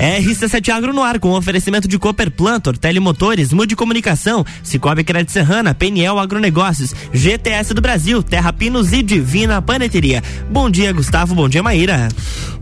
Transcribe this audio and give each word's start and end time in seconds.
RC7 0.00 0.70
Agro 0.70 0.94
no 0.94 1.02
ar 1.02 1.18
com 1.18 1.32
oferecimento 1.32 1.86
de 1.86 1.98
Cooper 1.98 2.30
Plantor, 2.30 2.78
Telemotores, 2.78 3.52
Mude 3.52 3.76
Comunicação, 3.76 4.46
Cicobi 4.62 5.04
Crédito 5.04 5.30
Serrana, 5.30 5.74
Peniel 5.74 6.18
Agronegócios, 6.18 6.94
GTS 7.12 7.74
do 7.74 7.82
Brasil, 7.82 8.22
Terra 8.22 8.50
Pinos 8.50 8.94
e 8.94 9.02
Divina 9.02 9.60
Paneteria. 9.60 10.22
Bom 10.50 10.70
dia, 10.70 10.90
Gustavo. 10.90 11.34
Bom 11.34 11.50
dia, 11.50 11.62
Maíra. 11.62 12.08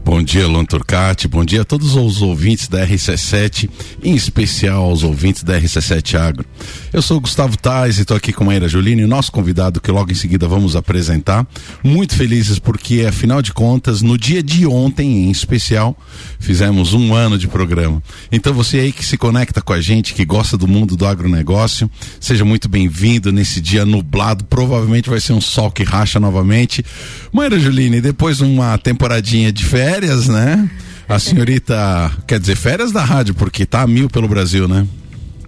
Bom 0.08 0.22
dia, 0.22 0.46
Luan 0.48 0.64
Turcati. 0.64 1.28
Bom 1.28 1.44
dia 1.44 1.60
a 1.60 1.64
todos 1.66 1.94
os 1.94 2.22
ouvintes 2.22 2.66
da 2.66 2.82
RC7, 2.82 3.68
em 4.02 4.14
especial 4.14 4.84
aos 4.84 5.02
ouvintes 5.02 5.42
da 5.42 5.60
RC7 5.60 6.18
Agro. 6.18 6.46
Eu 6.90 7.02
sou 7.02 7.20
Gustavo 7.20 7.58
Tais 7.58 7.98
e 7.98 8.00
estou 8.00 8.16
aqui 8.16 8.32
com 8.32 8.42
a 8.42 8.46
Maíra 8.46 8.66
Juline, 8.66 9.04
nosso 9.04 9.30
convidado 9.30 9.82
que 9.82 9.90
logo 9.90 10.10
em 10.10 10.14
seguida 10.14 10.48
vamos 10.48 10.74
apresentar. 10.74 11.46
Muito 11.84 12.16
felizes 12.16 12.58
porque, 12.58 13.04
afinal 13.06 13.42
de 13.42 13.52
contas, 13.52 14.00
no 14.00 14.16
dia 14.16 14.42
de 14.42 14.66
ontem, 14.66 15.26
em 15.26 15.30
especial, 15.30 15.94
fizemos 16.40 16.94
um 16.94 17.12
ano 17.12 17.36
de 17.36 17.46
programa. 17.46 18.02
Então 18.32 18.54
você 18.54 18.78
aí 18.78 18.92
que 18.92 19.04
se 19.04 19.18
conecta 19.18 19.60
com 19.60 19.74
a 19.74 19.80
gente, 19.82 20.14
que 20.14 20.24
gosta 20.24 20.56
do 20.56 20.66
mundo 20.66 20.96
do 20.96 21.04
agronegócio, 21.04 21.88
seja 22.18 22.46
muito 22.46 22.66
bem-vindo 22.66 23.30
nesse 23.30 23.60
dia 23.60 23.84
nublado. 23.84 24.42
Provavelmente 24.46 25.10
vai 25.10 25.20
ser 25.20 25.34
um 25.34 25.40
sol 25.40 25.70
que 25.70 25.84
racha 25.84 26.18
novamente. 26.18 26.82
Maíra 27.30 27.60
Juline, 27.60 28.00
depois 28.00 28.38
de 28.38 28.44
uma 28.44 28.78
temporadinha 28.78 29.52
de 29.52 29.66
férias, 29.66 29.97
né? 30.00 30.70
A 31.08 31.18
senhorita, 31.18 32.12
quer 32.26 32.38
dizer, 32.38 32.56
férias 32.56 32.92
da 32.92 33.04
rádio, 33.04 33.34
porque 33.34 33.66
tá 33.66 33.82
a 33.82 33.86
mil 33.86 34.08
pelo 34.08 34.28
Brasil, 34.28 34.68
né? 34.68 34.86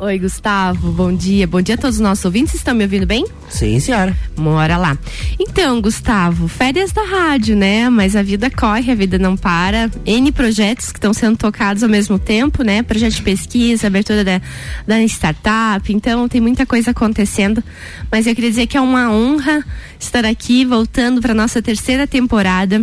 Oi, 0.01 0.19
Gustavo. 0.19 0.91
Bom 0.91 1.15
dia. 1.15 1.47
Bom 1.47 1.61
dia 1.61 1.75
a 1.75 1.79
todos 1.79 1.97
os 1.97 2.01
nossos 2.01 2.25
ouvintes. 2.25 2.55
Estão 2.55 2.75
me 2.75 2.83
ouvindo 2.85 3.07
bem? 3.07 3.27
Sim, 3.51 3.79
senhora. 3.79 4.17
Mora 4.35 4.79
lá. 4.79 4.97
Então, 5.39 5.79
Gustavo, 5.81 6.49
férias 6.49 6.91
da 6.91 7.03
rádio, 7.03 7.55
né? 7.55 7.91
Mas 7.91 8.17
a 8.17 8.23
vida 8.23 8.51
corre, 8.51 8.91
a 8.91 8.95
vida 8.95 9.19
não 9.19 9.37
para. 9.37 9.91
N 10.07 10.33
projetos 10.33 10.91
que 10.91 10.97
estão 10.97 11.13
sendo 11.13 11.37
tocados 11.37 11.83
ao 11.83 11.89
mesmo 11.89 12.19
tempo, 12.19 12.63
né? 12.63 12.83
Projeto 12.83 13.17
de 13.17 13.23
pesquisa, 13.23 13.89
abertura 13.89 14.25
da, 14.25 14.41
da 14.87 15.03
startup. 15.03 15.93
Então, 15.93 16.27
tem 16.29 16.41
muita 16.41 16.65
coisa 16.65 16.93
acontecendo. 16.93 17.63
Mas 18.11 18.27
eu 18.27 18.35
queria 18.35 18.49
dizer 18.49 18.67
que 18.67 18.79
é 18.79 18.81
uma 18.81 19.13
honra 19.13 19.63
estar 20.01 20.25
aqui, 20.25 20.65
voltando 20.65 21.21
para 21.21 21.35
nossa 21.35 21.61
terceira 21.61 22.07
temporada. 22.07 22.83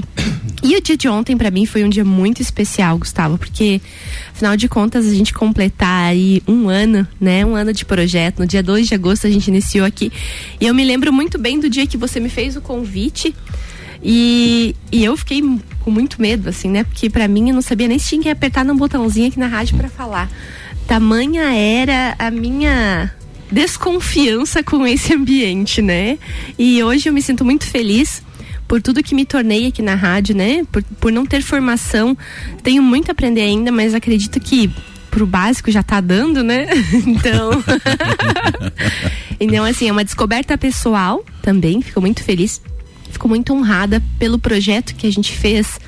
E 0.64 0.76
o 0.76 0.82
dia 0.82 0.98
de 0.98 1.08
ontem, 1.08 1.38
para 1.38 1.52
mim, 1.52 1.66
foi 1.66 1.84
um 1.84 1.90
dia 1.90 2.06
muito 2.06 2.42
especial, 2.42 2.98
Gustavo, 2.98 3.38
porque, 3.38 3.82
afinal 4.32 4.58
de 4.58 4.68
contas, 4.68 5.06
a 5.06 5.14
gente 5.14 5.34
completar 5.34 6.10
aí 6.10 6.42
um 6.48 6.70
ano, 6.70 7.08
né? 7.20 7.46
Um 7.46 7.56
ano 7.56 7.74
de 7.74 7.86
projeto. 7.86 8.40
No 8.40 8.48
dia 8.48 8.64
2 8.64 8.88
de 8.88 8.96
agosto, 8.96 9.28
a 9.28 9.30
gente 9.30 9.48
iniciou 9.48 9.86
aqui. 9.86 10.12
E 10.60 10.66
eu 10.66 10.74
me 10.74 10.84
lembro 10.84 11.12
muito 11.14 11.38
bem 11.38 11.60
do 11.60 11.70
dia 11.70 11.86
que 11.86 11.98
você 11.98 12.20
me 12.20 12.30
fez 12.30 12.56
o 12.56 12.62
convite. 12.62 13.36
E, 14.04 14.76
e 14.92 15.04
eu 15.04 15.18
fiquei 15.18 15.42
com 15.82 15.92
muito 15.92 16.22
medo, 16.22 16.50
assim, 16.50 16.70
né? 16.70 16.84
Porque 16.84 17.10
para 17.10 17.28
mim 17.28 17.50
eu 17.50 17.56
não 17.56 17.62
sabia 17.62 17.88
nem 17.88 18.00
se 18.00 18.10
tinha 18.10 18.22
que 18.22 18.30
apertar 18.30 18.64
no 18.64 18.76
botãozinho 18.76 19.28
aqui 19.28 19.40
na 19.40 19.48
rádio 19.48 19.78
para 19.78 19.90
falar. 19.90 20.30
Tamanha 20.88 21.54
era 21.54 22.16
a 22.18 22.32
minha 22.32 23.12
desconfiança 23.52 24.64
com 24.64 24.86
esse 24.86 25.14
ambiente, 25.14 25.82
né? 25.82 26.18
E 26.58 26.84
hoje 26.84 27.10
eu 27.10 27.14
me 27.14 27.22
sinto 27.22 27.46
muito 27.46 27.66
feliz 27.66 28.22
por 28.68 28.82
tudo 28.82 29.04
que 29.04 29.16
me 29.16 29.26
tornei 29.26 29.68
aqui 29.68 29.82
na 29.82 29.96
rádio, 29.96 30.36
né? 30.36 30.66
Por, 30.72 30.84
por 31.00 31.12
não 31.12 31.26
ter 31.26 31.42
formação. 31.42 32.18
Tenho 32.62 32.84
muito 32.84 33.10
a 33.10 33.14
aprender 33.14 33.42
ainda, 33.42 33.72
mas 33.72 33.94
acredito 33.94 34.40
que 34.40 34.70
pro 35.10 35.26
básico 35.26 35.72
já 35.72 35.82
tá 35.82 36.02
dando, 36.02 36.44
né? 36.44 36.68
então. 37.08 37.52
então, 39.40 39.66
assim, 39.66 39.88
é 39.88 39.92
uma 39.92 40.04
descoberta 40.04 40.58
pessoal 40.58 41.24
também. 41.42 41.82
Fico 41.82 42.02
muito 42.02 42.24
feliz. 42.24 42.62
Fico 43.12 43.28
muito 43.28 43.54
honrada 43.54 44.04
pelo 44.20 44.38
projeto 44.38 44.94
que 44.96 45.08
a 45.08 45.12
gente 45.12 45.32
fez 45.32 45.80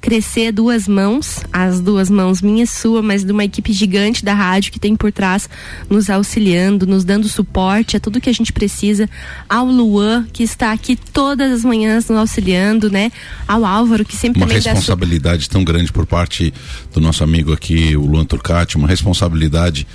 crescer 0.00 0.52
duas 0.52 0.86
mãos, 0.86 1.40
as 1.52 1.80
duas 1.80 2.08
mãos 2.08 2.40
minha 2.40 2.64
e 2.64 2.66
sua, 2.66 3.02
mas 3.02 3.24
de 3.24 3.32
uma 3.32 3.44
equipe 3.44 3.72
gigante 3.72 4.24
da 4.24 4.34
rádio 4.34 4.72
que 4.72 4.78
tem 4.78 4.96
por 4.96 5.12
trás 5.12 5.48
nos 5.88 6.08
auxiliando, 6.08 6.86
nos 6.86 7.04
dando 7.04 7.28
suporte 7.28 7.96
a 7.96 8.00
tudo 8.00 8.20
que 8.20 8.30
a 8.30 8.32
gente 8.32 8.52
precisa, 8.52 9.08
ao 9.48 9.66
Luan 9.66 10.26
que 10.32 10.42
está 10.42 10.72
aqui 10.72 10.96
todas 10.96 11.52
as 11.52 11.64
manhãs 11.64 12.08
nos 12.08 12.18
auxiliando, 12.18 12.90
né? 12.90 13.10
Ao 13.46 13.64
Álvaro 13.64 14.04
que 14.04 14.16
sempre 14.16 14.40
uma 14.40 14.46
também 14.46 14.62
responsabilidade 14.62 15.44
su... 15.44 15.50
tão 15.50 15.64
grande 15.64 15.92
por 15.92 16.06
parte 16.06 16.52
do 16.92 17.00
nosso 17.00 17.24
amigo 17.24 17.52
aqui, 17.52 17.96
o 17.96 18.06
Luan 18.06 18.24
Turcati, 18.24 18.76
uma 18.76 18.88
responsabilidade 18.88 19.86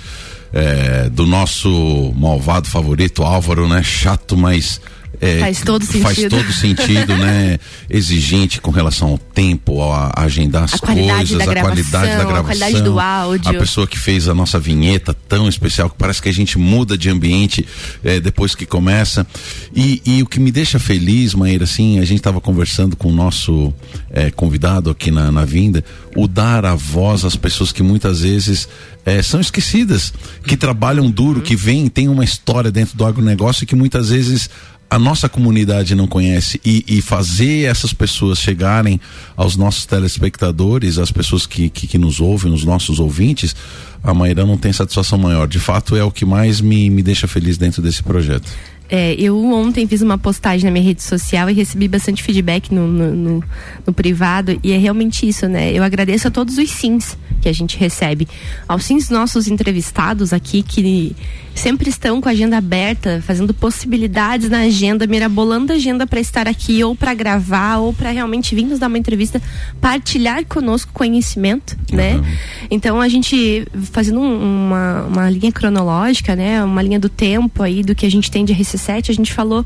é, 0.52 1.08
do 1.10 1.26
nosso 1.26 2.12
malvado 2.16 2.68
favorito 2.68 3.22
Álvaro, 3.22 3.66
né? 3.66 3.82
Chato, 3.82 4.36
mas 4.36 4.80
é, 5.20 5.40
faz 5.40 5.60
todo 5.62 5.84
sentido. 5.84 6.02
Faz 6.02 6.18
todo 6.28 6.52
sentido, 6.52 7.16
né? 7.16 7.58
Exigente 7.88 8.60
com 8.60 8.70
relação 8.70 9.10
ao 9.10 9.18
tempo, 9.18 9.82
a, 9.82 10.12
a 10.14 10.22
agendar 10.22 10.64
as 10.64 10.74
a 10.74 10.78
coisas, 10.78 11.40
a 11.40 11.46
gravação, 11.46 11.62
qualidade 11.62 12.08
da 12.08 12.24
gravação, 12.24 12.40
a 12.40 12.44
qualidade 12.44 12.82
do 12.82 13.00
áudio. 13.00 13.50
A 13.50 13.54
pessoa 13.54 13.86
que 13.86 13.98
fez 13.98 14.28
a 14.28 14.34
nossa 14.34 14.58
vinheta 14.58 15.14
tão 15.28 15.48
especial 15.48 15.88
que 15.90 15.96
parece 15.96 16.20
que 16.20 16.28
a 16.28 16.32
gente 16.32 16.58
muda 16.58 16.96
de 16.96 17.08
ambiente 17.08 17.66
é, 18.02 18.20
depois 18.20 18.54
que 18.54 18.66
começa. 18.66 19.26
E, 19.74 20.02
e, 20.04 20.22
o 20.22 20.26
que 20.26 20.40
me 20.40 20.50
deixa 20.50 20.78
feliz, 20.78 21.34
Maíra, 21.34 21.64
assim, 21.64 21.98
a 21.98 22.04
gente 22.04 22.18
estava 22.18 22.40
conversando 22.40 22.96
com 22.96 23.08
o 23.08 23.14
nosso 23.14 23.72
é, 24.10 24.30
convidado 24.30 24.90
aqui 24.90 25.10
na, 25.10 25.30
na 25.30 25.44
vinda, 25.44 25.84
o 26.16 26.26
dar 26.26 26.64
a 26.64 26.74
voz 26.74 27.24
às 27.24 27.36
pessoas 27.36 27.72
que 27.72 27.82
muitas 27.82 28.20
vezes 28.20 28.68
é, 29.04 29.20
são 29.22 29.40
esquecidas, 29.40 30.12
que 30.46 30.56
trabalham 30.56 31.10
duro, 31.10 31.40
que 31.40 31.54
vêm, 31.54 31.88
tem 31.88 32.08
uma 32.08 32.24
história 32.24 32.70
dentro 32.70 32.96
do 32.96 33.04
agronegócio 33.04 33.66
que 33.66 33.74
muitas 33.74 34.08
vezes 34.08 34.48
a 34.94 34.98
nossa 34.98 35.28
comunidade 35.28 35.92
não 35.92 36.06
conhece 36.06 36.60
e, 36.64 36.84
e, 36.86 37.02
fazer 37.02 37.64
essas 37.64 37.92
pessoas 37.92 38.38
chegarem 38.38 39.00
aos 39.36 39.56
nossos 39.56 39.84
telespectadores, 39.84 40.98
às 40.98 41.10
pessoas 41.10 41.46
que, 41.46 41.68
que, 41.68 41.88
que, 41.88 41.98
nos 41.98 42.20
ouvem, 42.20 42.52
os 42.52 42.64
nossos 42.64 43.00
ouvintes, 43.00 43.56
a 44.04 44.14
Maíra 44.14 44.46
não 44.46 44.56
tem 44.56 44.72
satisfação 44.72 45.18
maior. 45.18 45.48
De 45.48 45.58
fato, 45.58 45.96
é 45.96 46.04
o 46.04 46.12
que 46.12 46.24
mais 46.24 46.60
me, 46.60 46.88
me 46.90 47.02
deixa 47.02 47.26
feliz 47.26 47.58
dentro 47.58 47.82
desse 47.82 48.04
projeto. 48.04 48.48
É, 48.88 49.14
eu 49.14 49.42
ontem 49.52 49.86
fiz 49.86 50.02
uma 50.02 50.18
postagem 50.18 50.64
na 50.66 50.70
minha 50.70 50.84
rede 50.84 51.02
social 51.02 51.48
e 51.48 51.54
recebi 51.54 51.88
bastante 51.88 52.22
feedback 52.22 52.72
no, 52.72 52.86
no, 52.86 53.14
no, 53.14 53.44
no 53.86 53.92
privado 53.92 54.58
e 54.62 54.72
é 54.72 54.76
realmente 54.76 55.26
isso, 55.26 55.48
né? 55.48 55.72
Eu 55.72 55.82
agradeço 55.82 56.28
a 56.28 56.30
todos 56.30 56.58
os 56.58 56.70
sims 56.70 57.16
que 57.40 57.48
a 57.48 57.52
gente 57.52 57.78
recebe, 57.78 58.26
aos 58.66 58.84
sims 58.84 59.10
nossos 59.10 59.48
entrevistados 59.48 60.32
aqui 60.32 60.62
que 60.62 61.14
sempre 61.54 61.88
estão 61.88 62.20
com 62.20 62.28
a 62.28 62.32
agenda 62.32 62.56
aberta, 62.56 63.22
fazendo 63.24 63.54
possibilidades 63.54 64.50
na 64.50 64.60
agenda, 64.60 65.06
mirabolando 65.06 65.72
a 65.72 65.76
agenda 65.76 66.06
para 66.06 66.20
estar 66.20 66.48
aqui 66.48 66.82
ou 66.82 66.96
para 66.96 67.14
gravar 67.14 67.78
ou 67.78 67.92
para 67.92 68.10
realmente 68.10 68.54
vir 68.54 68.64
nos 68.64 68.78
dar 68.78 68.88
uma 68.88 68.98
entrevista, 68.98 69.40
partilhar 69.80 70.44
conosco 70.46 70.90
conhecimento, 70.92 71.76
uhum. 71.90 71.96
né? 71.96 72.36
Então 72.70 73.00
a 73.00 73.08
gente 73.08 73.66
fazendo 73.92 74.20
uma, 74.20 75.02
uma 75.02 75.30
linha 75.30 75.52
cronológica, 75.52 76.34
né? 76.34 76.62
Uma 76.64 76.82
linha 76.82 76.98
do 76.98 77.08
tempo 77.08 77.62
aí 77.62 77.82
do 77.82 77.94
que 77.94 78.04
a 78.04 78.10
gente 78.10 78.30
tem 78.30 78.44
de 78.44 78.52
RC7, 78.74 79.10
a 79.10 79.14
gente 79.14 79.32
falou 79.32 79.64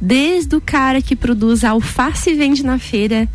desde 0.00 0.56
o 0.56 0.60
cara 0.60 1.00
que 1.00 1.14
produz 1.14 1.64
alface 1.64 2.30
e 2.30 2.34
vende 2.34 2.64
na 2.64 2.78
feira 2.78 3.28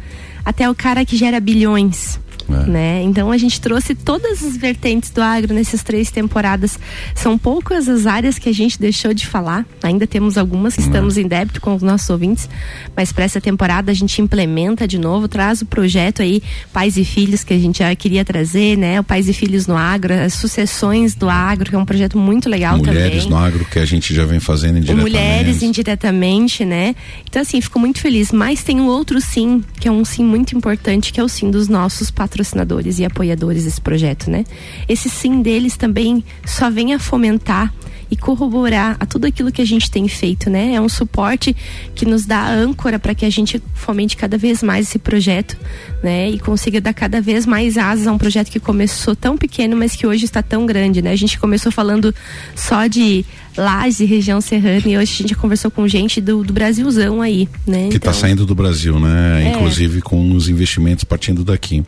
até 0.44 0.70
o 0.70 0.76
cara 0.76 1.06
que 1.06 1.18
gera 1.18 1.40
bilhões 1.40 2.20
é. 2.50 2.66
Né? 2.66 3.02
Então 3.04 3.32
a 3.32 3.38
gente 3.38 3.60
trouxe 3.60 3.96
todas 3.96 4.44
as 4.44 4.56
vertentes 4.58 5.10
do 5.10 5.22
agro 5.22 5.54
nessas 5.54 5.84
três 5.84 6.12
temporadas. 6.12 6.78
São 7.16 7.38
poucas 7.38 7.88
as 7.90 8.06
áreas 8.06 8.38
que 8.38 8.50
a 8.50 8.54
gente 8.54 8.80
deixou 8.80 9.14
de 9.14 9.26
falar. 9.26 9.66
Ainda 9.84 10.06
temos 10.06 10.38
algumas 10.38 10.76
que 10.76 10.82
é. 10.82 10.86
estamos 10.86 11.18
em 11.18 11.28
débito 11.28 11.60
com 11.62 11.76
os 11.76 11.82
nossos 11.82 12.10
ouvintes, 12.10 12.50
mas 12.96 13.12
para 13.12 13.24
essa 13.24 13.42
temporada 13.42 13.92
a 13.92 13.96
gente 13.96 14.22
implementa 14.22 14.88
de 14.88 14.98
novo, 14.98 15.28
traz 15.28 15.62
o 15.62 15.66
projeto 15.66 16.22
aí 16.22 16.42
Pais 16.72 16.98
e 16.98 17.06
Filhos 17.06 17.44
que 17.44 17.54
a 17.54 17.58
gente 17.58 17.80
já 17.80 17.96
queria 17.96 18.24
trazer, 18.24 18.78
né? 18.78 19.00
O 19.00 19.04
Pais 19.04 19.28
e 19.28 19.34
Filhos 19.34 19.68
no 19.68 19.76
Agro, 19.76 20.14
as 20.14 20.34
sucessões 20.34 21.16
do 21.16 21.30
agro, 21.30 21.70
que 21.70 21.76
é 21.76 21.80
um 21.80 21.86
projeto 21.86 22.18
muito 22.18 22.50
legal 22.50 22.78
Mulheres 22.78 22.96
também. 22.96 23.10
Mulheres 23.10 23.30
no 23.30 23.38
agro 23.38 23.66
que 23.66 23.80
a 23.80 23.86
gente 23.86 24.14
já 24.14 24.26
vem 24.26 24.40
fazendo 24.40 24.78
indiretamente. 24.78 25.12
Mulheres 25.12 25.64
indiretamente, 25.64 26.66
né? 26.66 26.96
Então 27.28 27.42
assim, 27.42 27.60
fico 27.60 27.80
muito 27.80 28.00
feliz, 28.00 28.32
mas 28.32 28.64
tem 28.64 28.80
um 28.80 28.88
outro 28.88 29.20
sim, 29.20 29.64
que 29.80 29.88
é 29.88 29.92
um 29.92 30.06
sim 30.06 30.24
muito 30.24 30.56
importante, 30.56 31.12
que 31.12 31.20
é 31.20 31.24
o 31.24 31.28
sim 31.28 31.50
dos 31.50 31.68
nossos 31.68 32.12
patrões 32.12 32.35
patrocinadores 32.36 33.00
e 33.00 33.06
apoiadores 33.06 33.64
desse 33.64 33.80
projeto, 33.80 34.30
né? 34.30 34.44
Esse 34.90 35.10
sim 35.10 35.42
deles 35.42 35.78
também 35.78 36.24
só 36.46 36.70
vem 36.70 36.94
a 36.94 37.00
fomentar 37.00 37.74
e 38.12 38.16
corroborar 38.16 38.98
a 39.00 39.06
tudo 39.06 39.26
aquilo 39.26 39.52
que 39.52 39.62
a 39.62 39.66
gente 39.66 39.90
tem 39.90 40.08
feito, 40.08 40.50
né? 40.50 40.76
É 40.76 40.82
um 40.82 40.90
suporte 40.90 41.56
que 41.96 42.06
nos 42.06 42.26
dá 42.26 42.48
âncora 42.48 43.00
para 43.00 43.16
que 43.16 43.26
a 43.26 43.30
gente 43.30 43.62
fomente 43.74 44.16
cada 44.16 44.38
vez 44.38 44.62
mais 44.62 44.88
esse 44.88 45.00
projeto, 45.00 45.58
né? 46.04 46.30
E 46.30 46.38
consiga 46.38 46.80
dar 46.80 46.94
cada 46.94 47.20
vez 47.20 47.46
mais 47.46 47.78
asas 47.78 48.06
a 48.06 48.12
um 48.12 48.18
projeto 48.18 48.52
que 48.52 48.60
começou 48.60 49.16
tão 49.16 49.38
pequeno, 49.38 49.76
mas 49.76 49.96
que 49.96 50.06
hoje 50.06 50.26
está 50.26 50.44
tão 50.44 50.66
grande, 50.66 51.02
né? 51.02 51.12
A 51.12 51.16
gente 51.16 51.40
começou 51.40 51.72
falando 51.72 52.14
só 52.56 52.86
de 52.86 53.26
Lages 53.58 54.02
e 54.02 54.06
região 54.06 54.42
serrana 54.42 54.82
e 54.86 54.98
hoje 54.98 55.14
a 55.14 55.22
gente 55.24 55.36
conversou 55.36 55.72
com 55.72 55.88
gente 55.88 56.20
do, 56.20 56.44
do 56.44 56.52
Brasilzão 56.52 57.22
aí, 57.22 57.48
né? 57.66 57.88
Que 57.90 57.98
está 57.98 58.10
então... 58.10 58.14
saindo 58.14 58.46
do 58.46 58.54
Brasil, 58.54 59.00
né? 59.00 59.44
É. 59.44 59.50
Inclusive 59.50 60.02
com 60.02 60.32
os 60.34 60.50
investimentos 60.50 61.04
partindo 61.04 61.44
daqui. 61.44 61.84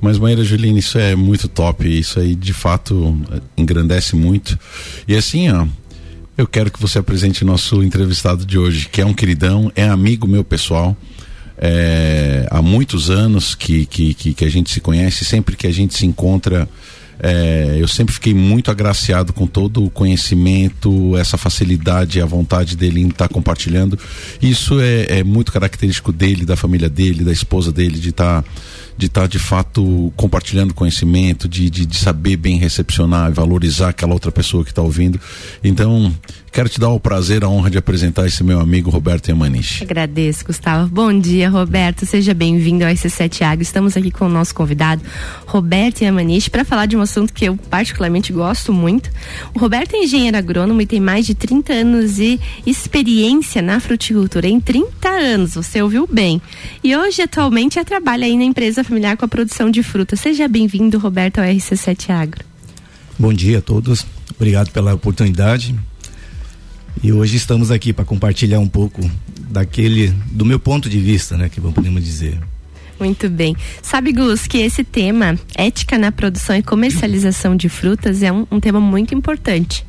Mas 0.00 0.18
Maíra 0.18 0.42
Juline, 0.42 0.78
isso 0.78 0.98
é 0.98 1.14
muito 1.14 1.48
top, 1.48 1.86
isso 1.86 2.18
aí 2.18 2.34
de 2.34 2.52
fato 2.52 3.16
engrandece 3.56 4.16
muito. 4.16 4.58
E 5.06 5.14
assim, 5.14 5.50
ó, 5.50 5.66
eu 6.36 6.46
quero 6.46 6.70
que 6.70 6.80
você 6.80 6.98
apresente 6.98 7.44
nosso 7.44 7.82
entrevistado 7.82 8.44
de 8.44 8.58
hoje, 8.58 8.88
que 8.90 9.00
é 9.00 9.06
um 9.06 9.14
queridão, 9.14 9.70
é 9.76 9.88
amigo 9.88 10.26
meu 10.26 10.42
pessoal. 10.42 10.96
é, 11.58 12.46
há 12.50 12.60
muitos 12.60 13.10
anos 13.10 13.54
que, 13.54 13.86
que, 13.86 14.14
que, 14.14 14.34
que 14.34 14.44
a 14.44 14.50
gente 14.50 14.70
se 14.72 14.80
conhece, 14.80 15.24
sempre 15.24 15.56
que 15.56 15.66
a 15.66 15.72
gente 15.72 15.94
se 15.94 16.06
encontra 16.06 16.68
é, 17.26 17.78
eu 17.80 17.88
sempre 17.88 18.12
fiquei 18.12 18.34
muito 18.34 18.70
agraciado 18.70 19.32
com 19.32 19.46
todo 19.46 19.82
o 19.82 19.88
conhecimento, 19.88 21.16
essa 21.16 21.38
facilidade, 21.38 22.20
a 22.20 22.26
vontade 22.26 22.76
dele 22.76 23.00
em 23.00 23.08
estar 23.08 23.28
tá 23.28 23.34
compartilhando. 23.34 23.98
Isso 24.42 24.78
é, 24.78 25.20
é, 25.20 25.24
muito 25.24 25.50
característico 25.50 26.12
dele, 26.12 26.44
da 26.44 26.54
família 26.54 26.86
dele, 26.86 27.24
da 27.24 27.32
esposa 27.32 27.72
dele, 27.72 27.98
de 27.98 28.10
estar 28.10 28.42
tá, 28.42 28.48
de, 28.96 29.08
tá, 29.08 29.26
de 29.26 29.38
fato 29.38 30.12
compartilhando 30.16 30.74
conhecimento, 30.74 31.48
de, 31.48 31.68
de, 31.68 31.86
de 31.86 31.96
saber 31.96 32.36
bem 32.36 32.58
recepcionar 32.58 33.30
e 33.30 33.34
valorizar 33.34 33.90
aquela 33.90 34.12
outra 34.12 34.30
pessoa 34.30 34.64
que 34.64 34.70
está 34.70 34.82
ouvindo. 34.82 35.20
Então, 35.62 36.12
Quero 36.54 36.68
te 36.68 36.78
dar 36.78 36.90
o 36.90 37.00
prazer, 37.00 37.42
a 37.42 37.48
honra 37.48 37.68
de 37.68 37.78
apresentar 37.78 38.28
esse 38.28 38.44
meu 38.44 38.60
amigo 38.60 38.88
Roberto 38.88 39.26
Yamanishi. 39.28 39.82
Agradeço, 39.82 40.44
Gustavo. 40.44 40.88
Bom 40.88 41.12
dia, 41.18 41.50
Roberto. 41.50 42.06
Seja 42.06 42.32
bem-vindo 42.32 42.84
ao 42.84 42.92
SC7 42.92 43.42
Agro. 43.42 43.62
Estamos 43.64 43.96
aqui 43.96 44.12
com 44.12 44.26
o 44.26 44.28
nosso 44.28 44.54
convidado, 44.54 45.02
Roberto 45.48 46.02
Yamanishi, 46.02 46.48
para 46.50 46.64
falar 46.64 46.86
de 46.86 46.96
um 46.96 47.00
assunto 47.00 47.32
que 47.32 47.46
eu 47.46 47.56
particularmente 47.56 48.32
gosto 48.32 48.72
muito. 48.72 49.10
O 49.52 49.58
Roberto 49.58 49.96
é 49.96 50.04
engenheiro 50.04 50.36
agrônomo 50.36 50.80
e 50.80 50.86
tem 50.86 51.00
mais 51.00 51.26
de 51.26 51.34
30 51.34 51.72
anos 51.72 52.14
de 52.14 52.38
experiência 52.64 53.60
na 53.60 53.80
fruticultura. 53.80 54.46
Em 54.46 54.60
30 54.60 55.08
anos, 55.08 55.54
você 55.54 55.82
ouviu 55.82 56.06
bem. 56.08 56.40
E 56.84 56.96
hoje, 56.96 57.20
atualmente, 57.20 57.84
trabalha 57.84 58.26
aí 58.26 58.36
na 58.36 58.44
empresa 58.44 58.83
familiar 58.84 59.16
com 59.16 59.24
a 59.24 59.28
produção 59.28 59.70
de 59.70 59.82
frutas. 59.82 60.20
Seja 60.20 60.46
bem-vindo, 60.46 60.98
Roberto, 60.98 61.38
ao 61.38 61.44
RC7 61.44 62.10
Agro. 62.10 62.44
Bom 63.18 63.32
dia 63.32 63.58
a 63.58 63.62
todos. 63.62 64.06
Obrigado 64.36 64.70
pela 64.70 64.94
oportunidade. 64.94 65.74
E 67.02 67.12
hoje 67.12 67.36
estamos 67.36 67.70
aqui 67.70 67.92
para 67.92 68.04
compartilhar 68.04 68.60
um 68.60 68.68
pouco 68.68 69.00
daquele, 69.50 70.08
do 70.30 70.44
meu 70.44 70.58
ponto 70.58 70.88
de 70.88 70.98
vista, 70.98 71.36
né, 71.36 71.48
que 71.48 71.60
podemos 71.60 72.04
dizer. 72.04 72.38
Muito 72.98 73.28
bem. 73.28 73.56
Sabe, 73.82 74.12
Gus, 74.12 74.46
que 74.46 74.58
esse 74.58 74.84
tema, 74.84 75.38
ética 75.56 75.98
na 75.98 76.12
produção 76.12 76.56
e 76.56 76.62
comercialização 76.62 77.56
de 77.56 77.68
frutas, 77.68 78.22
é 78.22 78.32
um, 78.32 78.46
um 78.50 78.60
tema 78.60 78.80
muito 78.80 79.14
importante 79.14 79.84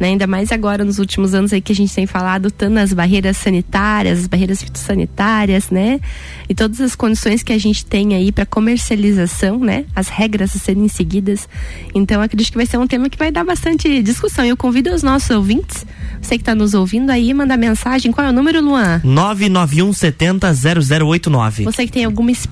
né? 0.00 0.08
Ainda 0.08 0.26
mais 0.26 0.50
agora 0.50 0.82
nos 0.82 0.98
últimos 0.98 1.34
anos 1.34 1.52
aí 1.52 1.60
que 1.60 1.72
a 1.72 1.74
gente 1.74 1.94
tem 1.94 2.06
falado 2.06 2.50
tanto 2.50 2.72
nas 2.72 2.92
barreiras 2.94 3.36
sanitárias, 3.36 4.20
as 4.20 4.26
barreiras 4.26 4.62
fitossanitárias, 4.62 5.70
né? 5.70 6.00
E 6.48 6.54
todas 6.54 6.80
as 6.80 6.96
condições 6.96 7.42
que 7.42 7.52
a 7.52 7.58
gente 7.58 7.84
tem 7.84 8.14
aí 8.14 8.32
para 8.32 8.46
comercialização, 8.46 9.58
né? 9.58 9.84
As 9.94 10.08
regras 10.08 10.56
a 10.56 10.58
serem 10.58 10.88
seguidas. 10.88 11.46
Então 11.94 12.22
acredito 12.22 12.52
que 12.52 12.56
vai 12.56 12.66
ser 12.66 12.78
um 12.78 12.86
tema 12.86 13.10
que 13.10 13.18
vai 13.18 13.30
dar 13.30 13.44
bastante 13.44 14.02
discussão. 14.02 14.44
Eu 14.44 14.56
convido 14.56 14.90
os 14.90 15.02
nossos 15.02 15.28
ouvintes, 15.28 15.84
você 16.20 16.36
que 16.36 16.42
está 16.42 16.54
nos 16.54 16.72
ouvindo 16.72 17.10
aí, 17.10 17.34
mandar 17.34 17.58
mensagem. 17.58 18.10
Qual 18.10 18.26
é 18.26 18.30
o 18.30 18.32
número, 18.32 18.62
Luan? 18.62 19.02
991 19.04 19.92
70 19.92 20.50
0089. 20.54 21.64
Você 21.64 21.84
que 21.84 21.92
tem 21.92 22.04
alguma 22.06 22.30
experiência, 22.30 22.49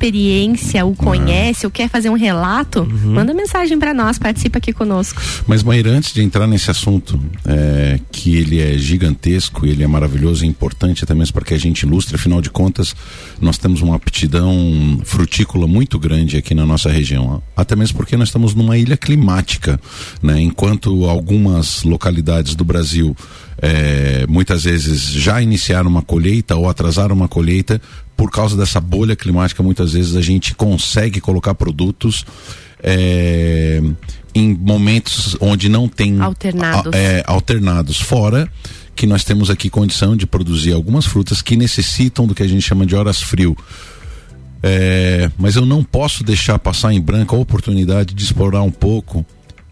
ou 0.84 0.94
conhece, 0.94 1.66
ou 1.66 1.70
quer 1.70 1.88
fazer 1.88 2.10
um 2.10 2.16
relato, 2.16 2.80
uhum. 2.80 3.14
manda 3.14 3.34
mensagem 3.34 3.78
para 3.78 3.92
nós, 3.92 4.18
participa 4.18 4.58
aqui 4.58 4.72
conosco. 4.72 5.20
Mas 5.46 5.62
Maíra, 5.62 5.90
antes 5.90 6.12
de 6.12 6.22
entrar 6.22 6.46
nesse 6.46 6.70
assunto, 6.70 7.20
é, 7.44 7.98
que 8.10 8.36
ele 8.36 8.60
é 8.60 8.78
gigantesco, 8.78 9.66
ele 9.66 9.82
é 9.82 9.86
maravilhoso 9.86 10.44
e 10.44 10.48
importante 10.48 11.04
até 11.04 11.14
mesmo 11.14 11.34
para 11.34 11.44
que 11.44 11.54
a 11.54 11.58
gente 11.58 11.82
ilustre, 11.82 12.14
afinal 12.14 12.40
de 12.40 12.50
contas, 12.50 12.94
nós 13.40 13.58
temos 13.58 13.80
uma 13.80 13.96
aptidão 13.96 15.00
frutícola 15.04 15.66
muito 15.66 15.98
grande 15.98 16.36
aqui 16.36 16.54
na 16.54 16.64
nossa 16.64 16.90
região, 16.90 17.42
até 17.56 17.74
mesmo 17.74 17.96
porque 17.96 18.16
nós 18.16 18.28
estamos 18.28 18.54
numa 18.54 18.76
ilha 18.76 18.96
climática, 18.96 19.80
né? 20.22 20.40
enquanto 20.40 21.04
algumas 21.06 21.82
localidades 21.82 22.54
do 22.54 22.64
Brasil 22.64 23.16
é, 23.60 24.24
muitas 24.28 24.64
vezes 24.64 25.00
já 25.12 25.42
iniciaram 25.42 25.90
uma 25.90 26.02
colheita 26.02 26.56
ou 26.56 26.68
atrasaram 26.68 27.14
uma 27.14 27.28
colheita, 27.28 27.80
por 28.18 28.32
causa 28.32 28.56
dessa 28.56 28.80
bolha 28.80 29.14
climática, 29.14 29.62
muitas 29.62 29.92
vezes 29.92 30.16
a 30.16 30.20
gente 30.20 30.52
consegue 30.52 31.20
colocar 31.20 31.54
produtos 31.54 32.26
é, 32.82 33.80
em 34.34 34.54
momentos 34.54 35.36
onde 35.40 35.68
não 35.68 35.88
tem 35.88 36.20
alternados. 36.20 36.92
É, 36.92 37.22
alternados. 37.24 38.00
Fora 38.00 38.50
que 38.96 39.06
nós 39.06 39.22
temos 39.22 39.50
aqui 39.50 39.70
condição 39.70 40.16
de 40.16 40.26
produzir 40.26 40.72
algumas 40.72 41.06
frutas 41.06 41.40
que 41.40 41.56
necessitam 41.56 42.26
do 42.26 42.34
que 42.34 42.42
a 42.42 42.48
gente 42.48 42.62
chama 42.62 42.84
de 42.84 42.96
horas 42.96 43.22
frio. 43.22 43.56
É, 44.64 45.30
mas 45.38 45.54
eu 45.54 45.64
não 45.64 45.84
posso 45.84 46.24
deixar 46.24 46.58
passar 46.58 46.92
em 46.92 47.00
branco 47.00 47.36
a 47.36 47.38
oportunidade 47.38 48.14
de 48.14 48.24
explorar 48.24 48.62
um 48.62 48.72
pouco 48.72 49.24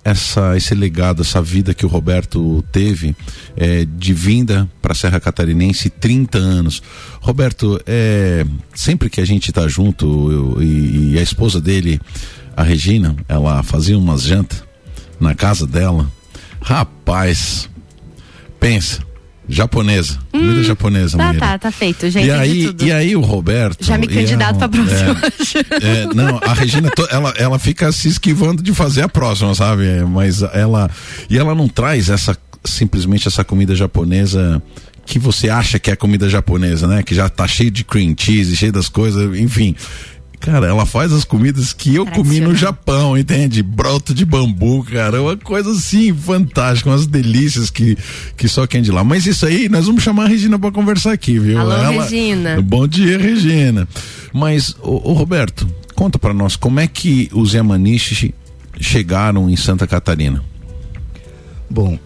essa, 0.07 0.57
esse 0.57 0.73
legado, 0.73 1.23
essa 1.23 1.43
vida 1.43 1.75
que 1.75 1.85
o 1.85 1.89
Roberto 1.89 2.65
teve 2.71 3.17
é, 3.57 3.85
de 3.85 4.15
vinda 4.15 4.71
para 4.81 4.93
a 4.93 4.95
Serra 4.95 5.19
Catarinense 5.19 5.91
30 5.91 6.39
anos. 6.39 6.81
Roberto, 7.21 7.81
é, 7.85 8.47
sempre 8.73 9.11
que 9.11 9.21
a 9.21 9.25
gente 9.25 9.51
está 9.51 9.67
junto 9.67 10.31
eu, 10.31 10.63
e, 10.63 11.15
e, 11.15 11.19
a 11.19 11.23
esposa 11.23 11.61
dele 11.61 12.01
a 12.57 12.63
Regina, 12.63 13.17
ela 13.29 13.65
fazia 13.65 13.99
umas 13.99 14.23
jantas 14.23 14.63
na 15.19 15.35
casa 15.35 15.67
dela. 15.67 16.09
Rapaz, 16.61 17.69
pensa, 18.61 19.03
japonesa, 19.49 20.19
hum, 20.33 20.41
comida 20.41 20.65
japonesa. 20.65 21.19
Tá, 21.19 21.35
tá, 21.35 21.59
tá 21.59 21.71
feito, 21.71 22.11
já 22.11 22.21
e 22.21 22.31
aí. 22.31 22.75
E 22.81 22.93
aí 22.93 23.17
o 23.17 23.21
Roberto... 23.21 23.85
Já 23.85 23.97
me 23.97 24.07
candidato 24.07 24.59
para 24.59 24.69
próxima. 24.69 25.21
É, 25.83 26.03
é, 26.03 26.15
não, 26.15 26.39
a 26.43 26.53
Regina, 26.53 26.91
ela, 27.11 27.35
ela 27.37 27.59
fica 27.59 27.91
se 27.93 28.09
esquivando 28.09 28.63
de 28.63 28.73
fazer 28.73 29.03
a 29.03 29.09
próxima, 29.09 29.55
sabe? 29.55 29.85
Mas 30.05 30.43
ela... 30.43 30.91
E 31.31 31.39
ela 31.39 31.55
não 31.55 31.69
traz 31.69 32.09
essa 32.09 32.37
simplesmente 32.65 33.29
essa 33.29 33.45
comida 33.45 33.77
japonesa 33.77 34.61
que 35.07 35.19
você 35.19 35.49
acha 35.49 35.79
que 35.79 35.91
é 35.91 35.97
comida 35.97 36.29
japonesa, 36.29 36.87
né? 36.89 37.03
Que 37.03 37.15
já 37.15 37.29
tá 37.29 37.47
cheio 37.47 37.71
de 37.71 37.85
cream 37.85 38.15
cheese, 38.19 38.57
cheio 38.57 38.73
das 38.73 38.89
coisas, 38.89 39.39
enfim. 39.39 39.75
Cara, 40.47 40.69
ela 40.69 40.87
faz 40.87 41.13
as 41.13 41.25
comidas 41.25 41.73
que 41.73 41.97
eu 41.97 42.07
comi 42.07 42.39
no 42.39 42.55
Japão, 42.55 43.19
entende? 43.19 43.65
Broto 43.65 44.15
de 44.15 44.25
bambu, 44.25 44.85
cara, 44.85 45.21
uma 45.21 45.37
coisa 45.37 45.73
assim 45.73 46.15
fantástica, 46.15 46.89
umas 46.89 47.05
delícias 47.05 47.69
que, 47.69 47.99
que 48.37 48.47
só 48.47 48.65
quem 48.65 48.79
é 48.79 48.83
de 48.85 48.93
lá. 48.93 49.03
Mas 49.03 49.27
isso 49.27 49.45
aí, 49.45 49.69
nós 49.69 49.87
vamos 49.87 50.05
chamar 50.05 50.27
a 50.27 50.29
Regina 50.29 50.57
para 50.57 50.71
conversar 50.71 51.11
aqui, 51.11 51.37
viu? 51.37 51.59
Alô, 51.59 51.73
ela... 51.73 52.05
Regina. 52.05 52.63
Bom 52.63 52.87
dia, 52.87 53.19
Regina. 53.19 53.89
Mas, 54.33 54.77
o, 54.81 55.15
Roberto, 55.15 55.69
conta 55.97 56.17
para 56.17 56.33
nós 56.33 56.55
como 56.55 56.79
é 56.79 56.87
que 56.87 57.29
os 57.33 57.53
Yamanishi 57.53 58.33
chegaram 58.81 59.51
em 59.51 59.57
Santa 59.57 59.85
Catarina? 59.85 60.45
Bom, 61.69 61.99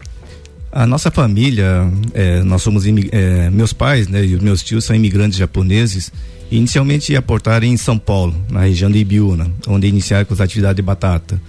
a 0.73 0.87
nossa 0.87 1.11
família, 1.11 1.93
é, 2.15 2.43
nós 2.43 2.63
somos 2.63 2.85
é, 2.87 3.51
meus 3.51 3.75
pais, 3.75 4.09
né, 4.09 4.25
e 4.25 4.35
os 4.35 4.43
meus 4.43 4.63
tios 4.63 4.87
são 4.87 4.97
imigrantes 4.97 5.37
japoneses 5.37 6.11
Inicialmente 6.51 7.13
ia 7.13 7.21
aportar 7.21 7.63
em 7.63 7.77
São 7.77 7.97
Paulo, 7.97 8.35
na 8.51 8.61
região 8.63 8.91
de 8.91 8.99
Ibiúna, 8.99 9.51
onde 9.69 9.87
iniciaram 9.87 10.25
com 10.25 10.35
as 10.35 10.41
atividades 10.41 10.77
de 10.77 10.83
batata. 10.83 11.41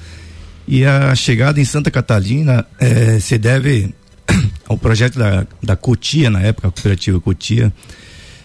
E 0.68 0.86
a 0.86 1.16
chegada 1.16 1.60
em 1.60 1.66
Santa 1.66 1.90
Catarina 1.90 2.66
eh, 2.80 3.20
se 3.20 3.38
deve 3.40 3.94
ao 4.70 4.78
projeto 4.78 5.18
da, 5.18 5.48
da 5.62 5.76
Cotia, 5.76 6.30
na 6.30 6.42
época, 6.42 6.68
a 6.68 6.72
cooperativa 6.72 7.20
Cotia, 7.20 7.74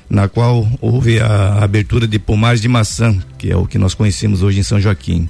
na 0.09 0.29
qual 0.29 0.67
houve 0.81 1.21
a 1.21 1.63
abertura 1.63 2.07
de 2.07 2.19
pomares 2.19 2.63
de 2.63 2.69
maçã, 2.69 3.19
que 3.37 3.51
é 3.51 3.57
o 3.57 3.67
que 3.67 3.77
nós 3.77 3.93
conhecemos 3.93 4.43
hoje 4.43 4.61
em 4.61 4.63
São 4.63 4.81
Joaquim. 4.81 5.29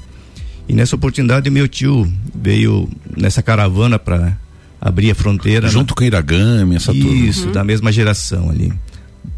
E 0.69 0.73
nessa 0.73 0.95
oportunidade, 0.95 1.51
meu 1.51 1.67
tio 1.67 2.11
veio 2.35 2.89
nessa 3.17 3.43
caravana 3.43 3.99
para 3.99 4.39
abrir 4.81 5.11
a 5.11 5.15
fronteira. 5.15 5.69
Junto 5.69 5.91
né? 5.91 5.95
com 5.97 6.05
Iragami, 6.05 6.77
essa 6.77 6.93
turma. 6.93 7.13
Isso, 7.13 7.47
uhum. 7.47 7.53
da 7.53 7.65
mesma 7.65 7.91
geração 7.91 8.49
ali 8.49 8.73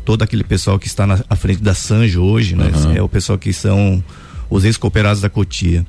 todo 0.04 0.22
aquele 0.22 0.44
pessoal 0.44 0.78
que 0.78 0.86
está 0.86 1.06
na 1.06 1.20
à 1.28 1.36
frente 1.36 1.62
da 1.62 1.74
Sanjo 1.74 2.22
hoje, 2.22 2.56
né? 2.56 2.70
Uhum. 2.74 2.92
É 2.92 3.02
o 3.02 3.08
pessoal 3.08 3.38
que 3.38 3.52
são 3.52 4.02
os 4.50 4.64
ex-cooperados 4.64 5.20
da 5.20 5.28
Cotia. 5.28 5.86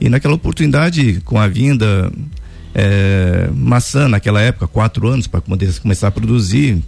E 0.00 0.08
naquela 0.08 0.34
oportunidade, 0.34 1.20
com 1.24 1.38
a 1.38 1.46
vinda 1.46 2.10
é, 2.74 3.50
maçã 3.54 4.08
naquela 4.08 4.40
época, 4.40 4.66
quatro 4.66 5.06
anos 5.08 5.26
para 5.26 5.42
começar 5.82 6.08
a 6.08 6.10
produzir, 6.10 6.82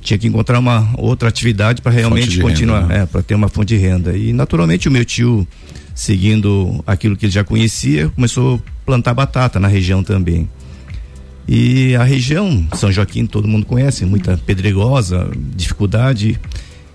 tinha 0.00 0.16
que 0.16 0.26
encontrar 0.26 0.58
uma 0.58 0.88
outra 0.96 1.28
atividade 1.28 1.82
para 1.82 1.92
realmente 1.92 2.40
continuar, 2.40 2.86
né? 2.86 3.02
é, 3.02 3.06
para 3.06 3.22
ter 3.22 3.34
uma 3.34 3.48
fonte 3.48 3.74
de 3.74 3.76
renda. 3.76 4.16
E 4.16 4.32
naturalmente 4.32 4.88
o 4.88 4.90
meu 4.90 5.04
tio, 5.04 5.46
seguindo 5.94 6.82
aquilo 6.86 7.16
que 7.16 7.26
ele 7.26 7.32
já 7.32 7.44
conhecia, 7.44 8.08
começou 8.10 8.56
a 8.56 8.70
plantar 8.86 9.12
batata 9.12 9.60
na 9.60 9.68
região 9.68 10.02
também. 10.02 10.48
E 11.48 11.96
a 11.96 12.04
região, 12.04 12.68
São 12.74 12.92
Joaquim, 12.92 13.24
todo 13.24 13.48
mundo 13.48 13.64
conhece, 13.64 14.04
muita 14.04 14.36
pedregosa, 14.36 15.30
dificuldade. 15.56 16.38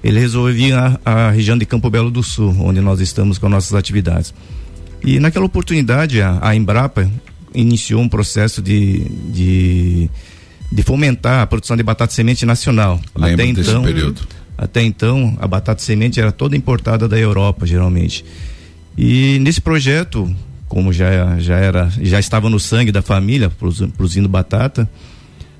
Ele 0.03 0.19
resolveu 0.19 0.77
a, 0.77 0.99
a 1.03 1.31
região 1.31 1.57
de 1.57 1.65
Campo 1.65 1.89
Belo 1.89 2.11
do 2.11 2.21
Sul, 2.21 2.55
onde 2.59 2.79
nós 2.79 2.99
estamos 2.99 3.39
com 3.39 3.49
nossas 3.49 3.73
atividades. 3.73 4.31
E 5.03 5.19
naquela 5.19 5.45
oportunidade, 5.45 6.21
a, 6.21 6.37
a 6.39 6.55
Embrapa 6.55 7.09
iniciou 7.53 7.99
um 7.99 8.07
processo 8.07 8.61
de, 8.61 8.99
de, 9.31 10.09
de, 10.71 10.83
fomentar 10.83 11.41
a 11.41 11.47
produção 11.47 11.75
de 11.75 11.81
batata 11.81 12.13
semente 12.13 12.45
nacional. 12.45 13.01
Lembro 13.15 13.33
até 13.33 13.45
então, 13.45 13.83
período. 13.83 14.21
Até 14.55 14.83
então, 14.83 15.35
a 15.41 15.47
batata 15.47 15.81
semente 15.81 16.19
era 16.19 16.31
toda 16.31 16.55
importada 16.55 17.07
da 17.07 17.17
Europa, 17.17 17.65
geralmente. 17.65 18.23
E 18.95 19.39
nesse 19.39 19.59
projeto, 19.59 20.33
como 20.73 20.91
já, 20.91 21.37
já 21.37 21.55
era, 21.57 21.87
já 22.01 22.19
estava 22.19 22.49
no 22.49 22.59
sangue 22.59 22.91
da 22.91 23.03
família, 23.03 23.47
produzindo 23.95 24.27
batata, 24.27 24.89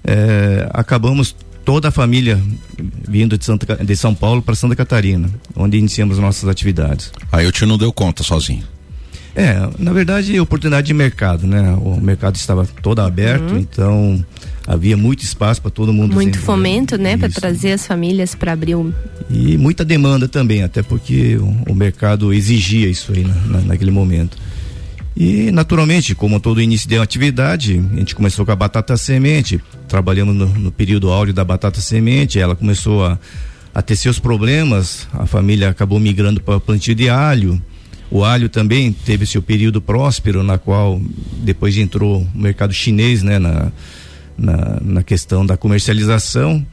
é, 0.04 0.68
acabamos 0.74 1.36
toda 1.64 1.90
a 1.90 1.92
família 1.92 2.42
vindo 3.08 3.38
de, 3.38 3.46
Santa, 3.46 3.76
de 3.76 3.96
São 3.96 4.16
Paulo 4.16 4.42
para 4.42 4.56
Santa 4.56 4.76
Catarina, 4.76 5.30
onde 5.56 5.78
iniciamos 5.78 6.18
nossas 6.18 6.50
atividades. 6.50 7.12
Aí 7.32 7.46
o 7.46 7.52
tio 7.52 7.68
não 7.68 7.78
deu 7.78 7.94
conta 7.94 8.24
sozinho. 8.24 8.64
É, 9.36 9.70
na 9.78 9.94
verdade, 9.94 10.40
oportunidade 10.40 10.88
de 10.88 10.96
mercado, 10.96 11.46
né? 11.46 11.78
O 11.80 12.02
mercado 12.02 12.36
estava 12.36 12.66
todo 12.82 13.00
aberto, 13.00 13.52
uhum. 13.52 13.60
então 13.60 14.26
havia 14.66 14.98
muito 14.98 15.24
espaço 15.24 15.62
para 15.62 15.70
todo 15.70 15.94
mundo. 15.94 16.16
Muito 16.16 16.40
fomento, 16.40 16.98
né, 16.98 17.18
para 17.18 17.30
trazer 17.30 17.74
as 17.74 17.86
famílias 17.86 18.34
para 18.34 18.54
abrir 18.54 18.76
um. 18.76 18.92
E 19.30 19.58
muita 19.60 19.86
demanda 19.86 20.28
também, 20.28 20.64
até 20.64 20.82
porque 20.82 21.38
o, 21.38 21.72
o 21.72 21.76
mercado 21.76 22.34
exigia 22.34 22.90
isso 22.90 23.12
aí 23.12 23.24
na, 23.24 23.36
na, 23.36 23.62
naquele 23.62 23.92
momento. 23.92 24.38
E 25.16 25.52
naturalmente, 25.52 26.16
como 26.16 26.40
todo 26.40 26.62
início 26.62 26.90
de 26.90 26.98
atividade, 26.98 27.84
a 27.94 27.98
gente 27.98 28.16
começou 28.16 28.46
com 28.46 28.52
a 28.52 28.56
batata 28.56 28.98
semente, 28.98 29.62
trabalhamos 29.88 30.36
no, 30.36 30.48
no 30.48 30.72
período 30.72 31.12
áureo 31.12 31.34
da 31.34 31.44
batata 31.44 31.80
semente, 31.80 32.40
ela 32.40 32.56
começou 32.56 33.06
a, 33.06 33.20
a 33.74 33.82
ter 33.82 33.96
seus 33.96 34.18
problemas, 34.18 35.08
a 35.14 35.28
família 35.28 35.70
acabou 35.70 36.00
migrando 36.00 36.42
para 36.42 36.58
o 36.58 36.62
plantio 36.62 36.96
de 36.96 37.10
alho. 37.10 37.62
O 38.10 38.24
alho 38.24 38.50
também 38.50 38.92
teve 38.92 39.26
seu 39.26 39.42
período 39.42 39.82
próspero, 39.82 40.44
na 40.44 40.58
qual 40.58 41.02
depois 41.44 41.78
entrou 41.78 42.22
o 42.22 42.38
mercado 42.38 42.74
chinês, 42.74 43.24
né, 43.24 43.40
na, 43.40 43.72
na, 44.38 44.80
na 44.82 45.04
questão 45.04 45.46
da 45.46 45.58
comercialização, 45.58 46.66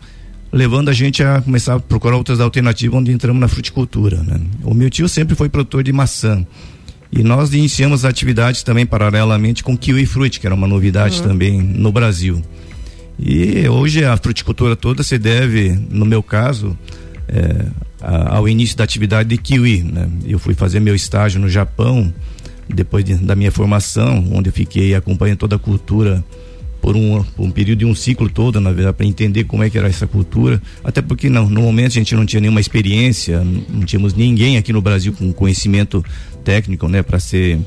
levando 0.52 0.88
a 0.88 0.92
gente 0.92 1.23
a 1.23 1.40
começar 1.40 1.76
a 1.76 1.80
procurar 1.80 2.16
outras 2.16 2.40
alternativas, 2.40 2.99
onde 2.99 3.12
entramos 3.12 3.40
na 3.40 3.49
fruticultura. 3.49 4.16
Né? 4.18 4.40
O 4.62 4.75
meu 4.75 4.90
tio 4.90 5.09
sempre 5.09 5.35
foi 5.35 5.49
produtor 5.49 5.82
de 5.82 5.92
maçã. 5.92 6.44
E 7.12 7.23
nós 7.23 7.52
iniciamos 7.52 8.05
atividades 8.05 8.62
também 8.62 8.87
paralelamente 8.87 9.64
com 9.64 9.76
kiwi 9.76 10.07
fruit, 10.07 10.38
que 10.38 10.47
era 10.47 10.55
uma 10.55 10.69
novidade 10.69 11.21
uhum. 11.21 11.29
também 11.29 11.61
no 11.61 11.90
Brasil. 11.90 12.40
E 13.19 13.69
hoje 13.69 14.05
a 14.05 14.17
fruticultura 14.17 14.76
toda 14.76 15.02
se 15.02 15.19
deve, 15.19 15.79
no 15.90 16.07
meu 16.07 16.23
caso, 16.23 16.76
é, 17.29 17.67
a, 18.00 18.37
ao 18.37 18.49
início 18.49 18.76
da 18.76 18.85
atividade 18.85 19.29
de 19.29 19.37
kiwi. 19.37 19.83
Né? 19.83 20.09
Eu 20.25 20.38
fui 20.38 20.55
fazer 20.55 20.81
meu 20.81 20.95
estágio 20.95 21.40
no 21.40 21.49
Japão, 21.49 22.12
depois 22.69 23.05
de, 23.05 23.14
da 23.17 23.35
minha 23.35 23.50
formação, 23.50 24.25
onde 24.33 24.49
eu 24.49 24.52
fiquei 24.52 24.95
acompanhando 24.95 25.38
toda 25.38 25.57
a 25.57 25.59
cultura 25.59 26.25
por 26.81 26.97
um, 26.97 27.23
por 27.23 27.45
um 27.45 27.50
período 27.50 27.81
de 27.81 27.85
um 27.85 27.95
ciclo 27.95 28.29
todo, 28.29 28.61
na 28.61 28.73
verdade, 28.73 28.97
para 28.97 29.07
entender 29.07 29.45
como 29.45 29.62
é 29.62 29.69
que 29.69 29.76
era 29.76 29.88
essa 29.88 30.07
cultura. 30.07 30.61
Até 30.83 31.02
porque 31.02 31.29
não, 31.29 31.49
no 31.49 31.61
momento 31.61 31.88
a 31.88 31.95
gente 31.95 32.14
não 32.14 32.25
tinha 32.25 32.40
nenhuma 32.40 32.61
experiência, 32.61 33.45
não 33.69 33.85
tínhamos 33.85 34.14
ninguém 34.14 34.57
aqui 34.57 34.73
no 34.73 34.81
Brasil 34.81 35.12
com 35.12 35.33
conhecimento 35.33 36.05
técnico, 36.44 36.88
né, 36.88 37.02
para 37.02 37.18
ser 37.18 37.59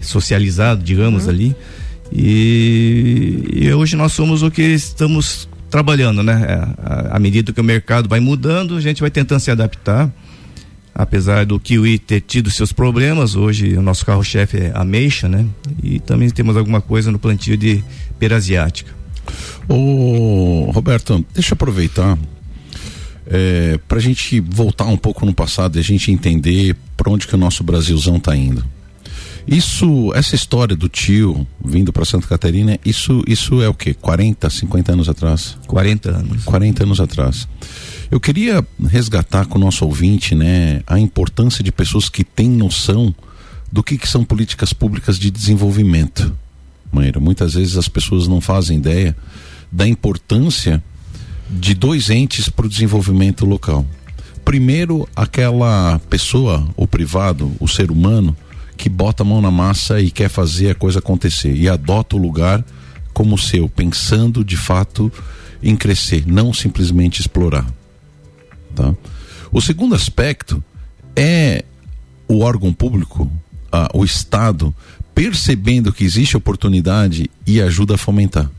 socializado, 0.00 0.82
digamos 0.82 1.24
uhum. 1.24 1.30
ali. 1.30 1.56
E, 2.12 3.44
e, 3.52 3.72
hoje 3.72 3.96
nós 3.96 4.12
somos 4.12 4.42
o 4.42 4.50
que 4.50 4.62
estamos 4.62 5.48
trabalhando, 5.70 6.22
né? 6.22 6.44
É, 6.46 7.08
à 7.10 7.18
medida 7.18 7.52
que 7.52 7.60
o 7.60 7.64
mercado 7.64 8.08
vai 8.08 8.20
mudando, 8.20 8.76
a 8.76 8.80
gente 8.80 9.00
vai 9.00 9.10
tentando 9.10 9.40
se 9.40 9.50
adaptar 9.50 10.12
apesar 10.94 11.44
do 11.44 11.58
Kiwi 11.58 11.98
ter 11.98 12.20
tido 12.20 12.50
seus 12.50 12.72
problemas, 12.72 13.34
hoje 13.34 13.76
o 13.76 13.82
nosso 13.82 14.06
carro-chefe 14.06 14.58
é 14.58 14.72
ameixa, 14.74 15.28
né? 15.28 15.44
E 15.82 15.98
também 15.98 16.30
temos 16.30 16.56
alguma 16.56 16.80
coisa 16.80 17.10
no 17.10 17.18
plantio 17.18 17.56
de 17.56 17.82
pera 18.18 18.36
asiática. 18.36 18.92
Ô, 19.68 20.70
Roberto, 20.72 21.24
deixa 21.34 21.52
eu 21.52 21.54
aproveitar 21.54 22.16
é, 23.36 23.80
para 23.88 23.98
a 23.98 24.00
gente 24.00 24.38
voltar 24.38 24.84
um 24.84 24.96
pouco 24.96 25.26
no 25.26 25.34
passado 25.34 25.76
e 25.76 25.80
a 25.80 25.82
gente 25.82 26.12
entender 26.12 26.76
para 26.96 27.10
onde 27.10 27.26
que 27.26 27.34
o 27.34 27.38
nosso 27.38 27.64
Brasilzão 27.64 28.16
está 28.16 28.36
indo. 28.36 28.64
Isso, 29.44 30.12
essa 30.14 30.36
história 30.36 30.76
do 30.76 30.88
tio 30.88 31.44
vindo 31.62 31.92
para 31.92 32.04
Santa 32.04 32.28
Catarina, 32.28 32.78
isso, 32.84 33.24
isso 33.26 33.60
é 33.60 33.68
o 33.68 33.74
quê? 33.74 33.92
40, 33.92 34.48
50 34.48 34.92
anos 34.92 35.08
atrás? 35.08 35.58
40 35.66 36.10
anos. 36.10 36.44
40 36.44 36.84
anos 36.84 37.00
atrás. 37.00 37.48
Eu 38.08 38.20
queria 38.20 38.64
resgatar 38.86 39.46
com 39.46 39.58
o 39.58 39.60
nosso 39.60 39.84
ouvinte, 39.84 40.36
né, 40.36 40.82
a 40.86 41.00
importância 41.00 41.64
de 41.64 41.72
pessoas 41.72 42.08
que 42.08 42.22
têm 42.22 42.48
noção 42.48 43.12
do 43.70 43.82
que, 43.82 43.98
que 43.98 44.08
são 44.08 44.24
políticas 44.24 44.72
públicas 44.72 45.18
de 45.18 45.28
desenvolvimento. 45.28 46.32
Maíra, 46.92 47.18
muitas 47.18 47.54
vezes 47.54 47.76
as 47.76 47.88
pessoas 47.88 48.28
não 48.28 48.40
fazem 48.40 48.78
ideia 48.78 49.16
da 49.72 49.88
importância 49.88 50.80
de 51.48 51.74
dois 51.74 52.10
entes 52.10 52.48
para 52.48 52.66
o 52.66 52.68
desenvolvimento 52.68 53.44
local. 53.44 53.84
Primeiro, 54.44 55.08
aquela 55.16 55.98
pessoa, 56.10 56.68
o 56.76 56.86
privado, 56.86 57.52
o 57.58 57.66
ser 57.66 57.90
humano, 57.90 58.36
que 58.76 58.88
bota 58.88 59.22
a 59.22 59.26
mão 59.26 59.40
na 59.40 59.50
massa 59.50 60.00
e 60.00 60.10
quer 60.10 60.28
fazer 60.28 60.70
a 60.70 60.74
coisa 60.74 60.98
acontecer 60.98 61.54
e 61.54 61.68
adota 61.68 62.16
o 62.16 62.18
lugar 62.18 62.64
como 63.12 63.38
seu, 63.38 63.68
pensando 63.68 64.44
de 64.44 64.56
fato 64.56 65.10
em 65.62 65.76
crescer, 65.76 66.24
não 66.26 66.52
simplesmente 66.52 67.20
explorar. 67.20 67.66
Tá? 68.74 68.94
O 69.50 69.60
segundo 69.60 69.94
aspecto 69.94 70.62
é 71.14 71.64
o 72.28 72.40
órgão 72.40 72.72
público, 72.72 73.30
o 73.94 74.04
Estado, 74.04 74.74
percebendo 75.14 75.92
que 75.92 76.04
existe 76.04 76.36
oportunidade 76.36 77.30
e 77.46 77.62
ajuda 77.62 77.94
a 77.94 77.98
fomentar. 77.98 78.50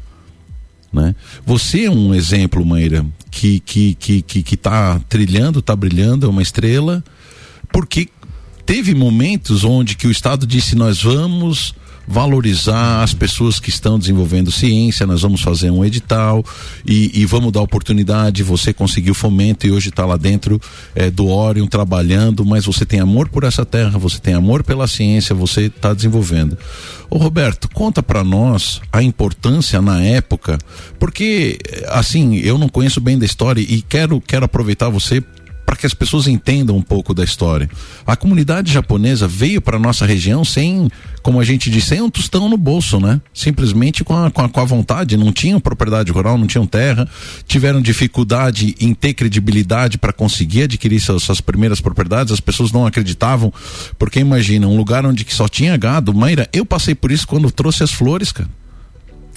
Né? 0.96 1.14
Você 1.46 1.84
é 1.84 1.92
um 1.92 2.14
exemplo, 2.14 2.66
Maíra, 2.66 3.06
que 3.30 3.60
que 3.60 3.94
que 3.96 4.22
que, 4.22 4.42
que 4.42 4.56
tá 4.56 4.98
trilhando, 5.10 5.60
está 5.60 5.76
brilhando, 5.76 6.26
é 6.26 6.30
uma 6.30 6.42
estrela, 6.42 7.04
porque 7.70 8.08
teve 8.66 8.96
momentos 8.96 9.66
onde 9.66 9.96
que 9.96 10.08
o 10.08 10.12
Estado 10.12 10.48
disse 10.48 10.74
nós 10.74 11.04
vamos 11.04 11.76
valorizar 12.08 13.04
as 13.04 13.14
pessoas 13.14 13.60
que 13.60 13.70
estão 13.70 13.98
desenvolvendo 13.98 14.52
ciência, 14.52 15.06
nós 15.06 15.22
vamos 15.22 15.42
fazer 15.42 15.72
um 15.72 15.84
edital 15.84 16.44
e, 16.86 17.22
e 17.22 17.26
vamos 17.26 17.52
dar 17.52 17.62
oportunidade, 17.62 18.44
você 18.44 18.74
conseguiu 18.74 19.14
fomento 19.14 19.66
e 19.66 19.72
hoje 19.72 19.90
está 19.90 20.06
lá 20.06 20.18
dentro 20.18 20.60
é, 20.94 21.10
do 21.10 21.28
Orion 21.28 21.68
trabalhando, 21.68 22.46
mas 22.46 22.66
você 22.66 22.86
tem 22.86 23.00
amor 23.00 23.30
por 23.30 23.44
essa 23.44 23.66
terra, 23.66 23.98
você 23.98 24.20
tem 24.20 24.34
amor 24.34 24.64
pela 24.64 24.88
ciência, 24.88 25.36
você 25.36 25.62
está 25.62 25.94
desenvolvendo. 25.94 26.58
Ô 27.10 27.18
Roberto, 27.18 27.70
conta 27.70 28.02
para 28.02 28.24
nós 28.24 28.82
a 28.92 29.02
importância 29.02 29.82
na 29.82 30.02
época, 30.02 30.58
porque 31.00 31.58
assim, 31.88 32.36
eu 32.38 32.58
não 32.58 32.70
conheço 32.70 33.00
bem 33.00 33.18
da 33.18 33.26
história 33.26 33.62
e 33.62 33.82
quero, 33.82 34.20
quero 34.22 34.46
aproveitar 34.46 34.90
você 34.90 35.24
para 35.66 35.76
que 35.76 35.86
as 35.86 35.94
pessoas 35.94 36.28
entendam 36.28 36.78
um 36.78 36.82
pouco 36.82 37.14
da 37.14 37.24
história. 37.24 37.70
A 38.06 38.16
comunidade 38.16 38.72
japonesa 38.72 39.28
veio 39.28 39.60
para 39.62 39.80
nossa 39.80 40.06
região 40.06 40.46
sem, 40.46 40.90
como 41.24 41.40
a 41.40 41.44
gente 41.44 41.70
disse, 41.70 41.88
sem 41.88 42.02
um 42.02 42.10
tostão 42.10 42.48
no 42.48 42.58
bolso, 42.58 43.00
né? 43.00 43.20
Simplesmente 43.34 44.04
com 44.04 44.16
a, 44.16 44.30
com 44.30 44.42
a, 44.42 44.50
com 44.50 44.60
a 44.60 44.66
vontade, 44.66 45.18
não 45.18 45.34
tinham 45.34 45.60
propriedade 45.60 46.12
rural, 46.12 46.38
não 46.38 46.46
tinham 46.46 46.68
terra, 46.68 47.08
tiveram 47.48 47.82
dificuldade 47.82 48.76
em 48.80 48.94
ter 48.94 49.14
credibilidade 49.14 49.98
para 49.98 50.14
conseguir 50.14 50.64
adquirir 50.64 51.00
suas, 51.00 51.24
suas, 51.24 51.42
primeiras 51.42 51.82
propriedades, 51.82 52.32
as 52.32 52.40
pessoas 52.40 52.72
não 52.72 52.86
acreditavam, 52.86 53.52
porque 53.98 54.20
imagina, 54.20 54.68
um 54.68 54.78
lugar 54.78 55.06
onde 55.06 55.26
só 55.30 55.48
tinha 55.48 55.76
gado, 55.78 56.14
Maíra, 56.14 56.48
eu 56.54 56.66
passei 56.66 56.94
por 56.94 57.12
isso 57.12 57.28
quando 57.28 57.50
trouxe 57.50 57.84
as 57.84 57.92
flores, 57.92 58.32
cara. 58.32 58.50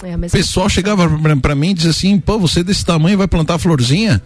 É 0.03 0.15
o 0.15 0.29
pessoal 0.29 0.69
chegava 0.69 1.09
para 1.41 1.55
mim 1.55 1.71
e 1.71 1.73
dizia 1.73 1.91
assim, 1.91 2.19
pô, 2.19 2.39
você 2.39 2.63
desse 2.63 2.85
tamanho 2.85 3.17
vai 3.17 3.27
plantar 3.27 3.57
florzinha? 3.57 4.21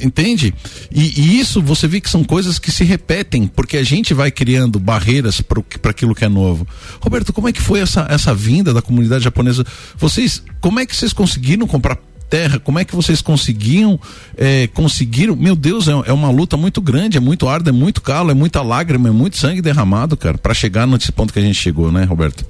Entende? 0.00 0.54
E, 0.90 1.20
e, 1.20 1.40
isso 1.40 1.60
você 1.62 1.86
vê 1.86 2.00
que 2.00 2.10
são 2.10 2.24
coisas 2.24 2.58
que 2.58 2.70
se 2.70 2.84
repetem, 2.84 3.46
porque 3.46 3.76
a 3.76 3.82
gente 3.82 4.14
vai 4.14 4.30
criando 4.30 4.78
barreiras 4.78 5.40
para 5.40 5.90
aquilo 5.90 6.14
que 6.14 6.24
é 6.24 6.28
novo. 6.28 6.66
Roberto, 7.00 7.32
como 7.32 7.48
é 7.48 7.52
que 7.52 7.60
foi 7.60 7.80
essa, 7.80 8.06
essa 8.10 8.34
vinda 8.34 8.72
da 8.72 8.82
comunidade 8.82 9.24
japonesa? 9.24 9.64
Vocês, 9.96 10.42
como 10.60 10.80
é 10.80 10.86
que 10.86 10.94
vocês 10.94 11.12
conseguiram 11.12 11.66
comprar 11.66 11.98
terra? 12.28 12.58
Como 12.58 12.78
é 12.78 12.84
que 12.84 12.94
vocês 12.94 13.20
conseguiam, 13.20 13.98
é, 14.36 14.66
conseguiram? 14.68 15.36
Meu 15.36 15.56
Deus, 15.56 15.88
é, 15.88 15.92
é, 15.92 16.12
uma 16.12 16.30
luta 16.30 16.56
muito 16.56 16.80
grande, 16.80 17.16
é 17.16 17.20
muito 17.20 17.48
árdua, 17.48 17.70
é 17.70 17.72
muito 17.72 18.00
calo, 18.00 18.30
é 18.30 18.34
muita 18.34 18.62
lágrima, 18.62 19.08
é 19.08 19.12
muito 19.12 19.36
sangue 19.36 19.62
derramado, 19.62 20.16
cara, 20.16 20.38
para 20.38 20.54
chegar 20.54 20.86
nesse 20.86 21.12
ponto 21.12 21.32
que 21.32 21.38
a 21.38 21.42
gente 21.42 21.58
chegou, 21.58 21.90
né, 21.90 22.04
Roberto? 22.04 22.44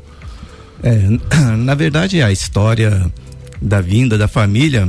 É, 0.83 1.09
na 1.57 1.75
verdade, 1.75 2.23
a 2.23 2.31
história 2.31 3.11
da 3.61 3.81
vinda 3.81 4.19
da 4.19 4.29
família 4.29 4.89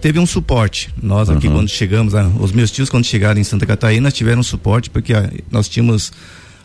teve 0.00 0.18
um 0.18 0.26
suporte. 0.26 0.92
Nós 1.02 1.30
aqui 1.30 1.46
uhum. 1.46 1.54
quando 1.54 1.68
chegamos, 1.68 2.14
os 2.38 2.52
meus 2.52 2.70
tios 2.70 2.88
quando 2.88 3.04
chegaram 3.04 3.40
em 3.40 3.44
Santa 3.44 3.66
Catarina 3.66 4.10
tiveram 4.10 4.42
suporte 4.42 4.90
porque 4.90 5.14
a, 5.14 5.30
nós 5.50 5.68
tínhamos 5.68 6.12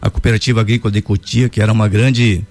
a 0.02 0.10
cooperativa 0.10 0.62
agrícola 0.62 0.92
de 0.92 1.02
Cotia 1.02 1.50
que 1.50 1.62
era 1.62 1.72
uma 1.72 1.88
grande 1.88 2.44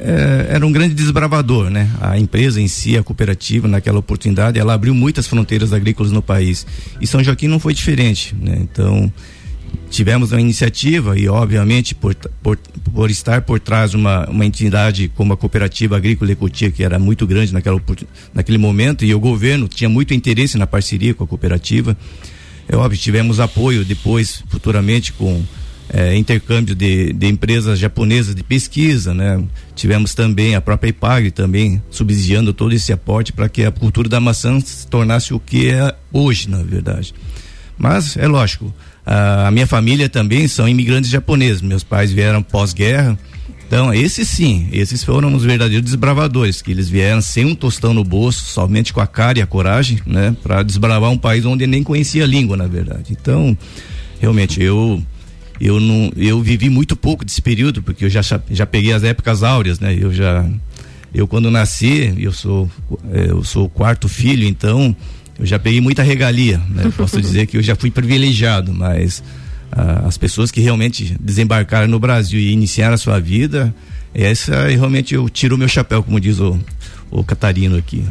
é, 0.00 0.48
era 0.50 0.66
um 0.66 0.72
grande 0.72 0.94
desbravador, 0.94 1.70
né? 1.70 1.90
A 2.00 2.18
empresa 2.18 2.60
em 2.60 2.68
si, 2.68 2.96
a 2.96 3.02
cooperativa, 3.02 3.66
naquela 3.68 3.98
oportunidade, 3.98 4.58
ela 4.58 4.74
abriu 4.74 4.94
muitas 4.94 5.26
fronteiras 5.26 5.72
agrícolas 5.72 6.12
no 6.12 6.22
país. 6.22 6.66
E 7.00 7.06
São 7.06 7.22
Joaquim 7.22 7.48
não 7.48 7.58
foi 7.58 7.74
diferente, 7.74 8.34
né? 8.40 8.58
Então, 8.60 9.12
tivemos 9.90 10.32
uma 10.32 10.40
iniciativa 10.40 11.18
e 11.18 11.28
obviamente 11.28 11.94
por, 11.94 12.14
por, 12.42 12.56
por 12.92 13.10
estar 13.10 13.42
por 13.42 13.58
trás 13.58 13.94
uma, 13.94 14.28
uma 14.28 14.44
entidade 14.44 15.10
como 15.14 15.32
a 15.32 15.36
cooperativa 15.36 15.96
agrícola 15.96 16.32
Ecotia 16.32 16.70
que 16.70 16.82
era 16.82 16.98
muito 16.98 17.26
grande 17.26 17.52
naquela, 17.52 17.80
naquele 18.34 18.58
momento 18.58 19.04
e 19.04 19.14
o 19.14 19.20
governo 19.20 19.66
tinha 19.68 19.88
muito 19.88 20.14
interesse 20.14 20.58
na 20.58 20.66
parceria 20.66 21.14
com 21.14 21.24
a 21.24 21.26
cooperativa 21.26 21.96
é 22.68 22.76
óbvio 22.76 22.98
tivemos 22.98 23.40
apoio 23.40 23.84
depois 23.84 24.42
futuramente 24.48 25.12
com 25.12 25.42
é, 25.90 26.14
intercâmbio 26.16 26.74
de, 26.74 27.12
de, 27.12 27.26
empresas 27.26 27.78
japonesas 27.78 28.34
de 28.34 28.42
pesquisa, 28.42 29.14
né? 29.14 29.42
Tivemos 29.74 30.14
também 30.14 30.54
a 30.54 30.60
própria 30.60 30.90
IPAG 30.90 31.30
também 31.30 31.82
subsidiando 31.90 32.52
todo 32.52 32.74
esse 32.74 32.92
aporte 32.92 33.32
para 33.32 33.48
que 33.48 33.64
a 33.64 33.70
cultura 33.70 34.08
da 34.08 34.20
maçã 34.20 34.60
se 34.60 34.86
tornasse 34.86 35.32
o 35.32 35.40
que 35.40 35.70
é 35.70 35.94
hoje, 36.12 36.48
na 36.48 36.62
verdade. 36.62 37.14
Mas 37.78 38.16
é 38.16 38.26
lógico, 38.26 38.74
a, 39.08 39.48
a 39.48 39.50
minha 39.50 39.66
família 39.66 40.06
também 40.06 40.46
são 40.46 40.68
imigrantes 40.68 41.08
japoneses. 41.10 41.62
Meus 41.62 41.82
pais 41.82 42.12
vieram 42.12 42.42
pós-guerra. 42.42 43.18
Então, 43.66 43.92
esses 43.92 44.28
sim, 44.28 44.68
esses 44.70 45.02
foram 45.02 45.34
os 45.34 45.44
verdadeiros 45.44 45.84
desbravadores, 45.84 46.62
que 46.62 46.70
eles 46.70 46.88
vieram 46.88 47.20
sem 47.20 47.44
um 47.44 47.54
tostão 47.54 47.92
no 47.92 48.04
bolso, 48.04 48.44
somente 48.46 48.92
com 48.92 49.00
a 49.00 49.06
cara 49.06 49.38
e 49.38 49.42
a 49.42 49.46
coragem, 49.46 49.98
né, 50.06 50.34
para 50.42 50.62
desbravar 50.62 51.10
um 51.10 51.18
país 51.18 51.44
onde 51.44 51.66
nem 51.66 51.82
conhecia 51.82 52.24
a 52.24 52.26
língua, 52.26 52.56
na 52.56 52.66
verdade. 52.66 53.12
Então, 53.12 53.56
realmente, 54.20 54.62
eu 54.62 55.02
eu 55.60 55.80
não 55.80 56.10
eu 56.16 56.40
vivi 56.40 56.70
muito 56.70 56.94
pouco 56.94 57.24
desse 57.24 57.42
período 57.42 57.82
porque 57.82 58.04
eu 58.04 58.08
já 58.08 58.20
já 58.48 58.64
peguei 58.64 58.92
as 58.92 59.02
épocas 59.02 59.42
áureas 59.42 59.80
né 59.80 59.92
eu 59.98 60.14
já 60.14 60.48
eu 61.12 61.26
quando 61.26 61.50
nasci 61.50 62.14
eu 62.16 62.30
sou 62.30 62.70
é, 63.10 63.30
eu 63.30 63.42
sou 63.42 63.64
o 63.66 63.68
quarto 63.68 64.08
filho 64.08 64.46
então 64.46 64.94
eu 65.38 65.46
já 65.46 65.58
peguei 65.58 65.80
muita 65.80 66.02
regalia 66.02 66.58
né? 66.70 66.90
posso 66.96 67.20
dizer 67.20 67.46
que 67.46 67.56
eu 67.56 67.62
já 67.62 67.74
fui 67.76 67.90
privilegiado 67.90 68.72
mas 68.72 69.22
ah, 69.72 70.04
as 70.06 70.16
pessoas 70.18 70.50
que 70.50 70.60
realmente 70.60 71.16
desembarcaram 71.20 71.88
no 71.88 71.98
Brasil 71.98 72.38
e 72.38 72.52
iniciaram 72.52 72.94
a 72.94 72.98
sua 72.98 73.20
vida 73.20 73.74
essa 74.14 74.68
realmente 74.68 75.14
eu 75.14 75.28
tiro 75.28 75.54
o 75.54 75.58
meu 75.58 75.68
chapéu 75.68 76.02
como 76.02 76.20
diz 76.20 76.40
o 76.40 76.58
o 77.10 77.24
Catarino 77.24 77.76
aqui 77.76 78.04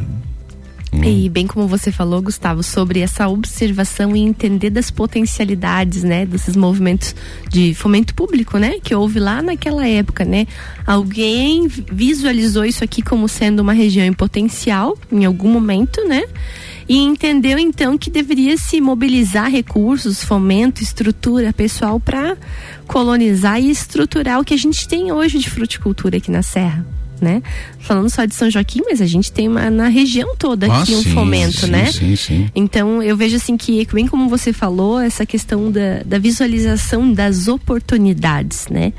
Hum. 0.92 1.04
E 1.04 1.28
bem 1.28 1.46
como 1.46 1.66
você 1.66 1.92
falou, 1.92 2.22
Gustavo, 2.22 2.62
sobre 2.62 3.00
essa 3.00 3.28
observação 3.28 4.16
e 4.16 4.20
entender 4.20 4.70
das 4.70 4.90
potencialidades, 4.90 6.02
né, 6.02 6.24
desses 6.24 6.56
movimentos 6.56 7.14
de 7.48 7.74
fomento 7.74 8.14
público, 8.14 8.58
né, 8.58 8.78
que 8.82 8.94
houve 8.94 9.20
lá 9.20 9.42
naquela 9.42 9.86
época, 9.86 10.24
né? 10.24 10.46
Alguém 10.86 11.68
visualizou 11.68 12.64
isso 12.64 12.82
aqui 12.82 13.02
como 13.02 13.28
sendo 13.28 13.60
uma 13.60 13.72
região 13.72 14.06
em 14.06 14.12
potencial 14.12 14.96
em 15.12 15.24
algum 15.24 15.50
momento, 15.50 16.02
né? 16.06 16.24
E 16.88 16.96
entendeu 16.96 17.58
então 17.58 17.98
que 17.98 18.08
deveria 18.08 18.56
se 18.56 18.80
mobilizar 18.80 19.50
recursos, 19.50 20.24
fomento, 20.24 20.82
estrutura 20.82 21.52
pessoal 21.52 22.00
para 22.00 22.34
colonizar 22.86 23.60
e 23.60 23.70
estruturar 23.70 24.40
o 24.40 24.44
que 24.44 24.54
a 24.54 24.58
gente 24.58 24.88
tem 24.88 25.12
hoje 25.12 25.38
de 25.38 25.50
fruticultura 25.50 26.16
aqui 26.16 26.30
na 26.30 26.42
Serra 26.42 26.97
né? 27.20 27.42
Falando 27.78 28.10
só 28.10 28.24
de 28.24 28.34
São 28.34 28.50
Joaquim, 28.50 28.82
mas 28.84 29.00
a 29.00 29.06
gente 29.06 29.30
tem 29.32 29.48
uma, 29.48 29.70
na 29.70 29.88
região 29.88 30.34
toda 30.36 30.66
ah, 30.66 30.82
aqui 30.82 30.94
um 30.94 31.02
sim, 31.02 31.12
fomento, 31.12 31.66
sim, 31.66 31.70
né? 31.70 31.92
Sim, 31.92 32.16
sim. 32.16 32.50
Então 32.54 33.02
eu 33.02 33.16
vejo 33.16 33.36
assim 33.36 33.56
que, 33.56 33.86
bem 33.92 34.06
como 34.06 34.28
você 34.28 34.52
falou, 34.52 35.00
essa 35.00 35.24
questão 35.24 35.70
da, 35.70 36.02
da 36.04 36.18
visualização 36.18 37.12
das 37.12 37.48
oportunidades, 37.48 38.66
né? 38.68 38.92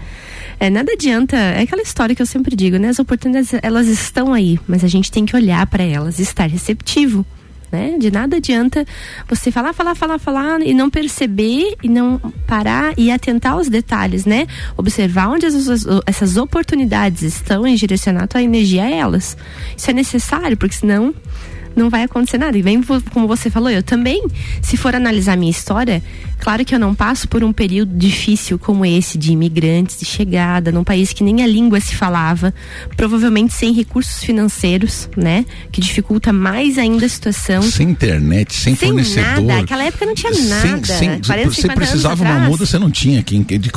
É, 0.59 0.69
nada 0.69 0.91
adianta, 0.91 1.37
é 1.37 1.61
aquela 1.61 1.81
história 1.81 2.13
que 2.13 2.21
eu 2.21 2.25
sempre 2.25 2.55
digo, 2.55 2.77
né? 2.77 2.89
As 2.89 2.99
oportunidades, 2.99 3.51
elas 3.61 3.87
estão 3.87 4.33
aí, 4.33 4.59
mas 4.67 4.83
a 4.83 4.87
gente 4.87 5.09
tem 5.11 5.25
que 5.25 5.35
olhar 5.35 5.65
para 5.67 5.83
elas, 5.83 6.19
estar 6.19 6.49
receptivo 6.49 7.25
né? 7.71 7.95
De 7.97 8.11
nada 8.11 8.37
adianta 8.37 8.85
você 9.27 9.51
falar, 9.51 9.73
falar, 9.73 9.95
falar, 9.95 10.19
falar 10.19 10.61
e 10.61 10.73
não 10.73 10.89
perceber 10.89 11.75
e 11.83 11.89
não 11.89 12.19
parar 12.47 12.93
e 12.97 13.11
atentar 13.11 13.53
aos 13.53 13.69
detalhes, 13.69 14.25
né? 14.25 14.47
Observar 14.77 15.29
onde 15.29 15.45
essas, 15.45 15.85
essas 16.05 16.37
oportunidades 16.37 17.21
estão 17.21 17.67
e 17.67 17.75
direcionar 17.75 18.23
a 18.23 18.27
tua 18.27 18.41
energia 18.41 18.83
a 18.83 18.89
elas. 18.89 19.37
Isso 19.75 19.89
é 19.89 19.93
necessário, 19.93 20.57
porque 20.57 20.75
senão 20.75 21.13
não 21.75 21.89
vai 21.89 22.03
acontecer 22.03 22.37
nada. 22.37 22.57
E 22.57 22.61
vem, 22.61 22.81
como 23.11 23.27
você 23.27 23.49
falou, 23.49 23.69
eu 23.69 23.83
também, 23.83 24.23
se 24.61 24.77
for 24.77 24.95
analisar 24.95 25.37
minha 25.37 25.51
história, 25.51 26.03
claro 26.39 26.65
que 26.65 26.73
eu 26.73 26.79
não 26.79 26.93
passo 26.93 27.27
por 27.27 27.43
um 27.43 27.53
período 27.53 27.95
difícil 27.97 28.59
como 28.59 28.85
esse 28.85 29.17
de 29.17 29.31
imigrantes, 29.31 29.99
de 29.99 30.05
chegada, 30.05 30.71
num 30.71 30.83
país 30.83 31.13
que 31.13 31.23
nem 31.23 31.41
a 31.43 31.47
língua 31.47 31.79
se 31.79 31.95
falava, 31.95 32.53
provavelmente 32.95 33.53
sem 33.53 33.73
recursos 33.73 34.23
financeiros, 34.23 35.09
né? 35.15 35.45
Que 35.71 35.81
dificulta 35.81 36.33
mais 36.33 36.77
ainda 36.77 37.05
a 37.05 37.09
situação. 37.09 37.61
Sem 37.61 37.89
internet, 37.89 38.53
sem, 38.53 38.75
sem 38.75 38.89
fornecedor. 38.89 39.43
Nada. 39.43 39.61
Aquela 39.61 39.83
época 39.83 40.05
não 40.05 40.15
tinha 40.15 40.31
nada. 40.31 40.85
Sem, 40.85 41.19
40, 41.21 41.49
você 41.51 41.67
precisava 41.69 42.23
uma 42.23 42.39
muda, 42.39 42.65
você 42.65 42.77
não 42.77 42.91
tinha. 42.91 43.23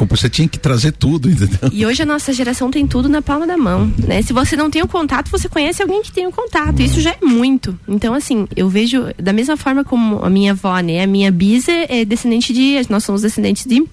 Você 0.09 0.29
tinha 0.29 0.49
que 0.49 0.59
trazer 0.59 0.93
tudo, 0.93 1.29
entendeu? 1.31 1.71
E 1.73 1.87
hoje 1.87 2.03
a 2.03 2.07
nossa 2.07 2.33
geração 2.33 2.71
tem 2.71 2.87
tudo 2.87 3.09
na 3.09 3.23
palma 3.23 3.47
da 3.47 3.57
mão, 3.57 3.93
né? 3.99 4.23
Se 4.23 4.33
você 4.33 4.57
não 4.57 4.71
tem 4.71 4.83
o 4.83 4.89
contato, 4.89 5.31
você 5.31 5.49
conhece 5.49 5.83
alguém 5.83 6.03
que 6.03 6.13
tem 6.13 6.27
o 6.27 6.33
contato. 6.33 6.81
Isso 6.81 7.01
já 7.01 7.11
é 7.11 7.25
muito. 7.25 7.79
Então, 7.87 8.15
assim, 8.15 8.47
eu 8.55 8.69
vejo 8.69 9.07
da 9.19 9.33
mesma 9.33 9.57
forma 9.57 9.85
como 9.85 10.25
a 10.25 10.31
minha 10.31 10.53
avó, 10.53 10.79
né? 10.81 11.03
A 11.03 11.07
minha 11.07 11.31
bisa 11.31 11.73
é 11.89 12.05
descendente 12.05 12.53
de. 12.53 12.81
Nós 12.89 13.05
somos 13.05 13.23
descendentes 13.23 13.67
de 13.67 13.85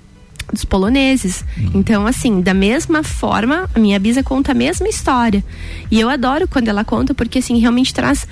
dos 0.51 0.65
poloneses. 0.65 1.43
Uhum. 1.57 1.71
Então, 1.75 2.07
assim, 2.07 2.41
da 2.41 2.53
mesma 2.53 3.03
forma, 3.03 3.69
a 3.73 3.79
minha 3.79 3.99
bisa 3.99 4.23
conta 4.23 4.51
a 4.51 4.55
mesma 4.55 4.87
história. 4.87 5.43
E 5.91 5.99
eu 5.99 6.09
adoro 6.09 6.47
quando 6.47 6.67
ela 6.67 6.83
conta, 6.83 7.13
porque, 7.13 7.39
assim, 7.39 7.59
realmente 7.59 7.93
traz 7.93 8.27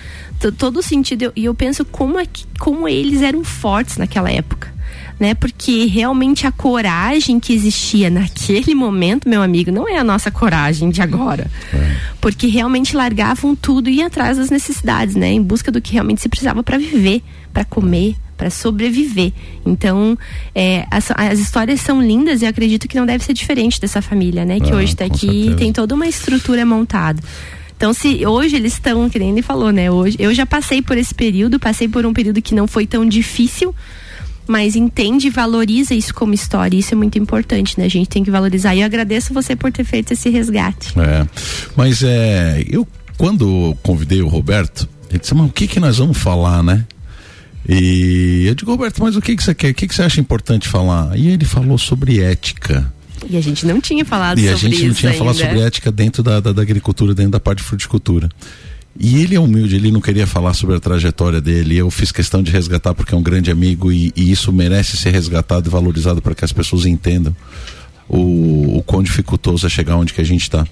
todo 0.58 0.78
o 0.78 0.84
sentido. 0.84 1.22
E 1.22 1.26
eu, 1.46 1.52
eu 1.52 1.54
penso 1.54 1.86
como, 1.86 2.18
é 2.18 2.26
que, 2.26 2.46
como 2.60 2.88
eles 2.88 3.22
eram 3.22 3.44
fortes 3.44 3.98
naquela 3.98 4.32
época 4.32 4.77
né? 5.20 5.34
Porque 5.34 5.86
realmente 5.86 6.46
a 6.46 6.52
coragem 6.52 7.40
que 7.40 7.54
existia 7.54 8.10
naquele 8.10 8.76
momento, 8.76 9.28
meu 9.28 9.42
amigo, 9.42 9.72
não 9.72 9.88
é 9.88 9.98
a 9.98 10.04
nossa 10.04 10.30
coragem 10.30 10.90
de 10.90 11.02
agora. 11.02 11.50
É. 11.74 11.96
Porque 12.22 12.48
realmente 12.48 12.96
largavam 12.96 13.56
tudo 13.56 13.90
e 13.90 14.02
atrás 14.02 14.38
das 14.38 14.50
necessidades, 14.50 15.16
né? 15.16 15.32
Em 15.32 15.42
busca 15.42 15.72
do 15.72 15.82
que 15.82 15.94
realmente 15.94 16.22
se 16.22 16.30
precisava 16.30 16.62
para 16.62 16.78
viver, 16.78 17.24
para 17.52 17.66
comer, 17.66 18.16
para 18.38 18.50
sobreviver. 18.50 19.34
Então, 19.66 20.18
é, 20.54 20.86
as, 20.92 21.12
as, 21.16 21.40
histórias 21.40 21.82
são 21.82 22.02
lindas 22.02 22.42
e 22.42 22.46
eu 22.46 22.50
acredito 22.50 22.88
que 22.88 22.96
não 22.96 23.06
deve 23.06 23.24
ser 23.24 23.34
diferente 23.34 23.82
dessa 23.82 24.02
família, 24.02 24.46
né? 24.46 24.60
Que 24.60 24.72
ah, 24.72 24.76
hoje 24.76 24.94
está 24.94 25.06
aqui 25.06 25.50
e 25.50 25.56
tem 25.56 25.74
toda 25.74 25.96
uma 25.96 26.08
estrutura 26.08 26.66
montada. 26.66 27.22
Então, 27.76 27.94
se 27.94 28.26
hoje 28.26 28.56
eles 28.56 28.74
estão, 28.74 29.08
que 29.10 29.20
nem 29.20 29.32
ele 29.32 29.44
falou, 29.44 29.72
né? 29.72 29.90
Hoje, 29.92 30.16
eu 30.20 30.34
já 30.34 30.46
passei 30.46 30.82
por 30.82 30.98
esse 30.98 31.14
período, 31.14 31.60
passei 31.60 31.88
por 31.88 32.06
um 32.06 32.14
período 32.14 32.42
que 32.42 32.56
não 32.56 32.68
foi 32.68 32.88
tão 32.88 33.06
difícil, 33.06 33.74
mas 34.48 34.76
entende 34.76 35.28
e 35.28 35.30
valoriza 35.30 35.94
isso 35.94 36.14
como 36.14 36.34
história. 36.34 36.78
Isso 36.78 36.94
é 36.94 36.98
muito 36.98 37.18
importante, 37.20 37.78
né? 37.78 37.86
A 37.86 37.90
gente 37.90 38.10
tem 38.10 38.24
que 38.24 38.32
valorizar. 38.32 38.76
E 38.76 38.80
eu 38.80 38.86
agradeço 38.86 39.34
você 39.34 39.56
por 39.56 39.72
ter 39.72 39.84
feito 39.84 40.14
esse 40.14 40.30
resgate. 40.30 40.94
É, 41.00 41.28
mas 41.76 42.04
é, 42.04 42.64
eu 42.68 42.88
quando 43.18 43.76
convidei 43.82 44.22
o 44.22 44.28
Roberto, 44.28 44.88
ele 45.10 45.20
disse, 45.20 45.34
mas 45.34 45.48
o 45.48 45.52
que 45.52 45.68
que 45.68 45.80
nós 45.80 45.98
vamos 45.98 46.18
falar, 46.18 46.64
né? 46.64 46.86
E 47.68 48.46
eu 48.48 48.56
digo, 48.56 48.72
Roberto, 48.72 49.04
mas 49.04 49.16
o 49.16 49.22
que 49.22 49.36
que 49.36 49.44
você 49.44 49.54
quer? 49.54 49.72
O 49.72 49.74
que 49.74 49.88
que 49.88 49.96
você 49.96 50.04
acha 50.04 50.22
importante 50.22 50.68
falar? 50.68 51.18
E 51.18 51.28
ele 51.28 51.44
falou 51.44 51.78
sobre 51.78 52.22
ética. 52.22 52.94
E 53.30 53.36
a 53.36 53.42
gente 53.42 53.66
não 53.66 53.82
tinha 53.82 54.06
falado 54.06 54.38
e 54.38 54.42
sobre 54.42 54.54
isso. 54.54 54.64
E 54.64 54.68
a 54.68 54.70
gente 54.70 54.88
não 54.88 54.94
tinha 54.94 55.12
ainda. 55.12 55.20
falado 55.20 55.36
sobre 55.36 55.60
ética 55.60 55.92
dentro 55.92 56.24
da, 56.24 56.40
da, 56.40 56.54
da 56.54 56.62
agricultura, 56.62 57.14
dentro 57.14 57.32
da 57.32 57.40
parte 57.40 57.60
de 57.60 57.66
fruticultura. 57.66 58.30
E 59.00 59.22
ele 59.22 59.36
é 59.36 59.40
humilde, 59.40 59.76
ele 59.76 59.92
não 59.92 60.02
queria 60.02 60.26
falar 60.26 60.54
sobre 60.54 60.76
a 60.76 60.80
trajetória 60.80 61.40
dele. 61.40 61.78
Eu 61.78 61.92
fiz 61.92 62.12
questão 62.12 62.42
de 62.42 62.52
resgatar 62.52 62.94
porque 62.94 63.14
é 63.14 63.18
um 63.18 63.22
grande 63.22 63.52
amigo 63.52 63.92
e, 63.92 64.12
e 64.16 64.32
isso 64.32 64.52
merece 64.52 64.98
ser 64.98 65.12
resgatado 65.12 65.70
e 65.70 65.72
valorizado 65.72 66.22
para 66.22 66.34
que 66.34 66.44
as 66.44 66.52
pessoas 66.52 66.86
entendam 66.86 67.36
o, 68.10 68.78
o 68.78 68.84
quão 68.84 69.04
dificultoso 69.04 69.66
é 69.68 69.70
chegar 69.70 69.98
onde 69.98 70.14
que 70.14 70.22
a 70.22 70.26
gente 70.26 70.42
está. 70.42 70.66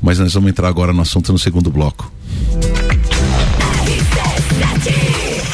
Mas 0.00 0.18
nós 0.18 0.32
vamos 0.32 0.48
entrar 0.50 0.68
agora 0.68 0.92
no 0.92 1.02
assunto 1.02 1.32
no 1.32 1.38
segundo 1.38 1.70
bloco. 1.70 2.10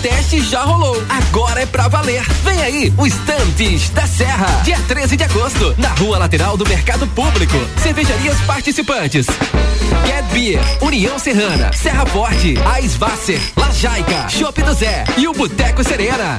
Teste 0.00 0.40
já 0.40 0.62
rolou. 0.62 0.96
Agora 1.08 1.62
é 1.62 1.66
pra 1.66 1.88
valer. 1.88 2.22
Vem 2.42 2.62
aí, 2.62 2.92
o 2.96 3.06
Estantes 3.06 3.90
da 3.90 4.06
Serra. 4.06 4.46
Dia 4.64 4.78
13 4.88 5.16
de 5.16 5.24
agosto, 5.24 5.74
na 5.78 5.88
rua 5.88 6.18
lateral 6.18 6.56
do 6.56 6.66
Mercado 6.66 7.06
Público. 7.08 7.56
Cervejarias 7.82 8.38
participantes. 8.46 9.26
Get 10.06 10.24
Beer, 10.32 10.60
União 10.80 11.18
Serrana, 11.18 11.72
Serra 11.72 12.06
Forte, 12.06 12.54
Aisvasser, 12.74 13.40
Lajaica, 13.56 14.28
Chopp 14.28 14.62
do 14.62 14.72
Zé 14.72 15.04
e 15.16 15.28
o 15.28 15.32
Boteco 15.32 15.84
Serena. 15.84 16.38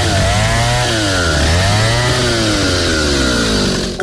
região. 0.00 0.49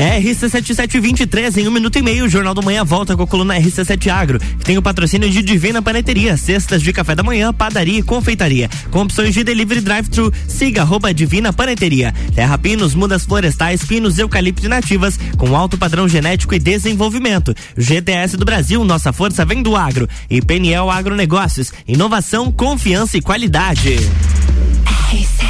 RC7723, 0.00 1.58
em 1.58 1.68
um 1.68 1.70
minuto 1.70 1.98
e 1.98 2.02
meio, 2.02 2.24
o 2.24 2.28
Jornal 2.28 2.54
do 2.54 2.62
Manhã 2.62 2.82
volta 2.82 3.14
com 3.14 3.22
a 3.22 3.26
coluna 3.26 3.54
RC7 3.60 4.08
Agro, 4.08 4.40
que 4.40 4.64
tem 4.64 4.78
o 4.78 4.82
patrocínio 4.82 5.28
de 5.28 5.42
Divina 5.42 5.82
Paneteria, 5.82 6.38
cestas 6.38 6.80
de 6.80 6.90
café 6.90 7.14
da 7.14 7.22
manhã, 7.22 7.52
padaria 7.52 7.98
e 7.98 8.02
confeitaria, 8.02 8.70
com 8.90 9.02
opções 9.02 9.34
de 9.34 9.44
delivery 9.44 9.82
drive-thru. 9.82 10.32
Siga 10.48 10.80
arroba 10.80 11.12
Divina 11.12 11.52
Paneteria. 11.52 12.14
Terra 12.34 12.56
Pinos, 12.56 12.94
mudas 12.94 13.26
florestais, 13.26 13.84
pinos, 13.84 14.18
eucalipto 14.18 14.64
e 14.64 14.68
nativas, 14.70 15.20
com 15.36 15.54
alto 15.54 15.76
padrão 15.76 16.08
genético 16.08 16.54
e 16.54 16.58
desenvolvimento. 16.58 17.54
GTS 17.76 18.38
do 18.38 18.46
Brasil, 18.46 18.82
nossa 18.82 19.12
força 19.12 19.44
vem 19.44 19.62
do 19.62 19.76
agro. 19.76 20.08
E 20.30 20.40
Peniel 20.40 20.90
Agronegócios, 20.90 21.74
inovação, 21.86 22.50
confiança 22.50 23.18
e 23.18 23.20
qualidade. 23.20 23.98
RC7 25.12 25.49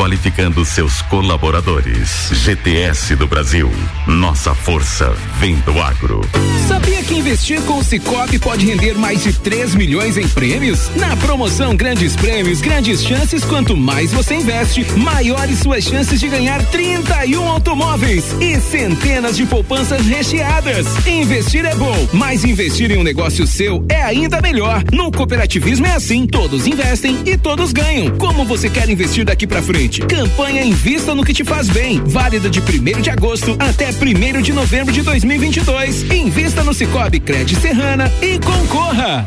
qualificando 0.00 0.64
seus 0.64 1.02
colaboradores. 1.02 2.30
GTS 2.32 3.14
do 3.16 3.26
Brasil. 3.26 3.70
Nossa 4.06 4.54
força 4.54 5.14
vem 5.38 5.56
do 5.56 5.78
agro. 5.78 6.22
Sabia 6.66 7.02
que 7.02 7.18
investir 7.18 7.60
com 7.62 7.76
o 7.76 7.84
Cicobi 7.84 8.38
pode 8.38 8.64
render 8.64 8.94
mais 8.94 9.22
de 9.22 9.34
3 9.34 9.74
milhões 9.74 10.16
em 10.16 10.26
prêmios? 10.26 10.90
Na 10.96 11.14
promoção 11.18 11.76
Grandes 11.76 12.16
Prêmios, 12.16 12.62
grandes 12.62 13.04
chances, 13.04 13.44
quanto 13.44 13.76
mais 13.76 14.10
você 14.10 14.36
investe, 14.36 14.86
maiores 14.96 15.58
suas 15.58 15.84
chances 15.84 16.18
de 16.18 16.28
ganhar 16.28 16.64
31 16.70 17.46
automóveis 17.46 18.34
e 18.40 18.58
centenas 18.58 19.36
de 19.36 19.44
poupanças 19.44 20.06
recheadas. 20.06 20.86
Investir 21.06 21.66
é 21.66 21.74
bom, 21.74 22.08
mas 22.14 22.42
investir 22.42 22.90
em 22.90 22.96
um 22.96 23.02
negócio 23.02 23.46
seu 23.46 23.84
é 23.90 24.00
ainda 24.02 24.40
melhor. 24.40 24.82
No 24.90 25.12
cooperativismo 25.12 25.86
é 25.86 25.92
assim, 25.92 26.26
todos 26.26 26.66
investem 26.66 27.18
e 27.26 27.36
todos 27.36 27.70
ganham. 27.70 28.16
Como 28.16 28.46
você 28.46 28.70
quer 28.70 28.88
investir 28.88 29.26
daqui 29.26 29.46
para 29.46 29.60
frente? 29.60 29.89
Campanha 29.98 30.62
Invista 30.62 31.14
no 31.14 31.24
que 31.24 31.32
te 31.32 31.42
faz 31.42 31.68
bem. 31.68 32.00
Válida 32.04 32.48
de 32.48 32.60
1 32.60 33.00
de 33.00 33.10
agosto 33.10 33.56
até 33.58 33.90
1 33.90 34.42
de 34.42 34.52
novembro 34.52 34.92
de 34.92 35.02
2022. 35.02 36.04
Invista 36.12 36.62
no 36.62 36.72
Cicobi 36.72 37.18
Crédito 37.18 37.60
Serrana 37.60 38.10
e 38.22 38.38
concorra. 38.38 39.26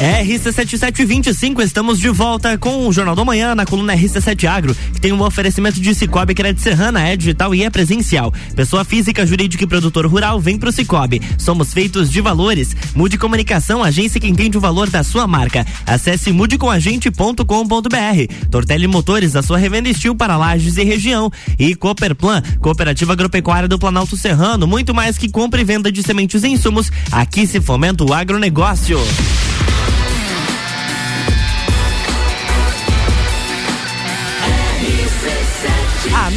RC7725, 0.00 1.62
estamos 1.62 1.98
de 1.98 2.08
volta 2.08 2.56
com 2.56 2.88
o 2.88 2.92
Jornal 2.92 3.14
do 3.14 3.22
Manhã 3.22 3.54
na 3.54 3.66
coluna 3.66 3.94
RC7 3.94 4.48
Agro, 4.48 4.74
que 4.94 5.00
tem 5.00 5.12
um 5.12 5.20
oferecimento 5.20 5.78
de 5.78 5.94
Cicobi 5.94 6.34
Crédito 6.34 6.62
Serrana, 6.62 7.06
é 7.06 7.14
digital 7.14 7.54
e 7.54 7.62
é 7.62 7.68
presencial. 7.68 8.32
Pessoa 8.56 8.82
física, 8.82 9.26
jurídica 9.26 9.62
e 9.62 9.66
produtor 9.66 10.06
rural, 10.06 10.40
vem 10.40 10.56
pro 10.56 10.72
Cicobi. 10.72 11.20
Somos 11.36 11.74
feitos 11.74 12.10
de 12.10 12.18
valores. 12.22 12.74
Mude 12.94 13.18
Comunicação, 13.18 13.84
agência 13.84 14.18
que 14.18 14.26
entende 14.26 14.56
o 14.56 14.60
valor 14.60 14.88
da 14.88 15.02
sua 15.02 15.26
marca. 15.26 15.66
Acesse 15.86 16.32
mudecomagente.com.br. 16.32 18.48
Tortelli 18.50 18.86
Motores, 18.86 19.36
a 19.36 19.42
sua 19.42 19.58
revenda 19.58 19.90
estilo 19.90 20.14
para 20.14 20.38
lajes 20.38 20.78
e 20.78 20.82
região. 20.82 21.30
E 21.58 21.74
Cooperplan, 21.74 22.40
Cooperativa 22.58 23.12
Agropecuária 23.12 23.68
do 23.68 23.78
Planalto 23.78 24.16
Serrano, 24.16 24.66
muito 24.66 24.94
mais 24.94 25.18
que 25.18 25.28
compra 25.28 25.60
e 25.60 25.64
venda 25.64 25.92
de 25.92 26.02
sementes 26.02 26.42
e 26.42 26.48
insumos. 26.48 26.90
Aqui 27.12 27.46
se 27.46 27.60
fomenta 27.60 28.02
o 28.02 28.14
agronegócio. 28.14 28.98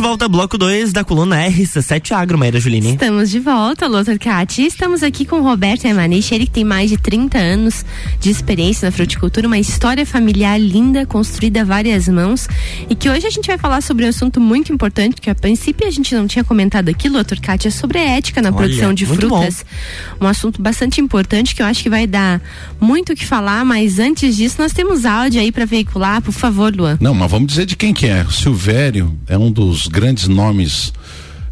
De 0.00 0.06
volta, 0.06 0.26
bloco 0.26 0.56
2 0.56 0.94
da 0.94 1.04
coluna 1.04 1.36
RC7 1.46 2.12
Agro, 2.12 2.38
Maíra 2.38 2.58
Juline. 2.58 2.92
Estamos 2.92 3.28
de 3.30 3.38
volta, 3.38 3.86
Lothar 3.86 4.18
Cati. 4.18 4.62
Estamos 4.62 5.02
aqui 5.02 5.26
com 5.26 5.40
o 5.40 5.42
Roberto 5.42 5.84
Emanich, 5.84 6.34
ele 6.34 6.46
que 6.46 6.52
tem 6.52 6.64
mais 6.64 6.88
de 6.88 6.96
30 6.96 7.36
anos 7.36 7.84
de 8.18 8.30
experiência 8.30 8.86
na 8.86 8.92
fruticultura, 8.92 9.46
uma 9.46 9.58
história 9.58 10.06
familiar 10.06 10.58
linda, 10.58 11.04
construída 11.04 11.60
a 11.60 11.64
várias 11.64 12.08
mãos. 12.08 12.48
E 12.88 12.94
que 12.94 13.10
hoje 13.10 13.26
a 13.26 13.30
gente 13.30 13.46
vai 13.46 13.58
falar 13.58 13.82
sobre 13.82 14.06
um 14.06 14.08
assunto 14.08 14.40
muito 14.40 14.72
importante, 14.72 15.20
que 15.20 15.28
a 15.28 15.34
princípio 15.34 15.86
a 15.86 15.90
gente 15.90 16.14
não 16.14 16.26
tinha 16.26 16.42
comentado 16.42 16.88
aqui, 16.88 17.06
Lothar 17.06 17.38
Cati, 17.38 17.68
é 17.68 17.70
sobre 17.70 17.98
a 17.98 18.16
ética 18.16 18.40
na 18.40 18.48
Olha, 18.48 18.56
produção 18.56 18.94
de 18.94 19.04
frutas. 19.04 19.66
Bom. 20.18 20.24
Um 20.24 20.28
assunto 20.28 20.62
bastante 20.62 20.98
importante 20.98 21.54
que 21.54 21.60
eu 21.60 21.66
acho 21.66 21.82
que 21.82 21.90
vai 21.90 22.06
dar 22.06 22.40
muito 22.80 23.12
o 23.12 23.14
que 23.14 23.26
falar, 23.26 23.66
mas 23.66 23.98
antes 23.98 24.34
disso 24.34 24.56
nós 24.58 24.72
temos 24.72 25.04
áudio 25.04 25.42
aí 25.42 25.52
para 25.52 25.66
veicular, 25.66 26.22
por 26.22 26.32
favor, 26.32 26.74
Luan. 26.74 26.96
Não, 27.02 27.12
mas 27.12 27.30
vamos 27.30 27.48
dizer 27.48 27.66
de 27.66 27.76
quem 27.76 27.92
que 27.92 28.06
é. 28.06 28.22
O 28.22 28.30
Silvério 28.30 29.14
é 29.26 29.36
um 29.36 29.52
dos 29.52 29.89
grandes 29.90 30.28
nomes 30.28 30.92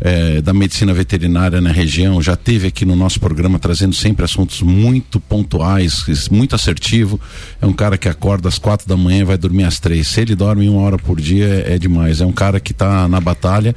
é, 0.01 0.41
da 0.41 0.55
medicina 0.55 0.95
veterinária 0.95 1.61
na 1.61 1.73
região, 1.73 2.23
já 2.23 2.37
teve 2.37 2.69
aqui 2.69 2.85
no 2.85 2.95
nosso 2.95 3.19
programa 3.19 3.59
trazendo 3.59 3.95
sempre 3.95 4.25
assuntos 4.25 4.63
muito 4.63 5.19
pontuais, 5.21 6.05
muito 6.31 6.55
assertivo. 6.55 7.21
É 7.61 7.67
um 7.67 7.73
cara 7.73 7.99
que 7.99 8.09
acorda 8.09 8.49
às 8.49 8.59
quatro 8.59 8.89
da 8.89 8.97
manhã 8.97 9.21
e 9.21 9.25
vai 9.25 9.37
dormir 9.37 9.65
às 9.65 9.81
três. 9.81 10.07
Se 10.09 10.21
ele 10.21 10.35
dorme 10.35 10.69
uma 10.69 10.83
hora 10.83 10.99
por 10.99 11.21
dia 11.21 11.65
é, 11.67 11.75
é 11.75 11.79
demais. 11.79 12.21
É 12.21 12.27
um 12.27 12.33
cara 12.33 12.61
que 12.61 12.73
está 12.73 13.09
na 13.09 13.21
batalha. 13.21 13.75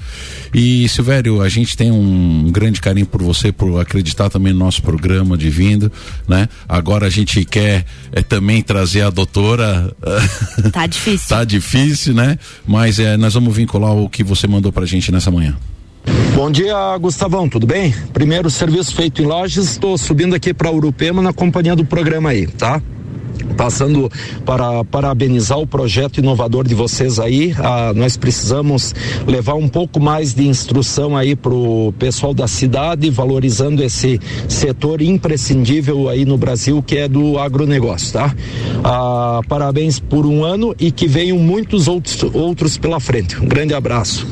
E 0.53 0.87
Silvério, 0.89 1.41
a 1.41 1.49
gente 1.49 1.75
tem 1.75 1.91
um 1.91 2.49
grande 2.51 2.79
carinho 2.79 3.05
por 3.05 3.21
você, 3.21 3.51
por 3.51 3.79
acreditar 3.79 4.29
também 4.29 4.53
no 4.53 4.59
nosso 4.59 4.81
programa 4.81 5.37
de 5.37 5.49
vindo, 5.49 5.91
né? 6.27 6.47
Agora 6.67 7.07
a 7.07 7.09
gente 7.09 7.43
quer 7.45 7.85
é, 8.11 8.21
também 8.21 8.61
trazer 8.61 9.01
a 9.01 9.09
doutora. 9.09 9.91
Tá 10.71 10.85
difícil. 10.85 11.27
tá 11.29 11.43
difícil, 11.43 12.13
né? 12.13 12.37
Mas 12.65 12.99
é, 12.99 13.17
nós 13.17 13.33
vamos 13.33 13.55
vincular 13.55 13.95
o 13.95 14.09
que 14.09 14.23
você 14.23 14.47
mandou 14.47 14.71
pra 14.71 14.85
gente 14.85 15.11
nessa 15.11 15.31
manhã. 15.31 15.55
Bom 16.35 16.49
dia, 16.49 16.97
Gustavão, 16.97 17.47
tudo 17.47 17.67
bem? 17.67 17.93
Primeiro 18.13 18.49
serviço 18.49 18.95
feito 18.95 19.21
em 19.21 19.25
lojas, 19.25 19.71
estou 19.71 19.97
subindo 19.97 20.33
aqui 20.33 20.53
para 20.53 20.71
Urupema 20.71 21.21
na 21.21 21.31
companhia 21.31 21.75
do 21.75 21.85
programa 21.85 22.29
aí, 22.29 22.47
tá? 22.47 22.81
Passando 23.55 24.09
para 24.45 24.83
parabenizar 24.85 25.59
o 25.59 25.67
projeto 25.67 26.17
inovador 26.17 26.67
de 26.67 26.73
vocês 26.73 27.19
aí. 27.19 27.53
Ah, 27.59 27.91
nós 27.95 28.17
precisamos 28.17 28.95
levar 29.27 29.55
um 29.55 29.67
pouco 29.67 29.99
mais 29.99 30.33
de 30.33 30.47
instrução 30.47 31.15
aí 31.15 31.35
pro 31.35 31.93
pessoal 31.99 32.33
da 32.33 32.47
cidade, 32.47 33.09
valorizando 33.09 33.83
esse 33.83 34.19
setor 34.47 35.01
imprescindível 35.01 36.09
aí 36.09 36.25
no 36.25 36.37
Brasil, 36.37 36.81
que 36.81 36.97
é 36.97 37.07
do 37.07 37.37
agronegócio, 37.37 38.13
tá? 38.13 38.35
Ah, 38.83 39.41
parabéns 39.47 39.99
por 39.99 40.25
um 40.25 40.43
ano 40.43 40.73
e 40.79 40.91
que 40.91 41.07
venham 41.07 41.37
muitos 41.37 41.87
outros, 41.87 42.23
outros 42.33 42.77
pela 42.77 42.99
frente. 42.99 43.39
Um 43.39 43.47
grande 43.47 43.73
abraço. 43.73 44.25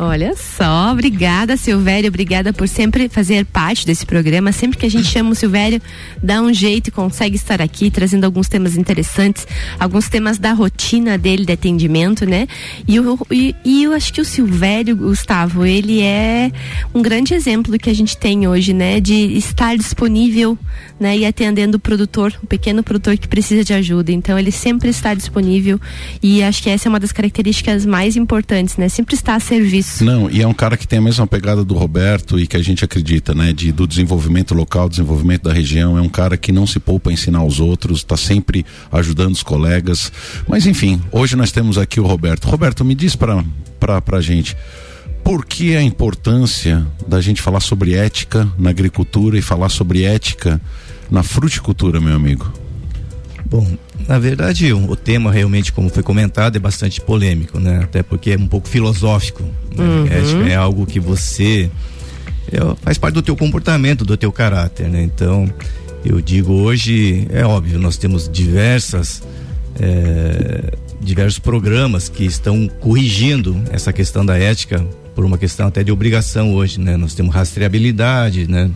Olha 0.00 0.32
só, 0.36 0.92
obrigada 0.92 1.56
Silvério, 1.56 2.06
obrigada 2.06 2.52
por 2.52 2.68
sempre 2.68 3.08
fazer 3.08 3.44
parte 3.44 3.84
desse 3.84 4.06
programa. 4.06 4.52
Sempre 4.52 4.78
que 4.78 4.86
a 4.86 4.88
gente 4.88 5.06
chama 5.06 5.30
o 5.30 5.34
Silvério, 5.34 5.82
dá 6.22 6.40
um 6.40 6.54
jeito 6.54 6.86
e 6.86 6.90
consegue 6.92 7.34
estar 7.34 7.60
aqui 7.60 7.90
trazendo 7.90 8.22
alguns 8.22 8.46
temas 8.46 8.76
interessantes, 8.76 9.44
alguns 9.76 10.08
temas 10.08 10.38
da 10.38 10.52
rotina 10.52 11.18
dele 11.18 11.44
de 11.44 11.52
atendimento, 11.52 12.24
né? 12.24 12.46
E 12.86 12.94
eu, 12.94 13.18
e, 13.28 13.56
e 13.64 13.82
eu 13.82 13.92
acho 13.92 14.12
que 14.12 14.20
o 14.20 14.24
Silvério, 14.24 14.94
Gustavo, 14.94 15.66
ele 15.66 16.00
é 16.00 16.52
um 16.94 17.02
grande 17.02 17.34
exemplo 17.34 17.72
do 17.72 17.78
que 17.78 17.90
a 17.90 17.94
gente 17.94 18.16
tem 18.16 18.46
hoje, 18.46 18.72
né? 18.72 19.00
De 19.00 19.36
estar 19.36 19.76
disponível, 19.76 20.56
né? 21.00 21.18
E 21.18 21.26
atendendo 21.26 21.76
o 21.76 21.80
produtor, 21.80 22.32
o 22.40 22.46
pequeno 22.46 22.84
produtor 22.84 23.18
que 23.18 23.26
precisa 23.26 23.64
de 23.64 23.74
ajuda. 23.74 24.12
Então 24.12 24.38
ele 24.38 24.52
sempre 24.52 24.90
está 24.90 25.12
disponível 25.12 25.80
e 26.22 26.40
acho 26.40 26.62
que 26.62 26.70
essa 26.70 26.86
é 26.86 26.88
uma 26.88 27.00
das 27.00 27.10
características 27.10 27.84
mais 27.84 28.14
importantes, 28.14 28.76
né? 28.76 28.88
Sempre 28.88 29.16
está 29.16 29.34
a 29.34 29.40
serviço 29.40 29.87
isso. 29.88 30.04
Não, 30.04 30.30
e 30.30 30.42
é 30.42 30.46
um 30.46 30.54
cara 30.54 30.76
que 30.76 30.86
tem 30.86 30.98
a 30.98 31.02
mesma 31.02 31.26
pegada 31.26 31.64
do 31.64 31.74
Roberto 31.74 32.38
e 32.38 32.46
que 32.46 32.56
a 32.56 32.62
gente 32.62 32.84
acredita, 32.84 33.34
né? 33.34 33.52
De, 33.52 33.72
do 33.72 33.86
desenvolvimento 33.86 34.54
local, 34.54 34.88
desenvolvimento 34.88 35.44
da 35.44 35.52
região. 35.52 35.96
É 35.96 36.00
um 36.00 36.08
cara 36.08 36.36
que 36.36 36.52
não 36.52 36.66
se 36.66 36.78
poupa 36.78 37.10
a 37.10 37.12
ensinar 37.12 37.40
aos 37.40 37.58
outros, 37.58 37.98
está 37.98 38.16
sempre 38.16 38.64
ajudando 38.92 39.34
os 39.34 39.42
colegas. 39.42 40.12
Mas 40.46 40.66
enfim, 40.66 41.00
hoje 41.10 41.34
nós 41.34 41.50
temos 41.50 41.78
aqui 41.78 42.00
o 42.00 42.06
Roberto. 42.06 42.46
Roberto, 42.46 42.84
me 42.84 42.94
diz 42.94 43.16
pra, 43.16 43.44
pra, 43.80 44.00
pra 44.00 44.20
gente. 44.20 44.56
Por 45.24 45.44
que 45.44 45.76
a 45.76 45.82
importância 45.82 46.86
da 47.06 47.20
gente 47.20 47.42
falar 47.42 47.60
sobre 47.60 47.94
ética 47.94 48.48
na 48.58 48.70
agricultura 48.70 49.36
e 49.38 49.42
falar 49.42 49.68
sobre 49.68 50.04
ética 50.04 50.60
na 51.10 51.22
fruticultura, 51.22 52.00
meu 52.00 52.14
amigo? 52.14 52.50
Bom, 53.44 53.66
na 54.08 54.18
verdade, 54.18 54.72
o, 54.72 54.90
o, 54.90 54.96
tema 54.96 55.30
realmente, 55.30 55.70
como 55.70 55.90
foi 55.90 56.02
comentado, 56.02 56.56
é 56.56 56.58
bastante 56.58 56.98
polêmico, 56.98 57.60
né? 57.60 57.80
Até 57.84 58.02
porque 58.02 58.30
é 58.30 58.38
um 58.38 58.48
pouco 58.48 58.66
filosófico. 58.66 59.42
Né? 59.76 59.84
Uhum. 59.84 60.46
É, 60.46 60.52
é, 60.52 60.54
algo 60.54 60.86
que 60.86 60.98
você 60.98 61.70
é, 62.50 62.58
faz 62.80 62.96
parte 62.96 63.14
do 63.14 63.22
teu 63.22 63.36
comportamento, 63.36 64.06
do 64.06 64.16
teu 64.16 64.32
caráter, 64.32 64.88
né? 64.88 65.02
Então, 65.02 65.46
eu 66.02 66.22
digo 66.22 66.54
hoje, 66.54 67.28
é 67.30 67.44
óbvio, 67.44 67.78
nós 67.78 67.98
temos 67.98 68.30
diversas 68.30 69.22
é, 69.78 70.72
diversos 71.02 71.38
programas 71.38 72.08
que 72.08 72.24
estão 72.24 72.66
corrigindo 72.80 73.62
essa 73.70 73.92
questão 73.92 74.24
da 74.24 74.38
ética 74.38 74.84
por 75.14 75.24
uma 75.24 75.36
questão 75.36 75.68
até 75.68 75.84
de 75.84 75.92
obrigação 75.92 76.54
hoje, 76.54 76.80
né? 76.80 76.96
Nós 76.96 77.14
temos 77.14 77.34
rastreabilidade, 77.34 78.50
né? 78.50 78.70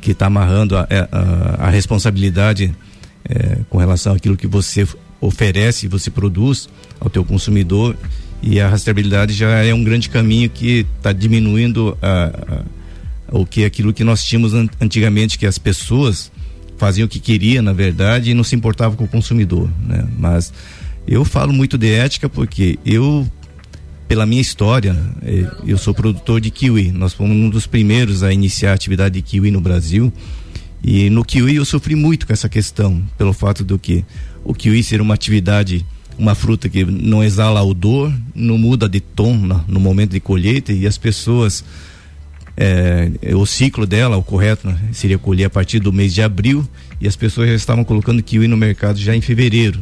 Que 0.00 0.12
está 0.12 0.26
amarrando 0.26 0.76
a, 0.76 0.86
a, 1.10 1.66
a 1.66 1.68
responsabilidade 1.68 2.72
é, 3.28 3.58
com 3.68 3.78
relação 3.78 4.14
àquilo 4.14 4.36
que 4.36 4.46
você 4.46 4.86
oferece 5.20 5.88
você 5.88 6.10
produz 6.10 6.68
ao 7.00 7.10
teu 7.10 7.24
consumidor 7.24 7.96
e 8.42 8.60
a 8.60 8.68
rastreabilidade 8.68 9.32
já 9.32 9.48
é 9.64 9.74
um 9.74 9.82
grande 9.82 10.08
caminho 10.08 10.48
que 10.48 10.86
está 10.96 11.12
diminuindo 11.12 11.98
a, 12.00 12.64
a, 13.32 13.38
o 13.38 13.44
que 13.44 13.64
aquilo 13.64 13.92
que 13.92 14.04
nós 14.04 14.24
tínhamos 14.24 14.52
antigamente 14.80 15.38
que 15.38 15.46
as 15.46 15.58
pessoas 15.58 16.30
faziam 16.76 17.06
o 17.06 17.08
que 17.08 17.18
queriam 17.18 17.62
na 17.62 17.72
verdade 17.72 18.30
e 18.30 18.34
não 18.34 18.44
se 18.44 18.54
importavam 18.54 18.96
com 18.96 19.04
o 19.04 19.08
consumidor 19.08 19.68
né? 19.84 20.06
Mas 20.16 20.52
eu 21.06 21.24
falo 21.24 21.52
muito 21.52 21.76
de 21.76 21.92
ética 21.92 22.28
porque 22.28 22.78
eu 22.86 23.26
pela 24.06 24.24
minha 24.24 24.40
história 24.40 24.96
é, 25.22 25.46
eu 25.66 25.76
sou 25.76 25.92
produtor 25.92 26.40
de 26.40 26.50
kiwi. 26.50 26.90
Nós 26.90 27.12
fomos 27.12 27.36
um 27.36 27.50
dos 27.50 27.66
primeiros 27.66 28.22
a 28.22 28.32
iniciar 28.32 28.70
a 28.70 28.74
atividade 28.74 29.14
de 29.16 29.22
kiwi 29.22 29.50
no 29.50 29.60
Brasil 29.60 30.10
e 30.82 31.10
no 31.10 31.24
kiwi 31.24 31.56
eu 31.56 31.64
sofri 31.64 31.94
muito 31.94 32.26
com 32.26 32.32
essa 32.32 32.48
questão, 32.48 33.02
pelo 33.16 33.32
fato 33.32 33.64
do 33.64 33.78
que 33.78 34.04
o 34.44 34.54
kiwi 34.54 34.82
ser 34.82 35.00
uma 35.00 35.14
atividade, 35.14 35.84
uma 36.18 36.34
fruta 36.34 36.68
que 36.68 36.84
não 36.84 37.22
exala 37.22 37.62
odor, 37.62 38.12
não 38.34 38.56
muda 38.56 38.88
de 38.88 39.00
tom 39.00 39.36
no, 39.66 39.80
momento 39.80 40.12
de 40.12 40.20
colheita 40.20 40.72
e 40.72 40.86
as 40.86 40.96
pessoas 40.98 41.64
é, 42.56 43.10
o 43.34 43.46
ciclo 43.46 43.86
dela, 43.86 44.16
o 44.16 44.22
correto 44.22 44.66
né, 44.66 44.76
seria 44.92 45.18
colher 45.18 45.44
a 45.44 45.50
partir 45.50 45.78
do 45.78 45.92
mês 45.92 46.12
de 46.12 46.22
abril 46.22 46.68
e 47.00 47.06
as 47.06 47.14
pessoas 47.14 47.48
já 47.48 47.54
estavam 47.54 47.84
colocando 47.84 48.22
kiwi 48.22 48.48
no 48.48 48.56
mercado 48.56 48.98
já 48.98 49.14
em 49.14 49.20
fevereiro. 49.20 49.80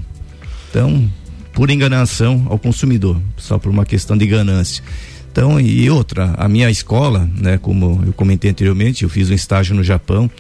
Então, 0.69 1.11
por 1.55 1.71
enganação 1.71 2.47
ao 2.51 2.59
consumidor, 2.59 3.21
só 3.39 3.59
por 3.59 3.71
uma 3.71 3.87
questão 3.87 4.17
de 4.17 4.27
ganância. 4.27 4.85
Então, 5.33 5.59
e 5.59 5.89
outra, 5.89 6.35
a 6.37 6.49
minha 6.49 6.71
escola, 6.71 7.29
né, 7.35 7.57
como 7.59 8.03
eu 8.07 8.13
comentei 8.13 8.51
anteriormente, 8.51 9.05
eu 9.05 9.09
fiz 9.09 9.31
um 9.31 9.35
estágio 9.35 9.75
no 9.75 9.83
Japão 9.83 10.31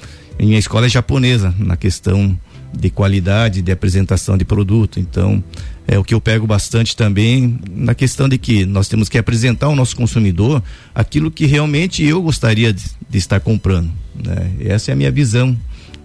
minha 0.45 0.59
escola 0.59 0.87
é 0.87 0.89
japonesa 0.89 1.55
na 1.59 1.77
questão 1.77 2.39
de 2.73 2.91
qualidade, 2.91 3.63
de 3.63 3.73
apresentação 3.73 4.37
de 4.37 4.45
produto. 4.45 5.01
Então, 5.01 5.43
é 5.89 5.99
o 5.99 6.05
que 6.05 6.15
eu 6.15 6.21
pego 6.21 6.47
bastante 6.47 6.95
também 6.95 7.59
na 7.71 7.95
questão 7.95 8.29
de 8.29 8.37
que 8.37 8.67
nós 8.67 8.89
temos 8.89 9.09
que 9.09 9.17
apresentar 9.17 9.67
ao 9.67 9.77
nosso 9.77 9.97
consumidor 9.97 10.63
aquilo 10.95 11.31
que 11.31 11.47
realmente 11.47 12.05
eu 12.05 12.21
gostaria 12.21 12.73
de, 12.73 12.85
de 13.09 13.19
estar 13.19 13.41
comprando. 13.41 13.91
Né? 14.15 14.53
Essa 14.61 14.91
é 14.91 14.93
a 14.93 14.97
minha 14.97 15.11
visão 15.11 15.57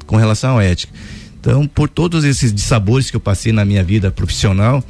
com 0.06 0.15
relação 0.15 0.58
à 0.58 0.63
ética. 0.63 0.94
Então, 1.39 1.67
por 1.67 1.89
todos 1.89 2.24
esses 2.24 2.54
dissabores 2.54 3.10
que 3.10 3.15
eu 3.15 3.20
passei 3.20 3.52
na 3.52 3.65
minha 3.65 3.84
vida 3.84 4.12
profissional, 4.12 4.84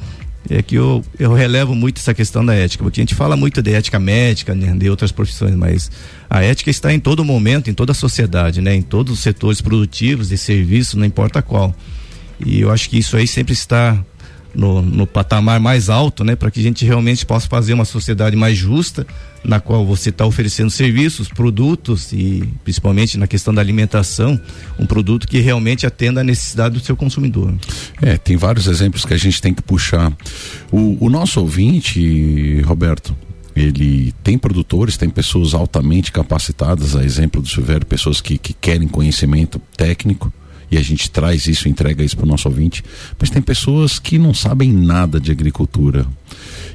é 0.50 0.62
que 0.62 0.74
eu, 0.74 1.04
eu 1.18 1.32
relevo 1.32 1.74
muito 1.74 1.98
essa 1.98 2.12
questão 2.12 2.44
da 2.44 2.54
ética, 2.54 2.82
porque 2.82 3.00
a 3.00 3.02
gente 3.02 3.14
fala 3.14 3.36
muito 3.36 3.62
de 3.62 3.72
ética 3.72 3.98
médica, 3.98 4.54
né, 4.54 4.74
de 4.76 4.90
outras 4.90 5.12
profissões, 5.12 5.54
mas 5.54 5.90
a 6.28 6.42
ética 6.42 6.70
está 6.70 6.92
em 6.92 6.98
todo 6.98 7.24
momento, 7.24 7.70
em 7.70 7.74
toda 7.74 7.92
a 7.92 7.94
sociedade, 7.94 8.60
né, 8.60 8.74
em 8.74 8.82
todos 8.82 9.14
os 9.14 9.20
setores 9.20 9.60
produtivos 9.60 10.28
de 10.28 10.38
serviço, 10.38 10.98
não 10.98 11.04
importa 11.04 11.40
qual. 11.42 11.74
E 12.44 12.60
eu 12.60 12.70
acho 12.70 12.90
que 12.90 12.98
isso 12.98 13.16
aí 13.16 13.26
sempre 13.26 13.52
está 13.52 14.04
no, 14.54 14.82
no 14.82 15.06
patamar 15.06 15.58
mais 15.60 15.88
alto, 15.88 16.24
né, 16.24 16.36
para 16.36 16.50
que 16.50 16.60
a 16.60 16.62
gente 16.62 16.84
realmente 16.84 17.24
possa 17.24 17.48
fazer 17.48 17.72
uma 17.72 17.84
sociedade 17.84 18.36
mais 18.36 18.56
justa, 18.56 19.06
na 19.44 19.58
qual 19.58 19.84
você 19.84 20.10
está 20.10 20.24
oferecendo 20.24 20.70
serviços, 20.70 21.28
produtos 21.28 22.12
e 22.12 22.48
principalmente 22.62 23.18
na 23.18 23.26
questão 23.26 23.52
da 23.52 23.60
alimentação, 23.60 24.40
um 24.78 24.86
produto 24.86 25.26
que 25.26 25.40
realmente 25.40 25.86
atenda 25.86 26.20
à 26.20 26.24
necessidade 26.24 26.74
do 26.78 26.84
seu 26.84 26.96
consumidor. 26.96 27.52
É, 28.00 28.16
tem 28.16 28.36
vários 28.36 28.66
exemplos 28.66 29.04
que 29.04 29.14
a 29.14 29.18
gente 29.18 29.40
tem 29.40 29.52
que 29.52 29.62
puxar. 29.62 30.12
O, 30.70 31.06
o 31.06 31.10
nosso 31.10 31.40
ouvinte, 31.40 32.60
Roberto, 32.62 33.16
ele 33.54 34.14
tem 34.22 34.38
produtores, 34.38 34.96
tem 34.96 35.10
pessoas 35.10 35.54
altamente 35.54 36.12
capacitadas, 36.12 36.96
a 36.96 37.04
exemplo 37.04 37.42
do 37.42 37.48
Silvério, 37.48 37.84
pessoas 37.84 38.20
que, 38.20 38.38
que 38.38 38.52
querem 38.54 38.88
conhecimento 38.88 39.60
técnico 39.76 40.32
e 40.72 40.78
a 40.78 40.82
gente 40.82 41.10
traz 41.10 41.46
isso, 41.46 41.68
entrega 41.68 42.02
isso 42.02 42.16
para 42.16 42.24
o 42.24 42.28
nosso 42.28 42.48
ouvinte, 42.48 42.82
mas 43.20 43.28
tem 43.28 43.42
pessoas 43.42 43.98
que 43.98 44.18
não 44.18 44.32
sabem 44.32 44.72
nada 44.72 45.20
de 45.20 45.30
agricultura. 45.30 46.06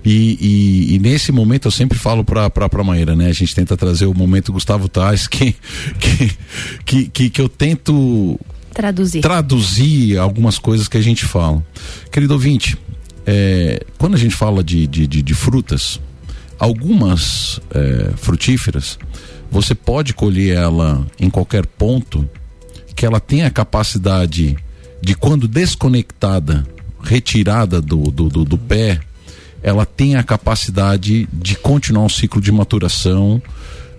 E, 0.06 0.38
e, 0.40 0.96
e 0.96 1.00
nesse 1.00 1.32
momento 1.32 1.68
eu 1.68 1.72
sempre 1.72 1.98
falo 1.98 2.24
para 2.24 2.46
a 2.46 2.84
Maíra, 2.84 3.16
né? 3.16 3.26
A 3.26 3.34
gente 3.34 3.56
tenta 3.56 3.76
trazer 3.76 4.06
o 4.06 4.14
momento 4.14 4.54
Gustavo 4.54 4.88
Tais, 4.88 5.26
que, 5.28 5.56
que, 6.00 6.38
que, 6.86 7.10
que, 7.10 7.30
que 7.32 7.42
eu 7.42 7.50
tento 7.50 8.40
traduzir. 8.72 9.22
traduzir 9.22 10.20
algumas 10.20 10.60
coisas 10.60 10.88
que 10.88 10.98
a 10.98 11.02
gente 11.02 11.26
fala. 11.26 11.66
Querido 12.12 12.36
ouvinte, 12.36 12.78
é, 13.26 13.84
quando 13.98 14.14
a 14.14 14.20
gente 14.20 14.36
fala 14.36 14.64
de, 14.64 14.86
de, 14.86 15.08
de, 15.08 15.24
de 15.24 15.34
frutas, 15.34 16.00
algumas 16.60 17.60
é, 17.72 18.12
frutíferas, 18.16 19.00
você 19.50 19.74
pode 19.74 20.14
colher 20.14 20.56
ela 20.56 21.04
em 21.20 21.32
qualquer 21.32 21.66
ponto 21.66 22.30
que 22.98 23.06
ela 23.06 23.20
tem 23.20 23.44
a 23.44 23.52
capacidade 23.52 24.58
de, 25.00 25.14
quando 25.14 25.48
desconectada, 25.48 26.66
retirada 27.00 27.80
do, 27.80 28.10
do, 28.10 28.28
do, 28.28 28.44
do 28.44 28.58
pé, 28.58 29.00
ela 29.62 29.86
tem 29.86 30.16
a 30.16 30.24
capacidade 30.24 31.30
de 31.32 31.56
continuar 31.56 32.06
um 32.06 32.10
ciclo 32.10 32.42
de 32.42 32.52
maturação 32.52 33.40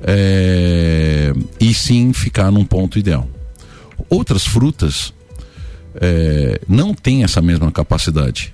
é, 0.02 1.32
e 1.60 1.72
sim 1.72 2.12
ficar 2.12 2.50
num 2.50 2.64
ponto 2.64 2.98
ideal. 2.98 3.28
Outras 4.10 4.44
frutas 4.44 5.14
é, 5.94 6.60
não 6.68 6.92
têm 6.92 7.22
essa 7.22 7.40
mesma 7.40 7.70
capacidade. 7.70 8.52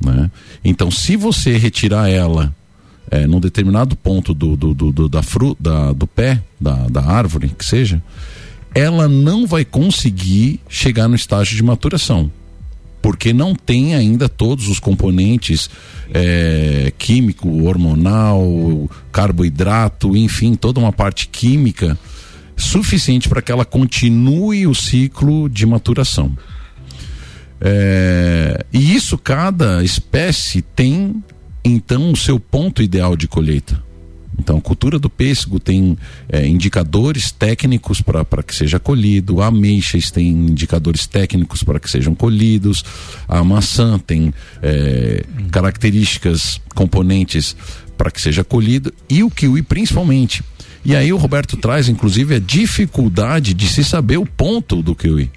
Né? 0.00 0.30
Então, 0.64 0.92
se 0.92 1.16
você 1.16 1.58
retirar 1.58 2.08
ela 2.08 2.54
é, 3.10 3.26
num 3.26 3.40
determinado 3.40 3.96
ponto 3.96 4.32
do, 4.32 4.56
do, 4.56 4.74
do, 4.74 4.92
do 4.92 5.08
da 5.08 5.24
fru, 5.24 5.56
da, 5.58 5.92
do 5.92 6.06
pé, 6.06 6.40
da, 6.60 6.86
da 6.88 7.04
árvore, 7.04 7.48
que 7.48 7.64
seja, 7.64 8.00
ela 8.74 9.08
não 9.08 9.46
vai 9.46 9.64
conseguir 9.64 10.60
chegar 10.68 11.08
no 11.08 11.14
estágio 11.14 11.56
de 11.56 11.62
maturação 11.62 12.30
porque 13.02 13.32
não 13.32 13.52
tem 13.52 13.96
ainda 13.96 14.28
todos 14.28 14.68
os 14.68 14.78
componentes 14.78 15.68
é, 16.14 16.92
químico, 16.96 17.64
hormonal, 17.64 18.88
carboidrato, 19.10 20.16
enfim, 20.16 20.54
toda 20.54 20.78
uma 20.78 20.92
parte 20.92 21.26
química 21.26 21.98
suficiente 22.56 23.28
para 23.28 23.42
que 23.42 23.50
ela 23.50 23.64
continue 23.64 24.68
o 24.68 24.74
ciclo 24.74 25.48
de 25.48 25.66
maturação. 25.66 26.32
É, 27.60 28.64
e 28.72 28.94
isso 28.94 29.18
cada 29.18 29.82
espécie 29.82 30.62
tem 30.62 31.22
então 31.64 32.12
o 32.12 32.16
seu 32.16 32.38
ponto 32.38 32.82
ideal 32.82 33.16
de 33.16 33.26
colheita. 33.26 33.82
Então, 34.38 34.56
a 34.56 34.60
cultura 34.60 34.98
do 34.98 35.10
pêssego 35.10 35.60
tem 35.60 35.96
é, 36.28 36.46
indicadores 36.46 37.30
técnicos 37.30 38.00
para 38.00 38.42
que 38.42 38.54
seja 38.54 38.80
colhido, 38.80 39.40
a 39.40 39.46
ameixas 39.46 40.10
tem 40.10 40.28
indicadores 40.28 41.06
técnicos 41.06 41.62
para 41.62 41.78
que 41.78 41.90
sejam 41.90 42.14
colhidos, 42.14 42.84
a 43.28 43.44
maçã 43.44 43.98
tem 43.98 44.32
é, 44.62 45.24
características, 45.50 46.60
componentes 46.74 47.54
para 47.96 48.10
que 48.10 48.20
seja 48.20 48.42
colhido, 48.42 48.92
e 49.08 49.22
o 49.22 49.30
kiwi 49.30 49.62
principalmente. 49.62 50.42
E 50.84 50.96
aí 50.96 51.12
o 51.12 51.16
Roberto 51.16 51.56
traz, 51.56 51.88
inclusive, 51.88 52.34
a 52.34 52.40
dificuldade 52.40 53.54
de 53.54 53.68
se 53.68 53.84
saber 53.84 54.16
o 54.16 54.26
ponto 54.26 54.82
do 54.82 54.94
kiwi. 54.94 55.30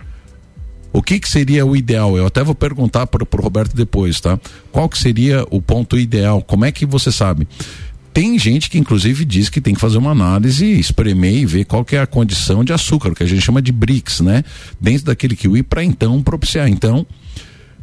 O 0.92 1.04
que, 1.04 1.20
que 1.20 1.30
seria 1.30 1.66
o 1.66 1.76
ideal? 1.76 2.18
Eu 2.18 2.26
até 2.26 2.42
vou 2.42 2.56
perguntar 2.56 3.06
para 3.06 3.22
o 3.22 3.42
Roberto 3.42 3.76
depois, 3.76 4.22
tá? 4.22 4.40
Qual 4.72 4.88
que 4.88 4.98
seria 4.98 5.46
o 5.52 5.62
ponto 5.62 6.00
ideal? 6.00 6.42
Como 6.42 6.64
é 6.64 6.72
que 6.72 6.86
você 6.86 7.12
sabe? 7.12 7.46
Tem 8.16 8.40
gente 8.40 8.70
que 8.70 8.78
inclusive 8.78 9.26
diz 9.26 9.50
que 9.50 9.60
tem 9.60 9.74
que 9.74 9.82
fazer 9.82 9.98
uma 9.98 10.12
análise, 10.12 10.66
espremer 10.66 11.34
e 11.34 11.46
ver 11.46 11.66
qual 11.66 11.84
que 11.84 11.98
é 11.98 12.00
a 12.00 12.08
condição 12.08 12.64
de 12.64 12.72
açúcar, 12.72 13.14
que 13.14 13.22
a 13.22 13.26
gente 13.26 13.42
chama 13.42 13.62
de 13.62 13.74
BRICS, 13.74 14.22
né? 14.22 14.42
Dentro 14.80 15.08
daquele 15.08 15.36
kiwi 15.36 15.62
para 15.62 15.84
então 15.84 16.24
propiciar. 16.24 16.70
Então, 16.70 17.06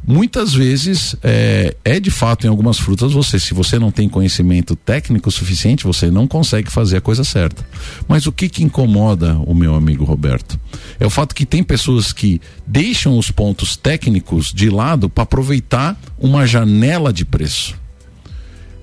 muitas 0.07 0.55
vezes 0.55 1.14
é, 1.23 1.77
é, 1.85 2.01
de 2.01 2.11
fato 2.11 2.47
em 2.47 2.49
algumas 2.49 2.79
frutas 2.79 3.12
você 3.12 3.38
se 3.38 3.53
você 3.53 3.79
não 3.79 3.90
tem 3.90 4.09
conhecimento 4.09 4.75
técnico 4.75 5.31
suficiente 5.31 5.85
você 5.85 6.11
não 6.11 6.27
consegue 6.27 6.73
fazer 6.73 6.97
a 6.97 7.01
coisa 7.01 7.23
certa 7.23 7.64
mas 8.09 8.27
o 8.27 8.33
que 8.33 8.49
que 8.49 8.64
incomoda 8.64 9.37
o 9.47 9.55
meu 9.55 9.77
amigo 9.77 10.03
Roberto 10.05 10.59
é 10.99 11.07
o 11.07 11.11
fato 11.11 11.37
que 11.37 11.47
tem 11.47 11.62
pessoas 11.62 12.12
que 12.12 12.40
deixam 12.66 13.16
os 13.16 13.31
pontos 13.31 13.77
técnicos 13.77 14.53
de 14.53 14.71
lado 14.71 15.09
para 15.09 15.23
aproveitar 15.23 15.97
uma 16.18 16.49
janela 16.49 17.12
de 17.12 17.25
preço 17.25 17.81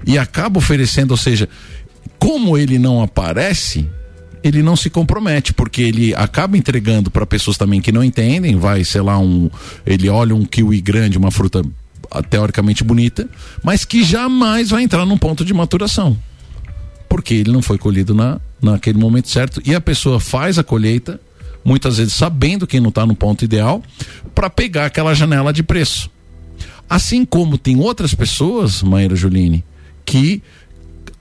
e 0.06 0.18
acaba 0.18 0.58
oferecendo, 0.58 1.12
ou 1.12 1.18
seja, 1.18 1.48
como 2.18 2.58
ele 2.58 2.78
não 2.78 3.02
aparece, 3.02 3.88
ele 4.44 4.62
não 4.62 4.76
se 4.76 4.90
compromete, 4.90 5.54
porque 5.54 5.82
ele 5.82 6.14
acaba 6.16 6.58
entregando 6.58 7.10
para 7.10 7.26
pessoas 7.26 7.58
também 7.58 7.82
que 7.82 7.92
não 7.92 8.04
entendem, 8.04 8.56
vai, 8.56 8.84
sei 8.84 9.02
lá, 9.02 9.18
um, 9.18 9.50
ele 9.86 10.10
olha 10.10 10.36
um 10.36 10.46
kiwi 10.46 10.82
grande, 10.82 11.18
uma 11.18 11.32
fruta 11.32 11.62
ah, 12.12 12.24
teoricamente 12.24 12.84
bonita, 12.84 13.28
mas 13.64 13.86
que 13.86 14.04
jamais 14.04 14.70
vai 14.70 14.84
entrar 14.84 15.06
num 15.06 15.18
ponto 15.18 15.44
de 15.44 15.54
maturação. 15.54 16.18
Porque 17.08 17.34
ele 17.34 17.52
não 17.52 17.62
foi 17.62 17.78
colhido 17.78 18.14
na, 18.14 18.40
naquele 18.62 18.98
momento 18.98 19.30
certo 19.30 19.62
e 19.66 19.74
a 19.74 19.82
pessoa 19.82 20.20
faz 20.20 20.58
a 20.58 20.64
colheita, 20.64 21.20
muitas 21.64 21.98
vezes 21.98 22.14
sabendo 22.14 22.66
que 22.66 22.80
não 22.80 22.90
está 22.90 23.06
no 23.06 23.16
ponto 23.16 23.44
ideal, 23.44 23.84
para 24.34 24.50
pegar 24.50 24.86
aquela 24.86 25.14
janela 25.14 25.52
de 25.52 25.64
preço. 25.64 26.10
Assim 26.90 27.26
como 27.26 27.58
tem 27.58 27.80
outras 27.80 28.16
pessoas, 28.16 28.82
Maíra 28.82 29.16
Juline, 29.16 29.64
que 30.10 30.42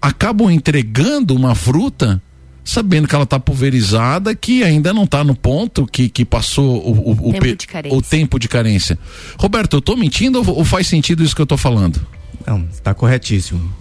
acabam 0.01 0.51
entregando 0.51 1.35
uma 1.35 1.55
fruta 1.55 2.22
sabendo 2.64 3.07
que 3.09 3.14
ela 3.14 3.24
está 3.24 3.38
pulverizada, 3.38 4.35
que 4.35 4.62
ainda 4.62 4.92
não 4.92 5.05
está 5.05 5.22
no 5.24 5.35
ponto 5.35 5.87
que, 5.87 6.09
que 6.09 6.24
passou 6.24 6.87
o, 6.87 7.29
o, 7.29 7.33
tempo 7.33 7.88
o, 7.90 7.96
o, 7.96 8.03
tempo 8.03 8.38
de 8.38 8.48
carência. 8.48 8.98
Roberto, 9.38 9.77
eu 9.77 9.79
estou 9.79 9.96
mentindo 9.96 10.38
ou, 10.38 10.59
ou, 10.59 10.64
faz 10.64 10.87
sentido 10.87 11.22
isso 11.22 11.35
que 11.35 11.40
eu 11.40 11.44
estou 11.44 11.57
falando? 11.57 12.01
Não, 12.46 12.66
está 12.72 12.94
corretíssimo. 12.94 13.72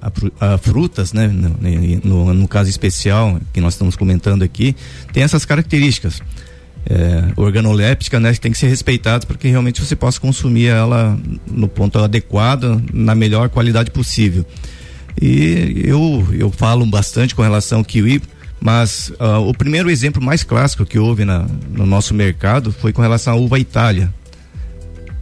A, 0.00 0.10
a, 0.40 0.54
a, 0.54 0.58
frutas, 0.58 1.12
né, 1.12 1.28
no, 1.28 1.56
no, 2.04 2.34
no, 2.34 2.48
caso 2.48 2.70
especial 2.70 3.40
que 3.52 3.60
nós 3.60 3.74
estamos 3.74 3.96
comentando 3.96 4.42
aqui, 4.42 4.74
tem 5.12 5.22
essas 5.22 5.44
características. 5.44 6.20
É, 6.88 7.32
organoléptica, 7.36 8.20
né, 8.20 8.32
tem 8.34 8.52
que 8.52 8.58
ser 8.58 8.68
respeitadas 8.68 9.24
para 9.24 9.36
que 9.36 9.48
realmente 9.48 9.84
você 9.84 9.96
possa 9.96 10.20
consumir 10.20 10.66
ela 10.66 11.18
no 11.50 11.66
ponto 11.66 11.98
adequado, 11.98 12.80
na 12.92 13.12
melhor 13.12 13.48
qualidade 13.48 13.90
possível. 13.90 14.46
E 15.20 15.82
eu, 15.84 16.28
eu 16.32 16.50
falo 16.50 16.86
bastante 16.86 17.34
com 17.34 17.42
relação 17.42 17.78
ao 17.78 17.84
kiwi, 17.84 18.22
mas 18.60 19.10
uh, 19.20 19.40
o 19.46 19.54
primeiro 19.54 19.90
exemplo 19.90 20.22
mais 20.22 20.42
clássico 20.42 20.84
que 20.84 20.98
houve 20.98 21.24
na, 21.24 21.46
no 21.70 21.86
nosso 21.86 22.14
mercado 22.14 22.72
foi 22.72 22.92
com 22.92 23.02
relação 23.02 23.32
à 23.32 23.36
uva 23.36 23.58
Itália. 23.58 24.12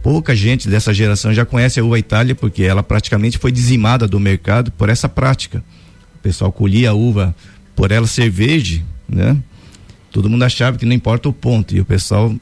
Pouca 0.03 0.35
gente 0.35 0.69
dessa 0.69 0.93
geração 0.93 1.33
já 1.33 1.45
conhece 1.45 1.79
a 1.79 1.83
uva 1.83 1.97
Itália 1.97 2.35
porque 2.35 2.63
ela 2.63 2.83
praticamente 2.83 3.37
foi 3.37 3.51
dizimada 3.51 4.07
do 4.07 4.19
mercado 4.19 4.71
por 4.71 4.89
essa 4.89 5.09
prática. 5.09 5.63
O 6.15 6.19
pessoal 6.19 6.51
colhia 6.51 6.91
a 6.91 6.93
uva 6.93 7.35
por 7.75 7.91
ela 7.91 8.07
ser 8.07 8.29
verde, 8.29 8.85
né? 9.07 9.37
Todo 10.15 10.29
mundo 10.29 10.43
achava 10.43 10.77
que 10.77 10.85
não 10.85 10.93
importa 10.93 11.27
o 11.27 11.33
ponto 11.33 11.75
e 11.75 11.81
o 11.81 11.83
pessoal 11.83 12.33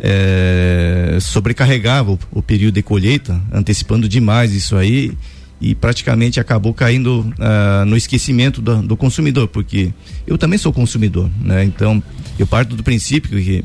é, 0.00 1.18
sobrecarregava 1.20 2.12
o, 2.12 2.18
o 2.32 2.40
período 2.40 2.76
de 2.76 2.82
colheita, 2.82 3.38
antecipando 3.52 4.08
demais 4.08 4.54
isso 4.54 4.74
aí 4.74 5.12
e 5.60 5.74
praticamente 5.74 6.40
acabou 6.40 6.72
caindo 6.72 7.20
uh, 7.20 7.84
no 7.84 7.98
esquecimento 7.98 8.62
do, 8.62 8.80
do, 8.80 8.96
consumidor, 8.96 9.46
porque 9.46 9.92
eu 10.26 10.38
também 10.38 10.58
sou 10.58 10.72
consumidor, 10.72 11.28
né? 11.38 11.64
Então 11.64 12.02
eu 12.38 12.46
parto 12.46 12.74
do 12.74 12.82
princípio 12.82 13.38
que 13.42 13.62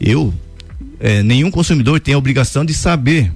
eu 0.00 0.32
é, 0.98 1.22
nenhum 1.22 1.50
consumidor 1.50 2.00
tem 2.00 2.14
a 2.14 2.18
obrigação 2.18 2.64
de 2.64 2.72
saber 2.72 3.30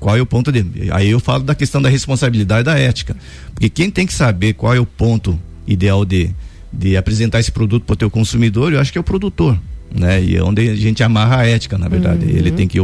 qual 0.00 0.16
é 0.16 0.22
o 0.22 0.24
ponto 0.24 0.50
dele. 0.50 0.88
Aí 0.92 1.10
eu 1.10 1.20
falo 1.20 1.44
da 1.44 1.54
questão 1.54 1.82
da 1.82 1.90
responsabilidade 1.90 2.64
da 2.64 2.78
ética, 2.78 3.14
porque 3.52 3.68
quem 3.68 3.90
tem 3.90 4.06
que 4.06 4.14
saber 4.14 4.54
qual 4.54 4.74
é 4.74 4.80
o 4.80 4.86
ponto 4.86 5.38
ideal 5.66 6.06
de 6.06 6.34
de 6.72 6.96
apresentar 6.96 7.40
esse 7.40 7.52
produto 7.52 7.84
para 7.84 7.94
o 7.94 7.96
teu 7.96 8.10
consumidor, 8.10 8.72
eu 8.72 8.80
acho 8.80 8.90
que 8.90 8.98
é 8.98 9.00
o 9.00 9.04
produtor, 9.04 9.58
né? 9.94 10.22
E 10.22 10.36
é 10.36 10.42
onde 10.42 10.68
a 10.68 10.74
gente 10.74 11.02
amarra 11.02 11.38
a 11.38 11.46
ética, 11.46 11.76
na 11.76 11.88
verdade. 11.88 12.24
Uhum. 12.24 12.30
Ele 12.30 12.50
tem 12.50 12.66
que 12.66 12.78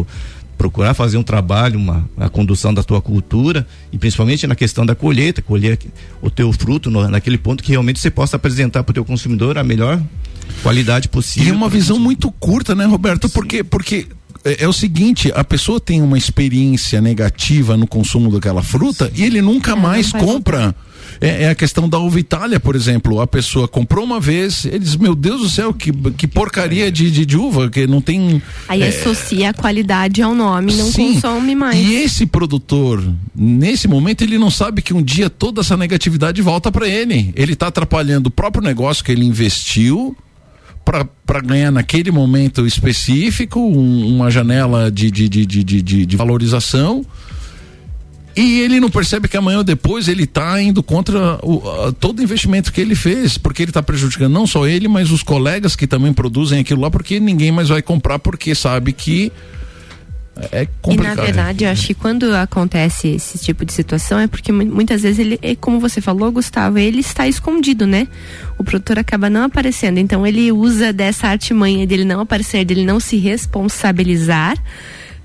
procurar 0.58 0.92
fazer 0.92 1.16
um 1.16 1.22
trabalho, 1.22 1.78
uma 1.78 2.08
a 2.16 2.28
condução 2.28 2.74
da 2.74 2.82
tua 2.82 3.00
cultura 3.00 3.66
e 3.92 3.96
principalmente 3.96 4.46
na 4.46 4.56
questão 4.56 4.84
da 4.84 4.94
colheita, 4.94 5.40
colher 5.40 5.78
o 6.20 6.28
teu 6.28 6.52
fruto 6.52 6.90
no, 6.90 7.08
naquele 7.08 7.38
ponto 7.38 7.62
que 7.62 7.70
realmente 7.70 8.00
você 8.00 8.10
possa 8.10 8.36
apresentar 8.36 8.82
para 8.82 8.90
o 8.90 8.94
teu 8.94 9.04
consumidor 9.04 9.56
a 9.56 9.62
melhor 9.62 10.02
qualidade 10.62 11.08
possível. 11.08 11.48
E 11.48 11.50
é 11.52 11.54
uma 11.54 11.68
visão 11.68 11.98
muito 11.98 12.30
curta, 12.32 12.74
né, 12.74 12.84
Roberto? 12.84 13.28
Sim. 13.28 13.34
Porque 13.34 13.62
porque 13.62 14.06
é, 14.44 14.64
é, 14.64 14.68
o 14.68 14.72
seguinte, 14.72 15.32
a 15.34 15.44
pessoa 15.44 15.78
tem 15.78 16.02
uma 16.02 16.18
experiência 16.18 17.00
negativa 17.00 17.76
no 17.76 17.86
consumo 17.86 18.30
daquela 18.30 18.62
fruta 18.62 19.06
Sim. 19.06 19.22
e 19.22 19.24
ele 19.24 19.40
nunca 19.40 19.76
mais 19.76 20.10
compra. 20.12 20.74
É, 21.20 21.44
é, 21.44 21.50
a 21.50 21.54
questão 21.54 21.88
da 21.88 21.98
uva 21.98 22.18
Itália, 22.20 22.60
por 22.60 22.76
exemplo. 22.76 23.20
A 23.20 23.26
pessoa 23.26 23.66
comprou 23.66 24.04
uma 24.04 24.20
vez, 24.20 24.64
eles, 24.64 24.96
meu 24.96 25.14
Deus 25.14 25.40
do 25.40 25.48
céu, 25.48 25.74
que, 25.74 25.92
que 26.12 26.26
porcaria 26.26 26.90
de, 26.90 27.10
de, 27.10 27.26
de 27.26 27.36
uva, 27.36 27.68
que 27.68 27.86
não 27.86 28.00
tem. 28.00 28.40
Aí 28.68 28.82
é... 28.82 28.88
associa 28.88 29.50
a 29.50 29.54
qualidade 29.54 30.22
ao 30.22 30.34
nome, 30.34 30.74
não 30.74 30.90
Sim. 30.90 31.14
consome 31.14 31.54
mais. 31.54 31.76
E 31.76 31.94
esse 31.96 32.26
produtor, 32.26 33.02
nesse 33.34 33.88
momento, 33.88 34.22
ele 34.22 34.38
não 34.38 34.50
sabe 34.50 34.82
que 34.82 34.94
um 34.94 35.02
dia 35.02 35.28
toda 35.28 35.60
essa 35.60 35.76
negatividade 35.76 36.40
volta 36.40 36.70
para 36.70 36.88
ele. 36.88 37.32
Ele 37.34 37.52
está 37.52 37.66
atrapalhando 37.66 38.28
o 38.28 38.30
próprio 38.30 38.62
negócio 38.62 39.04
que 39.04 39.12
ele 39.12 39.24
investiu 39.24 40.16
para 40.84 41.40
ganhar 41.42 41.70
naquele 41.70 42.10
momento 42.10 42.66
específico 42.66 43.60
um, 43.60 44.16
uma 44.16 44.30
janela 44.30 44.90
de, 44.90 45.10
de, 45.10 45.28
de, 45.28 45.44
de, 45.44 45.62
de, 45.64 46.06
de 46.06 46.16
valorização 46.16 47.04
e 48.38 48.60
ele 48.60 48.78
não 48.78 48.88
percebe 48.88 49.26
que 49.26 49.36
amanhã 49.36 49.58
ou 49.58 49.64
depois 49.64 50.06
ele 50.06 50.22
está 50.22 50.62
indo 50.62 50.80
contra 50.80 51.40
o, 51.42 51.62
a, 51.86 51.92
todo 51.92 52.20
o 52.20 52.22
investimento 52.22 52.72
que 52.72 52.80
ele 52.80 52.94
fez, 52.94 53.36
porque 53.36 53.62
ele 53.62 53.70
está 53.70 53.82
prejudicando 53.82 54.32
não 54.32 54.46
só 54.46 54.64
ele, 54.64 54.86
mas 54.86 55.10
os 55.10 55.24
colegas 55.24 55.74
que 55.74 55.88
também 55.88 56.12
produzem 56.12 56.60
aquilo 56.60 56.80
lá, 56.80 56.88
porque 56.88 57.18
ninguém 57.18 57.50
mais 57.50 57.68
vai 57.68 57.82
comprar 57.82 58.20
porque 58.20 58.54
sabe 58.54 58.92
que 58.92 59.32
é 60.52 60.68
complicado. 60.80 61.14
E 61.14 61.16
na 61.16 61.24
verdade, 61.24 61.64
eu 61.64 61.70
acho 61.70 61.88
que 61.88 61.94
quando 61.94 62.32
acontece 62.36 63.08
esse 63.08 63.38
tipo 63.38 63.64
de 63.64 63.72
situação 63.72 64.20
é 64.20 64.28
porque 64.28 64.52
muitas 64.52 65.02
vezes 65.02 65.18
ele, 65.18 65.38
é 65.42 65.56
como 65.56 65.80
você 65.80 66.00
falou, 66.00 66.30
Gustavo, 66.30 66.78
ele 66.78 67.00
está 67.00 67.26
escondido, 67.26 67.88
né? 67.88 68.06
O 68.56 68.62
produtor 68.62 69.00
acaba 69.00 69.28
não 69.28 69.42
aparecendo, 69.42 69.98
então 69.98 70.24
ele 70.24 70.52
usa 70.52 70.92
dessa 70.92 71.26
artimanha 71.26 71.84
dele 71.88 72.04
não 72.04 72.20
aparecer, 72.20 72.64
dele 72.64 72.84
não 72.84 73.00
se 73.00 73.16
responsabilizar 73.16 74.56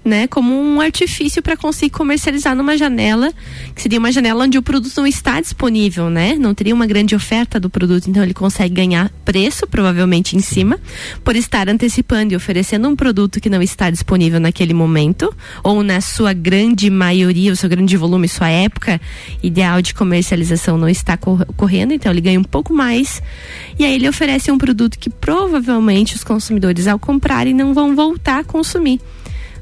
né, 0.03 0.27
como 0.27 0.53
um 0.53 0.81
artifício 0.81 1.41
para 1.41 1.55
conseguir 1.55 1.91
comercializar 1.91 2.55
numa 2.55 2.77
janela, 2.77 3.31
que 3.73 3.81
seria 3.81 3.99
uma 3.99 4.11
janela 4.11 4.43
onde 4.43 4.57
o 4.57 4.61
produto 4.61 4.93
não 4.97 5.07
está 5.07 5.39
disponível, 5.39 6.09
né? 6.09 6.35
Não 6.35 6.53
teria 6.53 6.75
uma 6.75 6.85
grande 6.85 7.15
oferta 7.15 7.59
do 7.59 7.69
produto, 7.69 8.09
então 8.09 8.21
ele 8.21 8.33
consegue 8.33 8.73
ganhar 8.73 9.09
preço, 9.23 9.65
provavelmente 9.65 10.35
em 10.35 10.41
cima, 10.41 10.79
por 11.23 11.35
estar 11.35 11.69
antecipando 11.69 12.33
e 12.33 12.35
oferecendo 12.35 12.87
um 12.89 12.95
produto 12.95 13.39
que 13.39 13.49
não 13.49 13.61
está 13.61 13.89
disponível 13.89 14.39
naquele 14.39 14.73
momento, 14.73 15.33
ou 15.63 15.81
na 15.83 16.01
sua 16.01 16.33
grande 16.33 16.89
maioria, 16.89 17.53
o 17.53 17.55
seu 17.55 17.69
grande 17.69 17.95
volume, 17.95 18.27
sua 18.27 18.49
época 18.49 18.99
ideal 19.41 19.81
de 19.81 19.93
comercialização 19.93 20.77
não 20.77 20.89
está 20.89 21.17
correndo, 21.17 21.93
então 21.93 22.11
ele 22.11 22.21
ganha 22.21 22.39
um 22.39 22.43
pouco 22.43 22.73
mais. 22.73 23.21
E 23.79 23.85
aí 23.85 23.95
ele 23.95 24.09
oferece 24.09 24.51
um 24.51 24.57
produto 24.57 24.99
que 24.99 25.09
provavelmente 25.09 26.15
os 26.15 26.23
consumidores 26.23 26.87
ao 26.87 26.99
comprarem 26.99 27.53
não 27.53 27.73
vão 27.73 27.95
voltar 27.95 28.39
a 28.39 28.43
consumir 28.43 28.99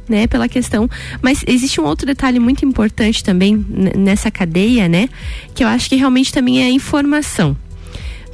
né, 0.08 0.28
pela 0.28 0.48
questão. 0.48 0.90
Mas 1.22 1.44
existe 1.48 1.80
um 1.80 1.86
outro 1.86 2.06
detalhe 2.06 2.40
muito 2.40 2.66
importante 2.66 3.24
também 3.24 3.66
nessa 3.96 4.30
cadeia, 4.30 4.88
né, 4.88 5.10
que 5.54 5.64
eu 5.64 5.68
acho 5.68 5.90
que 5.90 5.96
realmente 5.96 6.34
também 6.34 6.62
é 6.62 6.66
a 6.66 6.72
informação. 6.72 7.56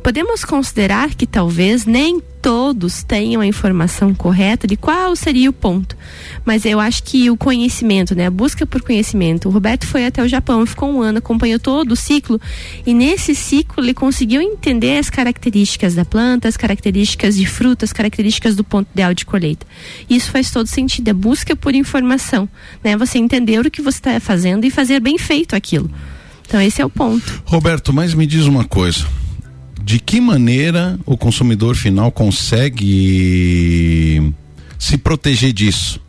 Podemos 0.03 0.45
considerar 0.45 1.13
que 1.15 1.27
talvez 1.27 1.85
nem 1.85 2.21
todos 2.47 3.03
tenham 3.03 3.41
a 3.41 3.45
informação 3.45 4.13
correta 4.13 4.65
de 4.65 4.77
qual 4.77 5.17
seria 5.17 5.49
o 5.49 5.53
ponto. 5.53 5.97
Mas 6.45 6.63
eu 6.63 6.79
acho 6.79 7.03
que 7.03 7.29
o 7.29 7.35
conhecimento, 7.35 8.15
né, 8.15 8.27
a 8.27 8.31
busca 8.31 8.65
por 8.65 8.81
conhecimento. 8.81 9.49
O 9.49 9.51
Roberto 9.51 9.85
foi 9.85 10.05
até 10.05 10.23
o 10.23 10.29
Japão, 10.29 10.65
ficou 10.65 10.89
um 10.89 11.01
ano, 11.01 11.17
acompanhou 11.17 11.59
todo 11.59 11.91
o 11.91 11.95
ciclo 11.97 12.39
e 12.85 12.93
nesse 12.93 13.35
ciclo 13.35 13.83
ele 13.83 13.93
conseguiu 13.93 14.41
entender 14.41 14.97
as 14.97 15.09
características 15.09 15.93
da 15.93 16.05
planta, 16.05 16.47
as 16.47 16.55
características 16.55 17.35
de 17.35 17.45
frutas, 17.45 17.89
as 17.89 17.93
características 17.93 18.55
do 18.55 18.63
ponto 18.63 18.87
ideal 18.93 19.13
de 19.13 19.25
colheita. 19.25 19.67
Isso 20.09 20.31
faz 20.31 20.49
todo 20.49 20.67
sentido, 20.67 21.09
a 21.09 21.13
busca 21.13 21.53
por 21.53 21.75
informação, 21.75 22.47
né? 22.81 22.95
Você 22.95 23.17
entender 23.17 23.59
o 23.59 23.69
que 23.69 23.81
você 23.81 23.97
está 23.97 24.19
fazendo 24.21 24.63
e 24.63 24.71
fazer 24.71 25.01
bem 25.01 25.17
feito 25.17 25.53
aquilo. 25.53 25.91
Então 26.47 26.61
esse 26.61 26.81
é 26.81 26.85
o 26.85 26.89
ponto. 26.89 27.43
Roberto, 27.43 27.91
mas 27.91 28.13
me 28.13 28.25
diz 28.25 28.45
uma 28.45 28.63
coisa 28.63 29.05
de 29.87 29.99
que 30.01 30.19
maneira 30.19 30.99
o 31.05 31.15
consumidor 31.15 31.73
final 31.73 32.11
consegue 32.11 33.31
se 34.77 34.97
proteger 34.97 35.53
disso? 35.53 36.01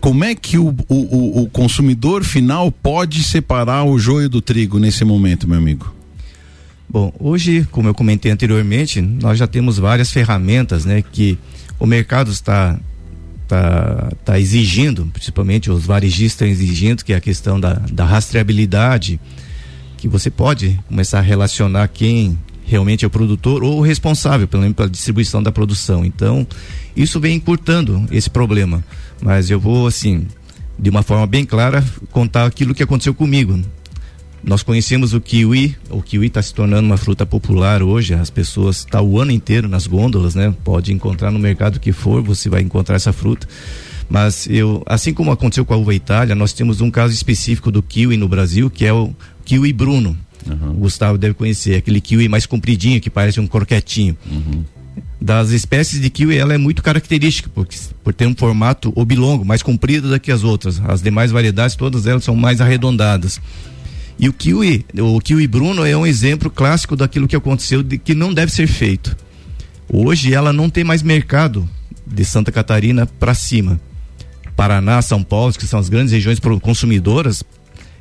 Como 0.00 0.24
é 0.24 0.34
que 0.34 0.56
o, 0.56 0.74
o, 0.88 1.42
o, 1.42 1.50
consumidor 1.50 2.24
final 2.24 2.72
pode 2.72 3.22
separar 3.22 3.84
o 3.84 3.98
joio 3.98 4.30
do 4.30 4.40
trigo 4.40 4.78
nesse 4.78 5.04
momento, 5.04 5.46
meu 5.46 5.58
amigo? 5.58 5.94
Bom, 6.88 7.12
hoje, 7.20 7.68
como 7.70 7.86
eu 7.86 7.92
comentei 7.92 8.32
anteriormente, 8.32 9.02
nós 9.02 9.38
já 9.38 9.46
temos 9.46 9.76
várias 9.76 10.10
ferramentas, 10.10 10.86
né, 10.86 11.02
que 11.02 11.38
o 11.78 11.84
mercado 11.84 12.30
está 12.30 12.80
tá, 13.46 14.10
tá 14.24 14.40
exigindo, 14.40 15.04
principalmente 15.12 15.70
os 15.70 15.84
varejistas 15.84 16.48
exigindo, 16.48 17.04
que 17.04 17.12
é 17.12 17.16
a 17.16 17.20
questão 17.20 17.60
da, 17.60 17.74
da 17.92 18.06
rastreabilidade, 18.06 19.20
que 19.98 20.08
você 20.08 20.30
pode 20.30 20.80
começar 20.88 21.18
a 21.18 21.22
relacionar 21.22 21.88
quem 21.88 22.38
realmente 22.66 23.04
é 23.04 23.08
o 23.08 23.10
produtor 23.10 23.62
ou 23.62 23.78
o 23.78 23.82
responsável 23.82 24.46
pelo 24.46 24.74
pela 24.74 24.90
distribuição 24.90 25.42
da 25.42 25.52
produção. 25.52 26.04
Então, 26.04 26.46
isso 26.94 27.20
vem 27.20 27.36
encurtando 27.36 28.04
esse 28.10 28.28
problema. 28.28 28.84
Mas 29.22 29.50
eu 29.50 29.58
vou, 29.58 29.86
assim, 29.86 30.26
de 30.78 30.90
uma 30.90 31.02
forma 31.02 31.26
bem 31.26 31.44
clara, 31.44 31.84
contar 32.10 32.44
aquilo 32.44 32.74
que 32.74 32.82
aconteceu 32.82 33.14
comigo. 33.14 33.58
Nós 34.44 34.62
conhecemos 34.62 35.12
o 35.12 35.20
kiwi, 35.20 35.76
o 35.90 36.00
kiwi 36.02 36.26
está 36.26 36.40
se 36.40 36.54
tornando 36.54 36.86
uma 36.86 36.96
fruta 36.96 37.26
popular 37.26 37.82
hoje, 37.82 38.14
as 38.14 38.30
pessoas 38.30 38.84
tá 38.84 39.02
o 39.02 39.20
ano 39.20 39.32
inteiro 39.32 39.68
nas 39.68 39.86
gôndolas, 39.86 40.34
né? 40.34 40.54
Pode 40.62 40.92
encontrar 40.92 41.32
no 41.32 41.38
mercado 41.38 41.80
que 41.80 41.90
for, 41.90 42.22
você 42.22 42.48
vai 42.48 42.62
encontrar 42.62 42.94
essa 42.94 43.12
fruta. 43.12 43.48
Mas 44.08 44.46
eu, 44.48 44.84
assim 44.86 45.12
como 45.12 45.32
aconteceu 45.32 45.64
com 45.64 45.74
a 45.74 45.76
uva 45.76 45.94
Itália, 45.94 46.34
nós 46.34 46.52
temos 46.52 46.80
um 46.80 46.90
caso 46.90 47.12
específico 47.12 47.72
do 47.72 47.82
kiwi 47.82 48.16
no 48.16 48.28
Brasil, 48.28 48.70
que 48.70 48.86
é 48.86 48.92
o 48.92 49.12
kiwi 49.44 49.72
Bruno. 49.72 50.16
Uhum. 50.48 50.70
O 50.70 50.74
Gustavo 50.74 51.18
deve 51.18 51.34
conhecer, 51.34 51.76
aquele 51.76 52.00
kiwi 52.00 52.28
mais 52.28 52.46
compridinho, 52.46 53.00
que 53.00 53.10
parece 53.10 53.40
um 53.40 53.46
croquetinho. 53.46 54.16
Uhum. 54.30 54.64
Das 55.20 55.50
espécies 55.50 56.00
de 56.00 56.10
kiwi, 56.10 56.36
ela 56.36 56.54
é 56.54 56.58
muito 56.58 56.82
característica, 56.82 57.50
porque, 57.54 57.76
por 58.04 58.12
ter 58.12 58.26
um 58.26 58.34
formato 58.34 58.92
oblongo, 58.94 59.44
mais 59.44 59.62
comprido 59.62 60.08
do 60.08 60.20
que 60.20 60.30
as 60.30 60.44
outras. 60.44 60.80
As 60.86 61.02
demais 61.02 61.30
variedades, 61.30 61.74
todas 61.74 62.06
elas 62.06 62.22
são 62.22 62.36
mais 62.36 62.60
arredondadas. 62.60 63.40
E 64.18 64.28
o 64.28 64.32
kiwi, 64.32 64.84
o 64.98 65.20
kiwi 65.20 65.46
Bruno 65.46 65.84
é 65.84 65.96
um 65.96 66.06
exemplo 66.06 66.50
clássico 66.50 66.96
daquilo 66.96 67.28
que 67.28 67.36
aconteceu 67.36 67.82
de 67.82 67.98
que 67.98 68.14
não 68.14 68.32
deve 68.32 68.52
ser 68.52 68.66
feito. 68.66 69.16
Hoje 69.88 70.32
ela 70.32 70.52
não 70.52 70.70
tem 70.70 70.84
mais 70.84 71.02
mercado 71.02 71.68
de 72.06 72.24
Santa 72.24 72.50
Catarina 72.50 73.06
para 73.06 73.34
cima. 73.34 73.80
Paraná, 74.54 75.02
São 75.02 75.22
Paulo, 75.22 75.52
que 75.52 75.66
são 75.66 75.78
as 75.78 75.88
grandes 75.88 76.12
regiões 76.12 76.40
consumidoras, 76.62 77.44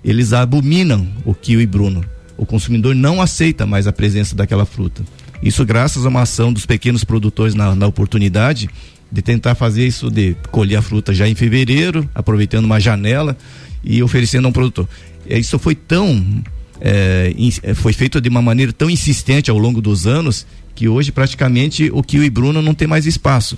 eles 0.04 0.32
abominam 0.32 1.08
o 1.26 1.34
kiwi 1.34 1.66
Bruno 1.66 2.06
o 2.38 2.46
consumidor 2.46 2.96
não 2.96 3.22
aceita 3.22 3.66
mais 3.66 3.88
a 3.88 3.94
presença 3.94 4.36
daquela 4.36 4.66
fruta. 4.66 5.04
Isso 5.42 5.66
graças 5.66 6.06
a 6.06 6.10
uma 6.10 6.22
ação 6.22 6.52
dos 6.52 6.66
pequenos 6.66 7.04
produtores 7.04 7.54
na, 7.54 7.76
na 7.76 7.88
oportunidade 7.88 8.70
de 9.12 9.22
tentar 9.22 9.56
fazer 9.56 9.86
isso 9.86 10.10
de 10.10 10.36
colher 10.52 10.78
a 10.78 10.82
fruta 10.82 11.14
já 11.14 11.28
em 11.28 11.36
fevereiro, 11.36 12.10
aproveitando 12.14 12.66
uma 12.66 12.80
janela 12.80 13.38
e 13.84 14.02
oferecendo 14.02 14.46
a 14.46 14.50
um 14.50 14.52
produtor. 14.52 14.88
Isso 15.28 15.58
foi 15.60 15.76
tão 15.76 16.44
é, 16.82 17.34
é, 17.64 17.74
foi 17.74 17.94
feito 17.94 18.20
de 18.20 18.30
uma 18.30 18.42
maneira 18.42 18.74
tão 18.74 18.90
insistente 18.90 19.50
ao 19.50 19.58
longo 19.58 19.82
dos 19.82 20.06
anos 20.06 20.46
que 20.74 20.90
hoje 20.90 21.12
praticamente 21.12 21.90
o 21.94 22.04
Kiwi 22.04 22.30
Bruno 22.30 22.62
não 22.62 22.74
tem 22.74 22.88
mais 22.88 23.06
espaço. 23.06 23.58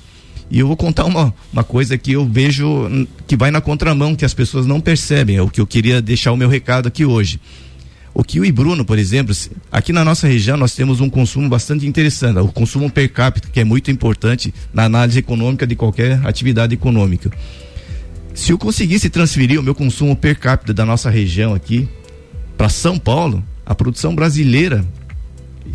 E 0.49 0.59
eu 0.59 0.67
vou 0.67 0.77
contar 0.77 1.05
uma, 1.05 1.33
uma 1.51 1.63
coisa 1.63 1.97
que 1.97 2.13
eu 2.13 2.25
vejo 2.25 2.87
que 3.25 3.35
vai 3.35 3.51
na 3.51 3.59
contramão, 3.59 4.15
que 4.15 4.23
as 4.23 4.33
pessoas 4.33 4.65
não 4.65 4.79
percebem, 4.79 5.35
é 5.35 5.41
o 5.41 5.49
que 5.49 5.59
eu 5.59 5.67
queria 5.67 6.01
deixar 6.01 6.31
o 6.31 6.37
meu 6.37 6.47
recado 6.47 6.87
aqui 6.87 7.03
hoje. 7.03 7.39
O 8.17 8.23
kiwi 8.23 8.51
Bruno, 8.51 8.83
por 8.83 8.97
exemplo, 8.97 9.31
aqui 9.71 9.93
na 9.93 10.03
nossa 10.03 10.27
região 10.27 10.57
nós 10.57 10.73
temos 10.73 10.99
um 10.99 11.07
consumo 11.07 11.47
bastante 11.47 11.85
interessante, 11.85 12.39
o 12.39 12.47
consumo 12.47 12.89
per 12.89 13.13
capita, 13.13 13.47
que 13.47 13.59
é 13.59 13.63
muito 13.63 13.91
importante 13.91 14.51
na 14.73 14.85
análise 14.85 15.19
econômica 15.19 15.67
de 15.67 15.75
qualquer 15.75 16.19
atividade 16.25 16.73
econômica. 16.73 17.31
Se 18.33 18.51
eu 18.51 18.57
conseguisse 18.57 19.07
transferir 19.11 19.59
o 19.59 19.63
meu 19.63 19.75
consumo 19.75 20.15
per 20.15 20.39
capita 20.39 20.73
da 20.73 20.83
nossa 20.83 21.11
região 21.11 21.53
aqui 21.53 21.87
para 22.57 22.69
São 22.69 22.97
Paulo, 22.97 23.43
a 23.63 23.75
produção 23.75 24.15
brasileira 24.15 24.83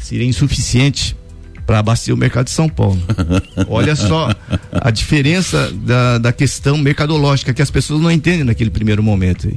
seria 0.01 0.27
insuficiente 0.27 1.17
para 1.65 1.79
abastecer 1.79 2.13
o 2.13 2.19
mercado 2.19 2.47
de 2.47 2.51
São 2.51 2.69
Paulo. 2.69 3.01
Olha 3.71 3.95
só 3.95 4.35
a 4.73 4.91
diferença 4.91 5.73
da, 5.75 6.19
da 6.19 6.33
questão 6.33 6.77
mercadológica 6.77 7.55
que 7.55 7.63
as 7.63 7.71
pessoas 7.71 8.01
não 8.01 8.11
entendem 8.11 8.43
naquele 8.43 8.71
primeiro 8.71 9.01
momento. 9.01 9.49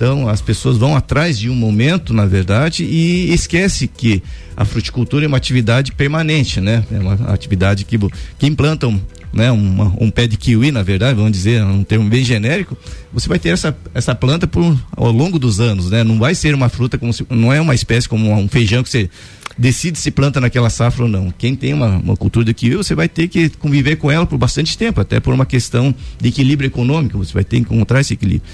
Então, 0.00 0.30
as 0.30 0.40
pessoas 0.40 0.78
vão 0.78 0.96
atrás 0.96 1.38
de 1.38 1.50
um 1.50 1.54
momento, 1.54 2.14
na 2.14 2.24
verdade, 2.24 2.84
e 2.84 3.34
esquece 3.34 3.86
que 3.86 4.22
a 4.56 4.64
fruticultura 4.64 5.26
é 5.26 5.28
uma 5.28 5.36
atividade 5.36 5.92
permanente, 5.92 6.58
né? 6.58 6.82
É 6.90 6.98
uma 6.98 7.12
atividade 7.30 7.84
que, 7.84 7.98
que 8.38 8.46
implantam 8.46 8.98
né, 9.30 9.50
uma, 9.50 9.94
um 10.00 10.10
pé 10.10 10.26
de 10.26 10.38
kiwi, 10.38 10.72
na 10.72 10.82
verdade, 10.82 11.16
vamos 11.16 11.32
dizer, 11.32 11.62
um 11.62 11.84
termo 11.84 12.08
bem 12.08 12.24
genérico, 12.24 12.78
você 13.12 13.28
vai 13.28 13.38
ter 13.38 13.50
essa, 13.50 13.76
essa 13.92 14.14
planta 14.14 14.46
por, 14.46 14.74
ao 14.96 15.12
longo 15.12 15.38
dos 15.38 15.60
anos, 15.60 15.90
né? 15.90 16.02
Não 16.02 16.18
vai 16.18 16.34
ser 16.34 16.54
uma 16.54 16.70
fruta 16.70 16.96
como 16.96 17.12
se, 17.12 17.26
não 17.28 17.52
é 17.52 17.60
uma 17.60 17.74
espécie 17.74 18.08
como 18.08 18.32
um 18.32 18.48
feijão 18.48 18.82
que 18.82 18.88
você 18.88 19.10
decide 19.58 19.98
se 19.98 20.10
planta 20.10 20.40
naquela 20.40 20.70
safra 20.70 21.02
ou 21.02 21.10
não. 21.10 21.30
Quem 21.30 21.54
tem 21.54 21.74
uma, 21.74 21.98
uma 21.98 22.16
cultura 22.16 22.46
de 22.46 22.54
kiwi, 22.54 22.76
você 22.76 22.94
vai 22.94 23.06
ter 23.06 23.28
que 23.28 23.50
conviver 23.50 23.96
com 23.96 24.10
ela 24.10 24.24
por 24.24 24.38
bastante 24.38 24.78
tempo, 24.78 24.98
até 24.98 25.20
por 25.20 25.34
uma 25.34 25.44
questão 25.44 25.94
de 26.18 26.30
equilíbrio 26.30 26.68
econômico, 26.68 27.18
você 27.18 27.34
vai 27.34 27.44
ter 27.44 27.56
que 27.56 27.62
encontrar 27.64 28.00
esse 28.00 28.14
equilíbrio. 28.14 28.48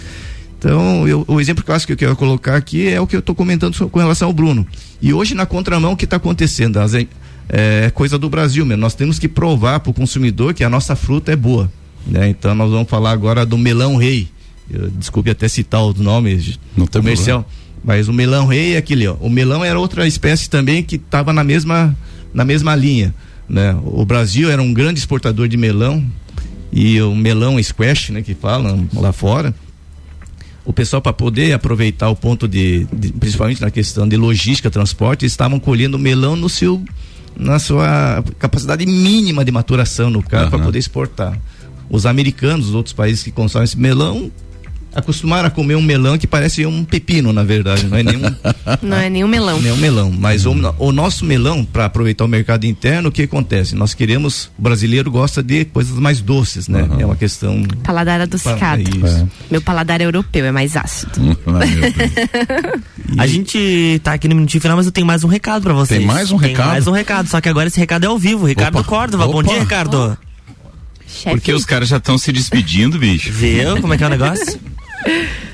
Então, 0.67 1.07
eu, 1.07 1.25
o 1.29 1.41
exemplo 1.41 1.63
clássico 1.63 1.87
que 1.87 1.93
eu 1.93 2.09
quero 2.09 2.17
colocar 2.17 2.57
aqui 2.57 2.89
é 2.89 3.01
o 3.01 3.07
que 3.07 3.15
eu 3.15 3.21
estou 3.21 3.37
comentando 3.37 3.89
com 3.89 4.01
relação 4.01 4.27
ao 4.27 4.35
Bruno. 4.35 4.67
E 5.01 5.15
hoje, 5.15 5.33
na 5.33 5.47
contramão, 5.47 5.93
o 5.93 5.97
que 5.97 6.05
está 6.05 6.17
acontecendo? 6.17 6.79
As, 6.79 6.93
é 7.49 7.89
coisa 7.95 8.19
do 8.19 8.29
Brasil 8.29 8.67
mesmo. 8.67 8.81
Nós 8.81 8.93
temos 8.93 9.17
que 9.17 9.29
provar 9.29 9.79
para 9.79 9.91
o 9.91 9.95
consumidor 9.95 10.55
que 10.55 10.65
a 10.65 10.69
nossa 10.69 10.97
fruta 10.97 11.31
é 11.31 11.37
boa. 11.37 11.71
Né? 12.05 12.31
Então, 12.31 12.53
nós 12.53 12.69
vamos 12.69 12.91
falar 12.91 13.13
agora 13.13 13.47
do 13.47 13.57
melão 13.57 13.95
rei. 13.95 14.27
Eu, 14.69 14.91
desculpe 14.91 15.31
até 15.31 15.47
citar 15.47 15.85
os 15.85 16.01
nomes 16.01 16.59
Não 16.77 16.89
comercial. 16.89 17.45
Problema. 17.45 17.67
Mas 17.85 18.09
o 18.09 18.13
melão 18.13 18.47
rei 18.47 18.75
é 18.75 18.79
aquele, 18.79 19.07
ó. 19.07 19.15
O 19.21 19.31
melão 19.31 19.65
era 19.65 19.79
outra 19.79 20.05
espécie 20.05 20.51
também 20.51 20.83
que 20.83 20.97
estava 20.97 21.33
na 21.33 21.45
mesma, 21.45 21.97
na 22.35 22.45
mesma 22.45 22.75
linha. 22.75 23.15
Né? 23.49 23.79
O 23.85 24.05
Brasil 24.05 24.51
era 24.51 24.61
um 24.61 24.75
grande 24.75 24.99
exportador 24.99 25.47
de 25.47 25.57
melão 25.57 26.05
e 26.73 27.01
o 27.01 27.15
melão 27.15 27.63
squash, 27.63 28.11
né, 28.11 28.21
que 28.21 28.35
falam 28.35 28.89
lá 28.93 29.13
fora 29.13 29.55
o 30.67 30.73
pessoal 30.73 31.01
para 31.01 31.13
poder 31.13 31.53
aproveitar 31.53 32.11
o 32.11 32.17
ponto 32.17 32.49
de, 32.49 32.87
de, 32.93 33.13
principalmente 33.13 33.61
na 33.61 33.71
questão 33.71 34.07
de 34.07 34.17
logística, 34.17 34.69
transporte, 34.69 35.25
estavam 35.25 35.61
colhendo 35.61 35.99
melão 35.99 36.35
no 36.35 36.49
seu 36.49 36.83
na 37.39 37.59
sua 37.59 38.25
capacidade 38.39 38.87
mínima 38.87 39.45
de 39.45 39.53
maturação 39.53 40.09
no 40.09 40.23
carro 40.23 40.45
uhum. 40.45 40.51
para 40.51 40.59
poder 40.65 40.79
exportar. 40.79 41.39
Os 41.89 42.07
americanos, 42.07 42.69
os 42.69 42.75
outros 42.75 42.95
países 42.95 43.23
que 43.23 43.31
consomem 43.31 43.65
esse 43.65 43.79
melão 43.79 44.33
acostumaram 44.97 45.47
a 45.49 45.51
comer 45.51 45.75
um 45.77 45.83
melão 45.83 46.17
que 46.19 46.27
parece 46.27 46.65
um 46.67 46.85
pepino, 46.85 47.33
na 47.33 47.43
verdade, 47.45 47.87
não 47.87 47.97
é 47.97 48.03
nenhum 48.03 48.23
Não 48.83 48.97
é 48.97 49.09
nenhum 49.11 49.29
melão. 49.29 49.61
nenhum 49.61 49.77
melão, 49.77 50.11
mas 50.11 50.47
o, 50.47 50.55
o 50.79 50.91
nosso 50.93 51.25
melão 51.25 51.65
para 51.65 51.85
aproveitar 51.85 52.25
o 52.25 52.29
mercado 52.29 52.65
interno, 52.65 53.09
o 53.09 53.13
que 53.13 53.23
acontece? 53.23 53.75
Nós 53.75 53.95
queremos, 53.95 54.51
o 54.59 54.63
brasileiro 54.63 55.11
gosta 55.11 55.43
de 55.43 55.65
coisas 55.67 55.97
mais 55.99 56.21
doces, 56.21 56.67
né? 56.69 56.89
É 56.99 57.07
uma 57.07 57.17
questão 57.17 57.63
Paladar 57.85 58.21
adocicado. 58.21 58.83
Isso. 58.83 59.29
Meu 59.51 59.61
paladar 59.63 60.01
é 60.01 60.05
europeu, 60.05 60.45
é 60.45 60.51
mais 60.53 60.77
ácido. 60.77 61.13
A 63.19 63.27
gente 63.27 64.01
tá 64.03 64.13
aqui 64.15 64.29
no 64.29 64.35
minutinho 64.35 64.61
final, 64.61 64.77
mas 64.77 64.87
eu 64.87 64.93
tenho 64.93 65.07
mais 65.07 65.23
um 65.25 65.29
recado 65.29 65.63
pra 65.63 65.73
vocês. 65.73 65.99
Tem 65.99 66.07
mais 66.07 66.31
um 66.31 66.39
Tem 66.39 66.51
recado? 66.51 66.69
mais 66.69 66.87
um 66.87 66.93
recado, 66.93 67.29
só 67.29 67.41
que 67.41 67.49
agora 67.49 67.69
esse 67.69 67.79
recado 67.79 68.05
é 68.05 68.07
ao 68.09 68.19
vivo. 68.19 68.47
Ricardo 68.47 68.79
Opa, 68.79 68.89
Córdova, 68.89 69.27
bom 69.27 69.39
opa. 69.41 69.51
dia, 69.51 69.61
Ricardo. 69.61 70.17
Porque 71.25 71.53
os 71.53 71.65
caras 71.65 71.89
já 71.89 71.97
estão 71.97 72.19
se 72.19 72.31
despedindo, 72.33 72.99
bicho. 72.99 73.33
Viu 73.33 73.81
como 73.81 73.95
é 73.95 73.97
que 73.97 74.05
é 74.05 74.07
o 74.07 74.11
negócio? 74.11 74.59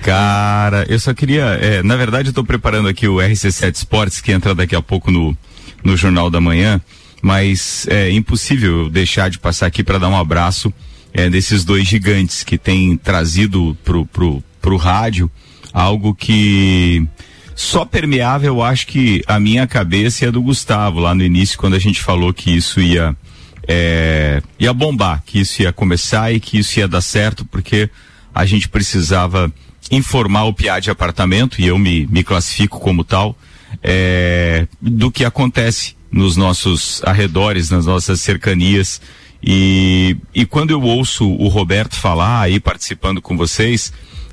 Cara, 0.03 0.85
eu 0.89 0.99
só 0.99 1.15
queria. 1.15 1.45
é, 1.61 1.83
na 1.83 1.97
verdade, 1.97 2.29
eu 2.29 2.33
tô 2.33 2.45
preparando 2.45 2.89
aqui 2.89 3.07
o 3.07 3.17
RC7 3.17 3.75
Sports, 3.77 4.21
que 4.21 4.33
entra 4.33 4.55
daqui 4.55 4.75
a 4.75 4.83
pouco 4.83 5.11
no, 5.11 5.37
no 5.85 5.97
Jornal 5.97 6.29
da 6.31 6.41
Manhã, 6.41 6.81
mas 7.21 7.87
é 7.89 8.11
impossível 8.11 8.89
deixar 8.91 9.31
de 9.31 9.39
passar 9.39 9.67
aqui 9.67 9.85
para 9.85 9.99
dar 9.99 10.09
um 10.09 10.17
abraço 10.17 10.73
é, 11.13 11.31
desses 11.31 11.65
dois 11.65 11.87
gigantes 11.87 12.43
que 12.43 12.59
têm 12.59 12.97
trazido 12.97 13.77
pro, 13.85 14.05
pro, 14.07 14.43
pro 14.61 14.77
rádio 14.77 15.31
algo 15.73 16.15
que 16.15 17.07
só 17.55 17.85
permeava, 17.85 18.47
eu 18.47 18.63
acho 18.63 18.87
que 18.87 19.23
a 19.27 19.41
minha 19.41 19.67
cabeça 19.67 20.25
e 20.25 20.29
a 20.29 20.31
do 20.31 20.43
Gustavo 20.43 21.01
lá 21.01 21.15
no 21.15 21.23
início, 21.23 21.59
quando 21.59 21.75
a 21.75 21.79
gente 21.79 22.01
falou 22.01 22.33
que 22.33 22.51
isso 22.51 22.81
ia 22.81 23.17
é, 23.67 24.43
ia 24.59 24.73
bombar, 24.73 25.23
que 25.25 25.41
isso 25.41 25.63
ia 25.63 25.73
começar 25.73 26.33
e 26.33 26.41
que 26.41 26.59
isso 26.59 26.79
ia 26.79 26.89
dar 26.89 27.01
certo, 27.01 27.45
porque 27.45 27.89
a 28.35 28.45
gente 28.45 28.69
precisava 28.69 29.53
informar 29.91 30.45
o 30.45 30.55
PIA 30.55 30.81
de 30.81 30.91
apartamento, 30.91 31.61
e 31.61 31.67
eu 31.67 31.79
me, 31.79 32.07
me 32.07 32.23
classifico 32.23 32.81
como 32.81 33.05
tal, 33.05 33.37
é, 33.83 34.67
do 34.81 35.11
que 35.11 35.25
acontece 35.25 35.97
nos 36.11 36.37
nossos 36.37 37.03
arredores, 37.05 37.71
nas 37.71 37.87
nossas 37.87 38.21
cercanias. 38.21 39.01
E, 39.43 40.17
e 40.35 40.47
quando 40.47 40.71
eu 40.71 40.81
ouço 40.81 41.29
o 41.29 41.49
Roberto 41.49 41.97
falar 41.97 42.43
aí 42.43 42.61
participando 42.61 43.21
com 43.21 43.37
vocês, 43.37 43.93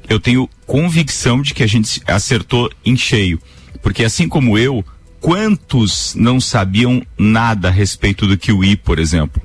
eu 0.09 0.19
tenho 0.19 0.49
convicção 0.65 1.41
de 1.41 1.53
que 1.53 1.63
a 1.63 1.67
gente 1.67 2.01
acertou 2.05 2.69
em 2.85 2.95
cheio. 2.97 3.41
Porque 3.81 4.03
assim 4.03 4.27
como 4.27 4.57
eu, 4.57 4.83
quantos 5.19 6.13
não 6.15 6.39
sabiam 6.39 7.01
nada 7.17 7.69
a 7.69 7.71
respeito 7.71 8.27
do 8.27 8.37
Kiwi, 8.37 8.75
por 8.75 8.99
exemplo? 8.99 9.41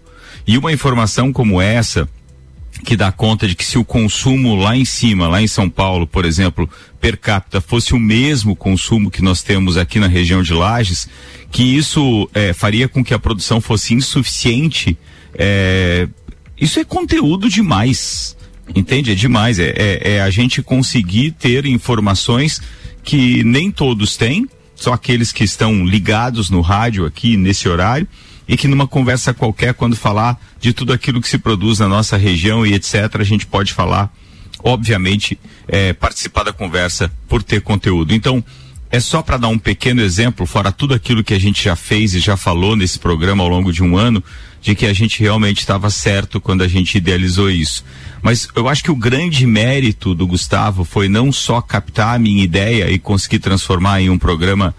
E 0.47 0.59
uma 0.59 0.73
informação 0.73 1.33
como 1.33 1.61
essa, 1.61 2.09
que 2.83 2.97
dá 2.97 3.13
conta 3.13 3.47
de 3.47 3.55
que 3.55 3.65
se 3.65 3.79
o 3.79 3.85
consumo 3.85 4.57
lá 4.57 4.77
em 4.77 4.85
cima, 4.85 5.29
lá 5.29 5.41
em 5.41 5.47
São 5.47 5.71
Paulo, 5.71 6.07
por 6.07 6.25
exemplo, 6.25 6.69
per 7.01 7.17
capita 7.17 7.61
fosse 7.61 7.95
o 7.95 8.01
mesmo 8.01 8.57
consumo 8.57 9.11
que 9.11 9.23
nós 9.23 9.43
temos 9.43 9.77
aqui 9.77 10.01
na 10.01 10.07
região 10.07 10.43
de 10.43 10.53
Lages, 10.53 11.09
que 11.51 11.63
isso 11.63 12.29
eh, 12.35 12.53
faria 12.53 12.89
com 12.89 13.05
que 13.05 13.15
a 13.15 13.19
produção 13.19 13.61
fosse 13.61 13.95
insuficiente, 13.95 14.99
eh, 15.35 16.09
isso 16.61 16.81
é 16.81 16.85
conteúdo 16.85 17.49
demais. 17.49 18.37
Entende? 18.75 19.13
É 19.13 19.15
demais. 19.15 19.59
É, 19.59 19.75
é, 19.77 20.13
é 20.15 20.21
a 20.23 20.31
gente 20.31 20.63
conseguir 20.63 21.33
ter 21.33 21.67
informações 21.67 22.61
que 23.03 23.45
nem 23.45 23.71
todos 23.71 24.17
têm, 24.17 24.49
só 24.75 24.95
aqueles 24.95 25.33
que 25.33 25.45
estão 25.45 25.85
ligados 25.85 26.51
no 26.51 26.61
rádio 26.61 27.05
aqui 27.05 27.37
nesse 27.37 27.69
horário 27.69 28.09
e 28.47 28.57
que 28.57 28.69
numa 28.69 28.87
conversa 28.87 29.33
qualquer, 29.33 29.75
quando 29.75 29.97
falar 29.97 30.39
de 30.61 30.73
tudo 30.73 30.93
aquilo 30.93 31.21
que 31.21 31.29
se 31.29 31.39
produz 31.39 31.79
na 31.79 31.89
nossa 31.89 32.17
região 32.17 32.67
e 32.67 32.75
etc., 32.75 33.17
a 33.19 33.25
gente 33.25 33.47
pode 33.47 33.73
falar, 33.73 34.13
obviamente, 34.63 35.39
é, 35.67 35.93
participar 35.93 36.45
da 36.45 36.53
conversa 36.53 37.11
por 37.29 37.43
ter 37.43 37.61
conteúdo. 37.63 38.15
Então, 38.15 38.45
é 38.91 39.01
só 39.01 39.23
para 39.23 39.37
dar 39.37 39.49
um 39.49 39.59
pequeno 39.59 40.01
exemplo, 40.01 40.47
fora 40.47 40.71
tudo 40.71 40.95
aquilo 40.95 41.25
que 41.25 41.35
a 41.35 41.41
gente 41.41 41.65
já 41.65 41.75
fez 41.75 42.15
e 42.15 42.21
já 42.21 42.37
falou 42.37 42.77
nesse 42.77 42.99
programa 42.99 43.43
ao 43.43 43.49
longo 43.49 43.73
de 43.73 43.83
um 43.83 43.97
ano, 43.97 44.23
de 44.63 44.75
que 44.75 44.87
a 44.87 44.93
gente 44.93 45.21
realmente 45.21 45.59
estava 45.59 45.91
certo 45.91 46.41
quando 46.41 46.63
a 46.63 46.69
gente 46.69 46.97
idealizou 46.97 47.51
isso. 47.51 47.85
Mas 48.23 48.49
eu 48.55 48.69
acho 48.69 48.85
que 48.85 48.91
o 48.91 48.97
grande 48.97 49.47
mérito 49.47 50.15
do 50.15 50.27
Gustavo 50.27 50.85
foi 50.85 51.09
não 51.09 51.33
só 51.33 51.61
captar 51.61 52.15
a 52.15 52.19
minha 52.19 52.43
ideia 52.43 52.91
e 52.91 52.99
conseguir 52.99 53.41
transformar 53.41 54.01
em 54.01 54.09
um 54.09 54.19
programa 54.19 54.75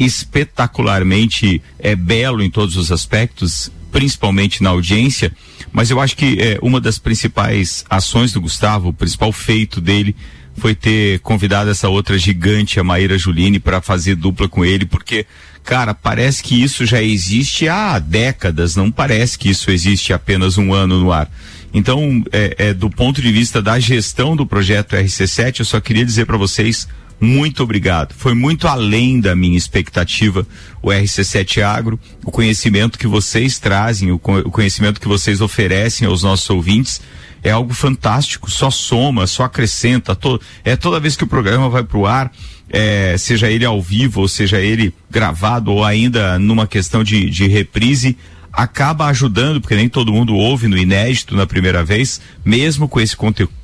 espetacularmente 0.00 1.62
é, 1.78 1.94
belo 1.94 2.42
em 2.42 2.50
todos 2.50 2.76
os 2.76 2.90
aspectos, 2.90 3.70
principalmente 3.92 4.62
na 4.62 4.70
audiência, 4.70 5.30
mas 5.70 5.90
eu 5.90 6.00
acho 6.00 6.16
que 6.16 6.38
é, 6.40 6.58
uma 6.62 6.80
das 6.80 6.98
principais 6.98 7.84
ações 7.88 8.32
do 8.32 8.40
Gustavo, 8.40 8.88
o 8.88 8.92
principal 8.92 9.30
feito 9.30 9.80
dele, 9.80 10.16
foi 10.56 10.74
ter 10.74 11.20
convidado 11.20 11.70
essa 11.70 11.88
outra 11.88 12.18
gigante, 12.18 12.80
a 12.80 12.84
Maíra 12.84 13.16
Juline, 13.16 13.60
para 13.60 13.80
fazer 13.80 14.14
dupla 14.14 14.48
com 14.48 14.64
ele, 14.64 14.84
porque, 14.84 15.26
cara, 15.62 15.94
parece 15.94 16.42
que 16.42 16.60
isso 16.60 16.84
já 16.84 17.02
existe 17.02 17.68
há 17.68 17.98
décadas, 17.98 18.76
não 18.76 18.90
parece 18.90 19.38
que 19.38 19.50
isso 19.50 19.70
existe 19.70 20.12
apenas 20.12 20.58
um 20.58 20.72
ano 20.72 20.98
no 20.98 21.12
ar. 21.12 21.30
Então, 21.72 22.24
é, 22.32 22.54
é, 22.58 22.74
do 22.74 22.90
ponto 22.90 23.22
de 23.22 23.30
vista 23.30 23.62
da 23.62 23.78
gestão 23.78 24.34
do 24.34 24.44
projeto 24.44 24.96
RC7, 24.96 25.60
eu 25.60 25.64
só 25.64 25.80
queria 25.80 26.04
dizer 26.04 26.26
para 26.26 26.36
vocês 26.36 26.88
muito 27.20 27.62
obrigado. 27.62 28.14
Foi 28.16 28.34
muito 28.34 28.66
além 28.66 29.20
da 29.20 29.36
minha 29.36 29.58
expectativa 29.58 30.46
o 30.82 30.88
RC7 30.88 31.62
Agro, 31.62 32.00
o 32.24 32.30
conhecimento 32.30 32.98
que 32.98 33.06
vocês 33.06 33.58
trazem, 33.58 34.10
o, 34.10 34.14
o 34.14 34.50
conhecimento 34.50 35.00
que 35.00 35.06
vocês 35.06 35.40
oferecem 35.40 36.08
aos 36.08 36.22
nossos 36.22 36.48
ouvintes 36.48 37.00
é 37.42 37.50
algo 37.50 37.72
fantástico, 37.72 38.50
só 38.50 38.70
soma, 38.70 39.26
só 39.26 39.44
acrescenta. 39.44 40.14
To, 40.14 40.40
é 40.64 40.76
toda 40.76 41.00
vez 41.00 41.16
que 41.16 41.24
o 41.24 41.26
programa 41.26 41.68
vai 41.68 41.82
para 41.82 41.98
o 41.98 42.06
ar, 42.06 42.32
é, 42.68 43.16
seja 43.18 43.50
ele 43.50 43.64
ao 43.64 43.80
vivo, 43.82 44.22
ou 44.22 44.28
seja 44.28 44.58
ele 44.58 44.94
gravado, 45.10 45.70
ou 45.70 45.84
ainda 45.84 46.38
numa 46.38 46.66
questão 46.66 47.02
de, 47.04 47.28
de 47.28 47.46
reprise, 47.46 48.16
acaba 48.52 49.06
ajudando, 49.06 49.60
porque 49.60 49.76
nem 49.76 49.88
todo 49.88 50.12
mundo 50.12 50.34
ouve 50.34 50.68
no 50.68 50.76
inédito 50.76 51.36
na 51.36 51.46
primeira 51.46 51.84
vez, 51.84 52.20
mesmo 52.44 52.88
com 52.88 53.00
esse 53.00 53.16
conteúdo 53.16 53.60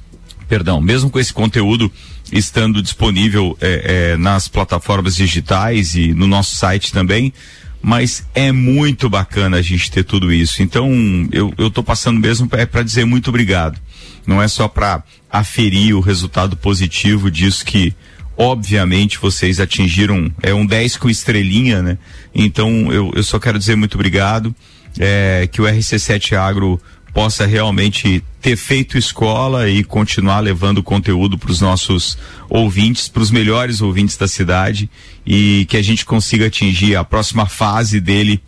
perdão, 0.48 0.80
mesmo 0.80 1.10
com 1.10 1.18
esse 1.18 1.32
conteúdo 1.32 1.90
estando 2.32 2.82
disponível 2.82 3.56
é, 3.60 4.12
é, 4.12 4.16
nas 4.16 4.48
plataformas 4.48 5.16
digitais 5.16 5.94
e 5.94 6.12
no 6.12 6.26
nosso 6.26 6.56
site 6.56 6.92
também, 6.92 7.32
mas 7.80 8.26
é 8.34 8.50
muito 8.50 9.08
bacana 9.08 9.58
a 9.58 9.62
gente 9.62 9.90
ter 9.90 10.02
tudo 10.02 10.32
isso. 10.32 10.62
Então, 10.62 10.90
eu, 11.30 11.52
eu 11.56 11.70
tô 11.70 11.82
passando 11.82 12.18
mesmo 12.18 12.48
para 12.48 12.82
dizer 12.82 13.04
muito 13.04 13.28
obrigado. 13.28 13.78
Não 14.26 14.42
é 14.42 14.48
só 14.48 14.66
para 14.66 15.04
aferir 15.30 15.94
o 15.94 16.00
resultado 16.00 16.56
positivo 16.56 17.30
disso 17.30 17.64
que 17.64 17.94
obviamente 18.36 19.18
vocês 19.18 19.60
atingiram 19.60 20.30
é 20.42 20.52
um 20.52 20.66
10 20.66 20.96
com 20.96 21.08
estrelinha, 21.08 21.82
né? 21.82 21.98
Então 22.34 22.92
eu, 22.92 23.12
eu 23.14 23.22
só 23.22 23.38
quero 23.38 23.58
dizer 23.58 23.76
muito 23.76 23.94
obrigado. 23.94 24.54
É, 24.98 25.46
que 25.52 25.60
o 25.60 25.64
RC7 25.64 26.32
Agro 26.38 26.80
possa 27.16 27.46
realmente 27.46 28.22
ter 28.42 28.58
feito 28.58 28.98
escola 28.98 29.70
e 29.70 29.82
continuar 29.82 30.40
levando 30.40 30.82
conteúdo 30.82 31.38
para 31.38 31.50
os 31.50 31.62
nossos 31.62 32.18
ouvintes, 32.46 33.08
para 33.08 33.22
os 33.22 33.30
melhores 33.30 33.80
ouvintes 33.80 34.18
da 34.18 34.28
cidade 34.28 34.90
e 35.26 35.64
que 35.66 35.78
a 35.78 35.82
gente 35.82 36.04
consiga 36.04 36.48
atingir 36.48 36.94
a 36.94 37.02
próxima 37.02 37.46
fase 37.46 38.02
dele, 38.02 38.38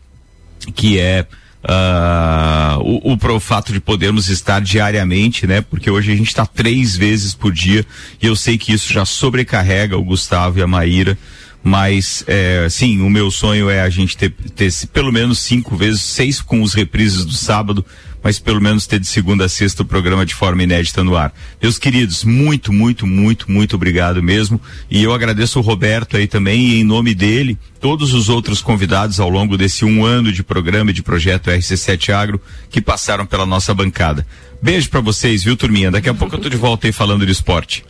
que 0.74 0.98
é 0.98 1.26
ah, 1.64 2.76
o, 2.82 3.12
o, 3.12 3.16
pro 3.16 3.40
fato 3.40 3.72
de 3.72 3.80
podermos 3.80 4.28
estar 4.28 4.60
diariamente, 4.60 5.46
né? 5.46 5.62
Porque 5.62 5.90
hoje 5.90 6.12
a 6.12 6.16
gente 6.16 6.28
está 6.28 6.44
três 6.44 6.94
vezes 6.94 7.34
por 7.34 7.50
dia 7.50 7.86
e 8.20 8.26
eu 8.26 8.36
sei 8.36 8.58
que 8.58 8.74
isso 8.74 8.92
já 8.92 9.06
sobrecarrega 9.06 9.96
o 9.96 10.04
Gustavo 10.04 10.58
e 10.58 10.62
a 10.62 10.66
Maíra 10.66 11.16
mas 11.62 12.24
é, 12.26 12.66
sim, 12.70 13.00
o 13.02 13.10
meu 13.10 13.30
sonho 13.30 13.68
é 13.68 13.80
a 13.80 13.90
gente 13.90 14.16
ter, 14.16 14.30
ter 14.30 14.72
pelo 14.92 15.12
menos 15.12 15.38
cinco 15.40 15.76
vezes, 15.76 16.00
seis 16.02 16.40
com 16.40 16.62
os 16.62 16.72
reprises 16.72 17.24
do 17.24 17.32
sábado, 17.32 17.84
mas 18.22 18.38
pelo 18.38 18.60
menos 18.60 18.86
ter 18.86 18.98
de 18.98 19.06
segunda 19.06 19.44
a 19.44 19.48
sexta 19.48 19.82
o 19.82 19.86
programa 19.86 20.26
de 20.26 20.34
forma 20.34 20.62
inédita 20.62 21.04
no 21.04 21.16
ar. 21.16 21.32
Meus 21.60 21.78
queridos, 21.78 22.24
muito, 22.24 22.72
muito, 22.72 23.06
muito, 23.06 23.50
muito 23.50 23.76
obrigado 23.76 24.22
mesmo. 24.22 24.60
E 24.90 25.02
eu 25.02 25.12
agradeço 25.12 25.58
o 25.58 25.62
Roberto 25.62 26.16
aí 26.16 26.26
também, 26.26 26.60
e 26.60 26.80
em 26.80 26.84
nome 26.84 27.14
dele, 27.14 27.58
todos 27.80 28.12
os 28.12 28.28
outros 28.28 28.60
convidados 28.60 29.20
ao 29.20 29.28
longo 29.28 29.56
desse 29.56 29.84
um 29.84 30.04
ano 30.04 30.32
de 30.32 30.42
programa 30.42 30.90
e 30.90 30.94
de 30.94 31.02
projeto 31.02 31.50
RC7 31.50 32.12
Agro 32.12 32.40
que 32.70 32.80
passaram 32.80 33.26
pela 33.26 33.46
nossa 33.46 33.72
bancada. 33.72 34.26
Beijo 34.60 34.90
para 34.90 35.00
vocês, 35.00 35.44
viu, 35.44 35.56
turminha? 35.56 35.90
Daqui 35.90 36.08
a 36.08 36.14
pouco 36.14 36.34
eu 36.34 36.40
tô 36.40 36.48
de 36.48 36.56
volta 36.56 36.86
aí 36.86 36.92
falando 36.92 37.24
de 37.24 37.32
esporte. 37.32 37.84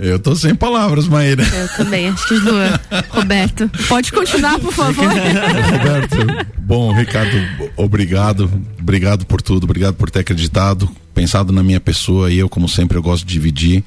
Eu 0.00 0.18
tô 0.20 0.36
sem 0.36 0.54
palavras, 0.54 1.08
Maíra. 1.08 1.42
Eu 1.42 1.68
também, 1.76 2.08
acho 2.08 2.28
que 2.28 2.38
doa. 2.38 2.80
Roberto, 3.10 3.68
pode 3.88 4.12
continuar, 4.12 4.58
por 4.60 4.72
favor. 4.72 5.04
Roberto, 5.04 6.16
bom, 6.56 6.92
Ricardo, 6.94 7.36
obrigado. 7.76 8.48
Obrigado 8.80 9.26
por 9.26 9.42
tudo, 9.42 9.64
obrigado 9.64 9.96
por 9.96 10.08
ter 10.08 10.20
acreditado, 10.20 10.88
pensado 11.12 11.52
na 11.52 11.64
minha 11.64 11.80
pessoa 11.80 12.30
e 12.30 12.38
eu, 12.38 12.48
como 12.48 12.68
sempre, 12.68 12.96
eu 12.96 13.02
gosto 13.02 13.26
de 13.26 13.32
dividir. 13.32 13.82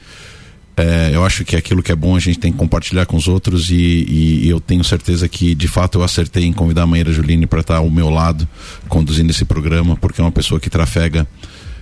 É, 0.75 1.11
eu 1.13 1.23
acho 1.23 1.45
que 1.45 1.55
aquilo 1.55 1.81
que 1.81 1.91
é 1.91 1.95
bom 1.95 2.15
a 2.15 2.19
gente 2.19 2.39
tem 2.39 2.51
que 2.51 2.57
compartilhar 2.57 3.05
com 3.05 3.15
os 3.15 3.27
outros 3.27 3.69
e, 3.69 3.75
e, 3.75 4.45
e 4.45 4.49
eu 4.49 4.59
tenho 4.59 4.83
certeza 4.83 5.27
que 5.27 5.53
de 5.53 5.67
fato 5.67 5.99
eu 5.99 6.03
acertei 6.03 6.45
em 6.45 6.53
convidar 6.53 6.83
a 6.83 6.87
Maíra 6.87 7.11
Juline 7.11 7.45
para 7.45 7.59
estar 7.59 7.77
ao 7.77 7.89
meu 7.89 8.09
lado 8.09 8.47
conduzindo 8.87 9.29
esse 9.29 9.45
programa, 9.45 9.95
porque 9.97 10.19
é 10.19 10.23
uma 10.23 10.31
pessoa 10.31 10.59
que 10.59 10.69
trafega 10.69 11.27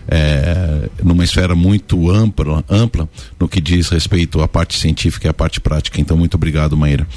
é, 0.10 0.89
numa 1.03 1.24
esfera 1.24 1.55
muito 1.55 2.10
ampla, 2.10 2.64
ampla 2.70 3.07
no 3.39 3.47
que 3.47 3.62
diz 3.62 3.89
respeito 3.89 4.41
à 4.41 4.47
parte 4.47 4.78
científica 4.78 5.28
e 5.28 5.30
à 5.30 5.34
parte 5.34 5.60
prática. 5.60 6.01
Então, 6.01 6.18
muito 6.18 6.36
obrigado, 6.36 6.76
Maíra. 6.76 7.07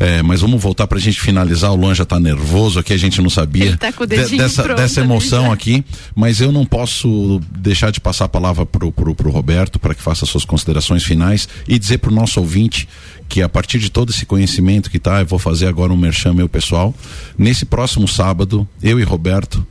É, 0.00 0.22
mas 0.22 0.40
vamos 0.40 0.62
voltar 0.62 0.86
para 0.86 0.98
a 0.98 1.00
gente 1.00 1.20
finalizar. 1.20 1.72
O 1.72 1.76
Luan 1.76 1.94
já 1.94 2.04
está 2.04 2.20
nervoso 2.20 2.78
aqui, 2.78 2.92
a 2.92 2.96
gente 2.96 3.20
não 3.20 3.28
sabia 3.28 3.76
tá 3.76 3.90
de, 3.90 4.36
dessa, 4.36 4.62
dessa 4.74 5.00
emoção 5.00 5.50
aqui. 5.50 5.84
Mas 6.14 6.40
eu 6.40 6.52
não 6.52 6.64
posso 6.64 7.40
deixar 7.50 7.90
de 7.90 8.00
passar 8.00 8.26
a 8.26 8.28
palavra 8.28 8.64
pro, 8.64 8.92
pro 8.92 9.30
Roberto 9.30 9.78
para 9.78 9.94
que 9.94 10.02
faça 10.02 10.24
suas 10.24 10.44
considerações 10.44 11.02
finais 11.02 11.48
e 11.66 11.78
dizer 11.78 11.98
para 11.98 12.10
o 12.10 12.14
nosso 12.14 12.38
ouvinte 12.38 12.88
que 13.28 13.42
a 13.42 13.48
partir 13.48 13.78
de 13.78 13.90
todo 13.90 14.10
esse 14.10 14.24
conhecimento 14.24 14.90
que 14.90 14.98
tá, 14.98 15.20
eu 15.20 15.26
vou 15.26 15.38
fazer 15.38 15.66
agora 15.66 15.92
um 15.92 15.96
merchan 15.96 16.32
meu 16.32 16.48
pessoal. 16.48 16.94
Nesse 17.36 17.64
próximo 17.64 18.06
sábado, 18.06 18.66
eu 18.82 18.98
e 18.98 19.02
Roberto 19.02 19.66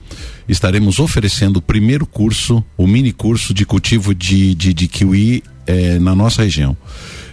estaremos 0.48 1.00
oferecendo 1.00 1.58
o 1.58 1.62
primeiro 1.62 2.06
curso, 2.06 2.64
o 2.78 2.86
mini 2.86 3.12
curso 3.12 3.54
de 3.54 3.66
cultivo 3.66 4.14
de, 4.14 4.54
de, 4.54 4.74
de 4.74 4.88
kiwi 4.88 5.44
é, 5.66 5.98
na 6.00 6.14
nossa 6.14 6.44
região. 6.44 6.76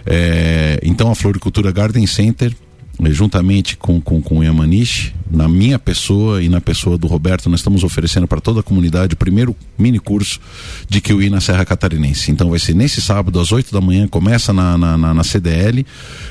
É, 0.05 0.79
então 0.83 1.11
a 1.11 1.15
Floricultura 1.15 1.71
Garden 1.71 2.05
Center 2.05 2.55
juntamente 3.03 3.77
com, 3.77 3.99
com, 3.99 4.21
com 4.21 4.39
o 4.39 4.43
Yamanishi, 4.43 5.13
na 5.29 5.47
minha 5.47 5.79
pessoa 5.79 6.41
e 6.41 6.49
na 6.49 6.61
pessoa 6.61 6.97
do 6.97 7.07
Roberto, 7.07 7.49
nós 7.49 7.59
estamos 7.59 7.83
oferecendo 7.83 8.27
para 8.27 8.39
toda 8.39 8.59
a 8.59 8.63
comunidade 8.63 9.13
o 9.13 9.17
primeiro 9.17 9.55
mini 9.77 9.99
curso 9.99 10.39
de 10.87 11.01
Kiwi 11.01 11.29
na 11.29 11.41
Serra 11.41 11.65
Catarinense. 11.65 12.31
Então 12.31 12.49
vai 12.49 12.59
ser 12.59 12.75
nesse 12.75 13.01
sábado, 13.01 13.39
às 13.39 13.51
8 13.51 13.73
da 13.73 13.81
manhã, 13.81 14.07
começa 14.07 14.53
na, 14.53 14.77
na, 14.77 14.97
na, 14.97 15.13
na 15.13 15.23
CDL, 15.23 15.85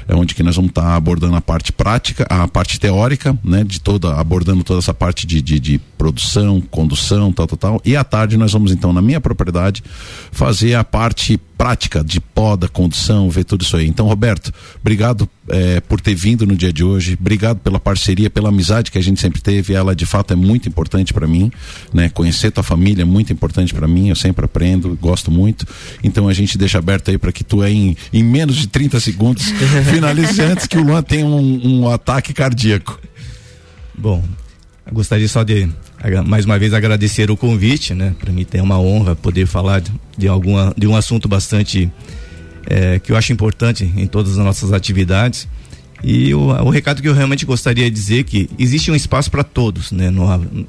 é 0.07 0.15
onde 0.15 0.35
que 0.35 0.43
nós 0.43 0.57
vamos 0.57 0.71
estar 0.71 0.83
tá 0.83 0.95
abordando 0.95 1.37
a 1.37 1.41
parte 1.41 1.73
prática, 1.73 2.27
a 2.31 2.47
parte 2.47 2.79
teórica, 2.79 3.37
né, 3.43 3.65
de 3.65 3.81
toda, 3.81 4.15
abordando 4.15 4.63
toda 4.63 4.79
essa 4.79 4.95
parte 4.95 5.27
de, 5.27 5.43
de, 5.43 5.59
de 5.59 5.79
produção, 5.99 6.61
condução, 6.61 7.33
tal, 7.33 7.47
tal, 7.47 7.59
tal. 7.59 7.83
E 7.85 7.97
à 7.97 8.05
tarde 8.05 8.37
nós 8.37 8.53
vamos 8.53 8.73
então, 8.73 8.93
na 8.93 9.03
minha 9.03 9.21
propriedade, 9.21 9.83
fazer 10.31 10.75
a 10.75 10.85
parte 10.85 11.41
prática 11.57 12.03
de 12.03 12.21
poda, 12.21 12.69
condução, 12.69 13.31
ver 13.31 13.45
tudo 13.45 13.63
isso 13.63 13.77
aí. 13.77 13.87
Então, 13.87 14.07
Roberto, 14.07 14.53
obrigado 14.81 15.29
é, 15.49 15.81
por 15.81 16.01
ter 16.01 16.15
vindo 16.15 16.47
no 16.47 16.57
dia 16.57 16.73
de 16.73 16.83
hoje, 16.83 17.17
obrigado 17.19 17.59
pela 17.59 17.79
parceria, 17.79 18.29
pela 18.29 18.49
amizade 18.49 18.84
que 18.91 18.99
a 18.99 19.03
gente 19.03 19.21
sempre 19.21 19.41
teve. 19.41 19.75
Ela 19.75 19.95
de 19.95 20.07
fato 20.07 20.33
é 20.33 20.37
muito 20.37 20.69
importante 20.69 21.13
para 21.13 21.27
mim, 21.27 21.51
né? 21.93 22.09
Conhecer 22.09 22.51
tua 22.51 22.63
família 22.63 23.03
é 23.03 23.05
muito 23.05 23.33
importante 23.33 23.75
para 23.75 23.87
mim. 23.87 24.09
Eu 24.09 24.17
sempre 24.17 24.45
aprendo, 24.45 24.97
gosto 25.01 25.31
muito. 25.31 25.67
Então 26.03 26.29
a 26.29 26.33
gente 26.33 26.57
deixa 26.57 26.79
aberto 26.79 27.11
aí 27.11 27.19
para 27.19 27.33
que 27.33 27.45
tu 27.45 27.63
aí 27.63 27.75
em, 27.75 27.97
em, 28.13 28.23
menos 28.23 28.57
de 28.57 28.67
30 28.69 29.01
segundos 29.01 29.45
finalize 29.91 30.41
antes 30.41 30.67
que 30.67 30.79
o 30.79 30.83
Luan 30.83 31.03
tenha 31.03 31.27
um, 31.27 31.81
um 31.83 31.89
ataque 31.89 32.33
cardíaco. 32.33 33.01
Bom, 33.97 34.23
gostaria 34.93 35.29
só 35.29 35.43
de 35.43 35.69
mais 36.27 36.45
uma 36.45 36.59
vez 36.59 36.75
agradecer 36.75 37.31
o 37.31 37.37
convite, 37.37 37.95
né? 37.95 38.15
Para 38.19 38.33
mim 38.33 38.47
é 38.53 38.63
uma 38.63 38.79
honra 38.79 39.17
poder 39.17 39.47
falar 39.47 39.81
de, 39.81 39.91
de, 40.19 40.29
alguma, 40.29 40.75
de 40.77 40.87
um 40.87 40.95
assunto 40.95 41.29
bastante 41.29 41.91
é, 42.67 42.99
que 42.99 43.13
eu 43.13 43.17
acho 43.17 43.33
importante 43.33 43.91
em 43.97 44.07
todas 44.07 44.39
as 44.39 44.45
nossas 44.45 44.73
atividades. 44.73 45.49
E 46.07 46.35
o, 46.35 46.49
o, 46.49 46.69
recado 46.69 47.01
que 47.01 47.09
eu 47.09 47.15
realmente 47.15 47.47
gostaria 47.47 47.85
de 47.85 47.91
dizer 47.91 48.21
é 48.21 48.23
que 48.23 48.51
existe 48.59 48.91
um 48.91 48.95
espaço 48.95 49.31
para 49.31 49.43
todos, 49.43 49.91
né? 49.91 50.11
No, 50.11 50.27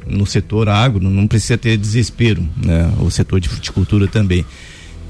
no 0.08 0.26
setor 0.26 0.70
agro, 0.70 1.04
não 1.04 1.28
precisa 1.28 1.58
ter 1.58 1.76
desespero, 1.76 2.42
né? 2.56 2.90
O 3.00 3.12
setor 3.12 3.42
de 3.42 3.50
fruticultura 3.50 4.08
também. 4.08 4.46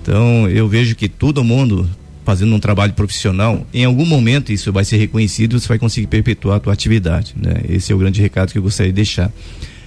Então, 0.02 0.50
eu 0.50 0.68
vejo 0.68 0.96
que 0.96 1.08
todo 1.08 1.44
mundo 1.44 1.88
fazendo 2.26 2.56
um 2.56 2.60
trabalho 2.60 2.94
profissional, 2.94 3.68
em 3.72 3.86
algum 3.86 4.06
momento 4.06 4.52
isso 4.52 4.74
vai 4.74 4.84
ser 4.84 4.98
reconhecido, 4.98 5.60
você 5.60 5.68
vai 5.68 5.78
conseguir 5.78 6.08
perpetuar 6.08 6.58
a 6.58 6.60
tua 6.60 6.74
atividade, 6.74 7.36
né? 7.38 7.62
Esse 7.70 7.92
é 7.92 7.96
o 7.96 8.00
grande 8.00 8.20
recado 8.20 8.52
que 8.52 8.58
eu 8.58 8.64
gostaria 8.64 8.92
de 8.92 8.96
deixar 8.96 9.32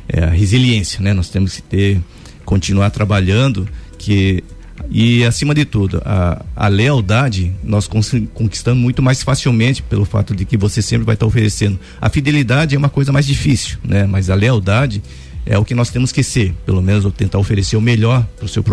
é, 0.09 0.23
a 0.23 0.31
resiliência, 0.31 1.01
né? 1.03 1.13
Nós 1.13 1.29
temos 1.29 1.57
que 1.57 1.63
ter, 1.63 2.01
continuar 2.45 2.91
trabalhando, 2.91 3.69
que 3.99 4.45
e 4.91 5.25
acima 5.25 5.55
de 5.55 5.65
tudo 5.65 6.01
a, 6.05 6.43
a 6.57 6.69
lealdade 6.69 7.55
nós 7.63 7.87
conquistamos 7.87 8.83
muito 8.83 9.03
mais 9.03 9.23
facilmente 9.23 9.83
pelo 9.83 10.05
fato 10.05 10.35
de 10.35 10.45
que 10.45 10.57
você 10.57 10.81
sempre 10.81 11.05
vai 11.05 11.15
estar 11.15 11.27
oferecendo. 11.27 11.79
A 12.01 12.09
fidelidade 12.09 12.75
é 12.75 12.79
uma 12.79 12.89
coisa 12.89 13.13
mais 13.13 13.27
difícil, 13.27 13.79
né? 13.85 14.07
Mas 14.07 14.31
a 14.31 14.35
lealdade 14.35 15.03
é 15.45 15.59
o 15.59 15.65
que 15.65 15.75
nós 15.75 15.91
temos 15.91 16.13
que 16.13 16.23
ser, 16.23 16.55
pelo 16.65 16.83
menos 16.83 17.11
tentar 17.15 17.39
oferecer 17.39 17.77
o 17.77 17.81
melhor 17.81 18.27
para 18.37 18.47
o 18.47 18.49
seu, 18.49 18.65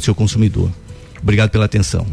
seu 0.00 0.14
consumidor. 0.14 0.70
Obrigado 1.22 1.50
pela 1.50 1.64
atenção. 1.64 2.06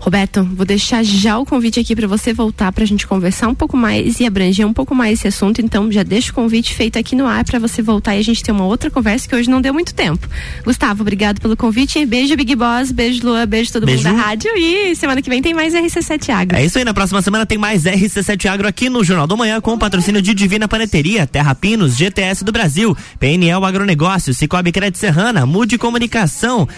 Roberto, 0.00 0.44
vou 0.44 0.64
deixar 0.66 1.04
já 1.04 1.38
o 1.38 1.46
convite 1.46 1.80
aqui 1.80 1.94
para 1.94 2.06
você 2.06 2.32
voltar 2.32 2.72
para 2.72 2.84
a 2.84 2.86
gente 2.86 3.06
conversar 3.06 3.48
um 3.48 3.54
pouco 3.54 3.76
mais 3.76 4.20
e 4.20 4.26
abranger 4.26 4.66
um 4.66 4.72
pouco 4.72 4.94
mais 4.94 5.18
esse 5.18 5.28
assunto. 5.28 5.60
Então, 5.60 5.90
já 5.90 6.02
deixo 6.02 6.32
o 6.32 6.34
convite 6.34 6.74
feito 6.74 6.98
aqui 6.98 7.14
no 7.14 7.26
ar 7.26 7.44
para 7.44 7.58
você 7.58 7.82
voltar 7.82 8.16
e 8.16 8.20
a 8.20 8.24
gente 8.24 8.42
ter 8.42 8.52
uma 8.52 8.64
outra 8.64 8.90
conversa 8.90 9.28
que 9.28 9.34
hoje 9.34 9.50
não 9.50 9.60
deu 9.60 9.72
muito 9.74 9.94
tempo. 9.94 10.28
Gustavo, 10.64 11.02
obrigado 11.02 11.40
pelo 11.40 11.56
convite. 11.56 12.04
Beijo, 12.06 12.36
Big 12.36 12.54
Boss. 12.54 12.92
Beijo, 12.92 13.26
Lua. 13.26 13.46
Beijo 13.46 13.72
todo 13.72 13.86
beijo. 13.86 14.08
mundo 14.08 14.16
da 14.16 14.22
rádio. 14.22 14.50
E 14.56 14.94
semana 14.94 15.20
que 15.20 15.28
vem 15.28 15.42
tem 15.42 15.54
mais 15.54 15.74
RC7 15.74 16.30
Agro. 16.30 16.56
É 16.56 16.64
isso 16.64 16.78
aí. 16.78 16.84
Na 16.84 16.94
próxima 16.94 17.20
semana 17.22 17.44
tem 17.44 17.58
mais 17.58 17.84
RC7 17.84 18.46
Agro 18.46 18.68
aqui 18.68 18.88
no 18.88 19.02
Jornal 19.02 19.26
do 19.26 19.36
Manhã 19.36 19.60
com 19.60 19.74
o 19.74 19.78
patrocínio 19.78 20.22
de 20.22 20.34
Divina 20.34 20.68
Paneteria, 20.68 21.26
Terra 21.26 21.54
Pinos, 21.54 21.96
GTS 21.96 22.44
do 22.44 22.52
Brasil, 22.52 22.96
PNL 23.18 23.64
Agronegócio, 23.64 24.32
Cicobi 24.32 24.72
Crédito 24.72 24.98
Serrana, 24.98 25.44
Mude 25.44 25.76
Comunicação, 25.78 26.68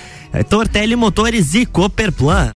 Tortelli 0.49 0.97
Motores 0.97 1.55
e 1.55 1.67
Cooperplan. 1.67 2.49